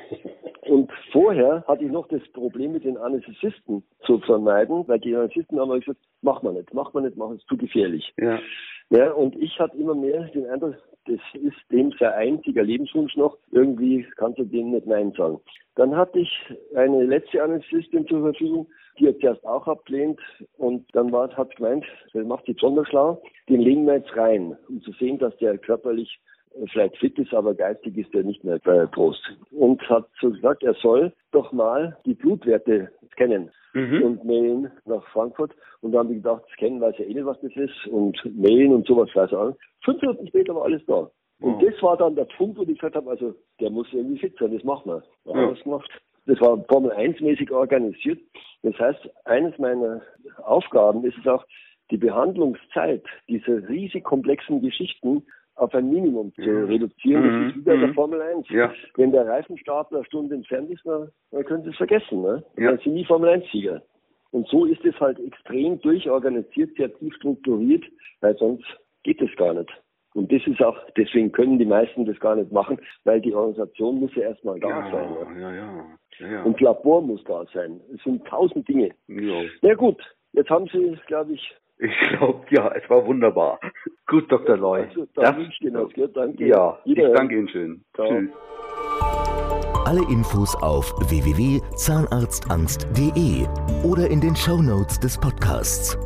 Und 0.67 0.91
vorher 1.11 1.63
hatte 1.67 1.83
ich 1.83 1.91
noch 1.91 2.07
das 2.07 2.21
Problem 2.33 2.73
mit 2.73 2.83
den 2.83 2.97
Anästhesisten 2.97 3.83
zu 4.05 4.19
vermeiden, 4.19 4.87
weil 4.87 4.99
die 4.99 5.15
Anästhesisten 5.15 5.59
haben 5.59 5.79
gesagt, 5.79 5.99
mach 6.21 6.41
mal 6.41 6.53
nicht, 6.53 6.73
mach 6.73 6.93
mal 6.93 7.01
nicht, 7.01 7.17
mach 7.17 7.31
es 7.31 7.45
zu 7.45 7.57
gefährlich. 7.57 8.13
Ja. 8.17 8.39
Ja, 8.89 9.11
und 9.11 9.35
ich 9.37 9.59
hatte 9.59 9.77
immer 9.77 9.95
mehr 9.95 10.23
den 10.25 10.45
Eindruck, 10.47 10.75
das 11.05 11.19
ist 11.33 11.57
dem 11.71 11.91
sein 11.99 12.13
einziger 12.13 12.63
Lebenswunsch 12.63 13.15
noch. 13.15 13.37
Irgendwie 13.51 14.05
kannst 14.17 14.39
du 14.39 14.45
dem 14.45 14.71
nicht 14.71 14.85
Nein 14.85 15.13
sagen. 15.17 15.39
Dann 15.75 15.95
hatte 15.95 16.19
ich 16.19 16.31
eine 16.75 17.03
letzte 17.03 17.41
Anästhesistin 17.41 18.07
zur 18.07 18.21
Verfügung, 18.21 18.67
die 18.99 19.07
hat 19.07 19.19
zuerst 19.19 19.43
auch 19.45 19.67
abgelehnt 19.67 20.19
und 20.57 20.85
dann 20.93 21.11
war, 21.11 21.35
hat 21.35 21.55
gemeint, 21.55 21.85
der 22.13 22.23
macht 22.25 22.47
die 22.47 22.53
besonders 22.53 22.87
schlau, 22.87 23.21
den 23.49 23.61
legen 23.61 23.85
wir 23.87 23.95
jetzt 23.95 24.15
rein, 24.15 24.55
um 24.69 24.81
zu 24.81 24.91
sehen, 24.93 25.17
dass 25.17 25.35
der 25.37 25.57
körperlich 25.57 26.19
vielleicht 26.71 26.97
fit 26.97 27.17
ist, 27.19 27.33
aber 27.33 27.53
geistig 27.53 27.97
ist 27.97 28.13
er 28.13 28.23
nicht 28.23 28.43
mehr 28.43 28.55
äh, 28.65 28.87
groß. 28.91 29.19
Und 29.51 29.81
hat 29.89 30.07
so 30.21 30.29
gesagt, 30.31 30.63
er 30.63 30.73
soll 30.75 31.13
doch 31.31 31.51
mal 31.51 31.97
die 32.05 32.13
Blutwerte 32.13 32.91
scannen 33.13 33.51
Mhm. 33.75 34.03
und 34.03 34.23
mailen 34.23 34.71
nach 34.85 35.03
Frankfurt. 35.07 35.51
Und 35.81 35.91
dann 35.93 36.01
haben 36.01 36.09
die 36.09 36.15
gedacht, 36.21 36.43
scannen 36.53 36.79
weiß 36.79 36.95
ja 36.99 37.05
eh 37.05 37.13
nicht, 37.15 37.25
was 37.25 37.41
das 37.41 37.55
ist. 37.55 37.87
Und 37.87 38.15
mailen 38.37 38.71
und 38.71 38.85
sowas 38.85 39.09
weiß 39.15 39.31
er 39.31 39.39
auch. 39.39 39.55
Fünf 39.83 39.99
Minuten 40.01 40.27
später 40.27 40.53
war 40.55 40.65
alles 40.65 40.85
da. 40.85 41.09
Und 41.39 41.55
Wow. 41.55 41.63
das 41.65 41.81
war 41.81 41.97
dann 41.97 42.15
der 42.15 42.25
Punkt, 42.37 42.57
wo 42.57 42.61
ich 42.61 42.67
gesagt 42.77 42.95
habe, 42.95 43.09
also 43.09 43.33
der 43.59 43.71
muss 43.71 43.87
irgendwie 43.91 44.19
fit 44.19 44.35
sein, 44.39 44.53
das 44.53 44.63
machen 44.63 44.91
wir. 44.91 45.03
Da 45.25 45.31
haben 45.33 45.39
wir 45.41 45.55
das 45.55 45.63
gemacht. 45.63 45.89
Das 46.27 46.39
war 46.39 46.63
Formel 46.69 46.91
1 46.91 47.19
mäßig 47.19 47.51
organisiert. 47.51 48.19
Das 48.61 48.77
heißt, 48.77 49.09
eines 49.25 49.57
meiner 49.57 50.01
Aufgaben 50.43 51.03
ist 51.03 51.17
es 51.17 51.27
auch, 51.27 51.43
die 51.91 51.97
Behandlungszeit 51.97 53.03
dieser 53.27 53.67
riesig 53.67 54.03
komplexen 54.03 54.61
Geschichten 54.61 55.25
auf 55.55 55.73
ein 55.75 55.89
Minimum 55.89 56.33
zu 56.33 56.41
reduzieren. 56.41 57.23
Mhm. 57.23 57.41
Das 57.41 57.49
ist 57.51 57.55
wie 57.57 57.61
bei 57.61 57.77
der 57.77 57.87
Mhm. 57.89 57.93
Formel 57.93 58.21
1. 58.21 58.49
Ja. 58.49 58.73
Wenn 58.95 59.11
der 59.11 59.27
Reifenstapler 59.27 59.99
eine 59.99 60.05
Stunde 60.05 60.35
entfernt 60.35 60.69
ist, 60.71 60.85
dann, 60.85 61.09
dann 61.31 61.43
können 61.45 61.63
Sie 61.63 61.69
es 61.69 61.77
vergessen. 61.77 62.21
Ne? 62.21 62.43
Ja. 62.57 62.71
Dann 62.71 62.79
sind 62.79 62.95
die 62.95 63.05
Formel 63.05 63.29
1-Sieger. 63.29 63.81
Und 64.31 64.47
so 64.47 64.65
ist 64.65 64.83
es 64.83 64.99
halt 64.99 65.19
extrem 65.19 65.79
durchorganisiert, 65.81 66.75
sehr 66.75 66.91
tief 66.95 67.13
strukturiert, 67.15 67.83
weil 68.21 68.35
sonst 68.37 68.65
geht 69.03 69.21
es 69.21 69.29
gar 69.35 69.53
nicht. 69.53 69.69
Und 70.15 70.31
das 70.31 70.45
ist 70.47 70.61
auch, 70.61 70.77
deswegen 70.97 71.31
können 71.31 71.59
die 71.59 71.65
meisten 71.65 72.05
das 72.05 72.19
gar 72.19 72.35
nicht 72.35 72.51
machen, 72.51 72.79
weil 73.03 73.21
die 73.21 73.33
Organisation 73.33 73.99
muss 73.99 74.13
ja 74.15 74.23
erstmal 74.23 74.59
da 74.59 74.69
ja, 74.69 74.91
sein. 74.91 75.39
Ja, 75.39 75.53
ja, 75.53 75.85
ja, 76.19 76.27
ja. 76.27 76.43
Und 76.43 76.59
Labor 76.61 77.01
muss 77.01 77.23
da 77.25 77.45
sein. 77.53 77.79
Es 77.93 78.01
sind 78.03 78.25
tausend 78.25 78.67
Dinge. 78.67 78.89
Ja. 79.07 79.41
Ja 79.61 79.73
gut, 79.75 80.01
jetzt 80.33 80.49
haben 80.49 80.67
Sie, 80.71 80.97
glaube 81.07 81.33
ich, 81.33 81.55
Ich 81.83 81.91
glaube, 82.09 82.43
ja, 82.49 82.71
es 82.71 82.89
war 82.89 83.05
wunderbar. 83.05 83.59
Gut, 84.07 84.31
Dr. 84.31 84.55
Loy. 84.55 84.83
Also, 84.83 85.05
da 85.15 85.35
wünsche 85.35 85.51
ich 85.51 85.61
Ihnen 85.67 85.83
was, 85.83 85.91
gell? 85.91 86.07
Danke. 86.07 86.47
Ja, 86.47 86.79
ich 86.85 86.95
danke 86.95 87.35
Ihnen 87.35 87.49
schön. 87.49 87.83
Ciao. 87.93 88.07
Tschüss. 88.07 88.29
Alle 89.85 89.99
Infos 90.09 90.55
auf 90.63 90.93
www.zahnarztangst.de 91.09 93.47
oder 93.83 94.09
in 94.09 94.21
den 94.21 94.33
Shownotes 94.33 94.97
des 95.01 95.19
Podcasts. 95.19 95.97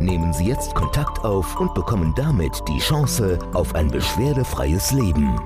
Nehmen 0.00 0.32
Sie 0.32 0.48
jetzt 0.48 0.74
Kontakt 0.74 1.22
auf 1.22 1.60
und 1.60 1.74
bekommen 1.74 2.14
damit 2.16 2.62
die 2.66 2.78
Chance 2.78 3.38
auf 3.52 3.74
ein 3.74 3.88
beschwerdefreies 3.88 4.92
Leben. 4.92 5.38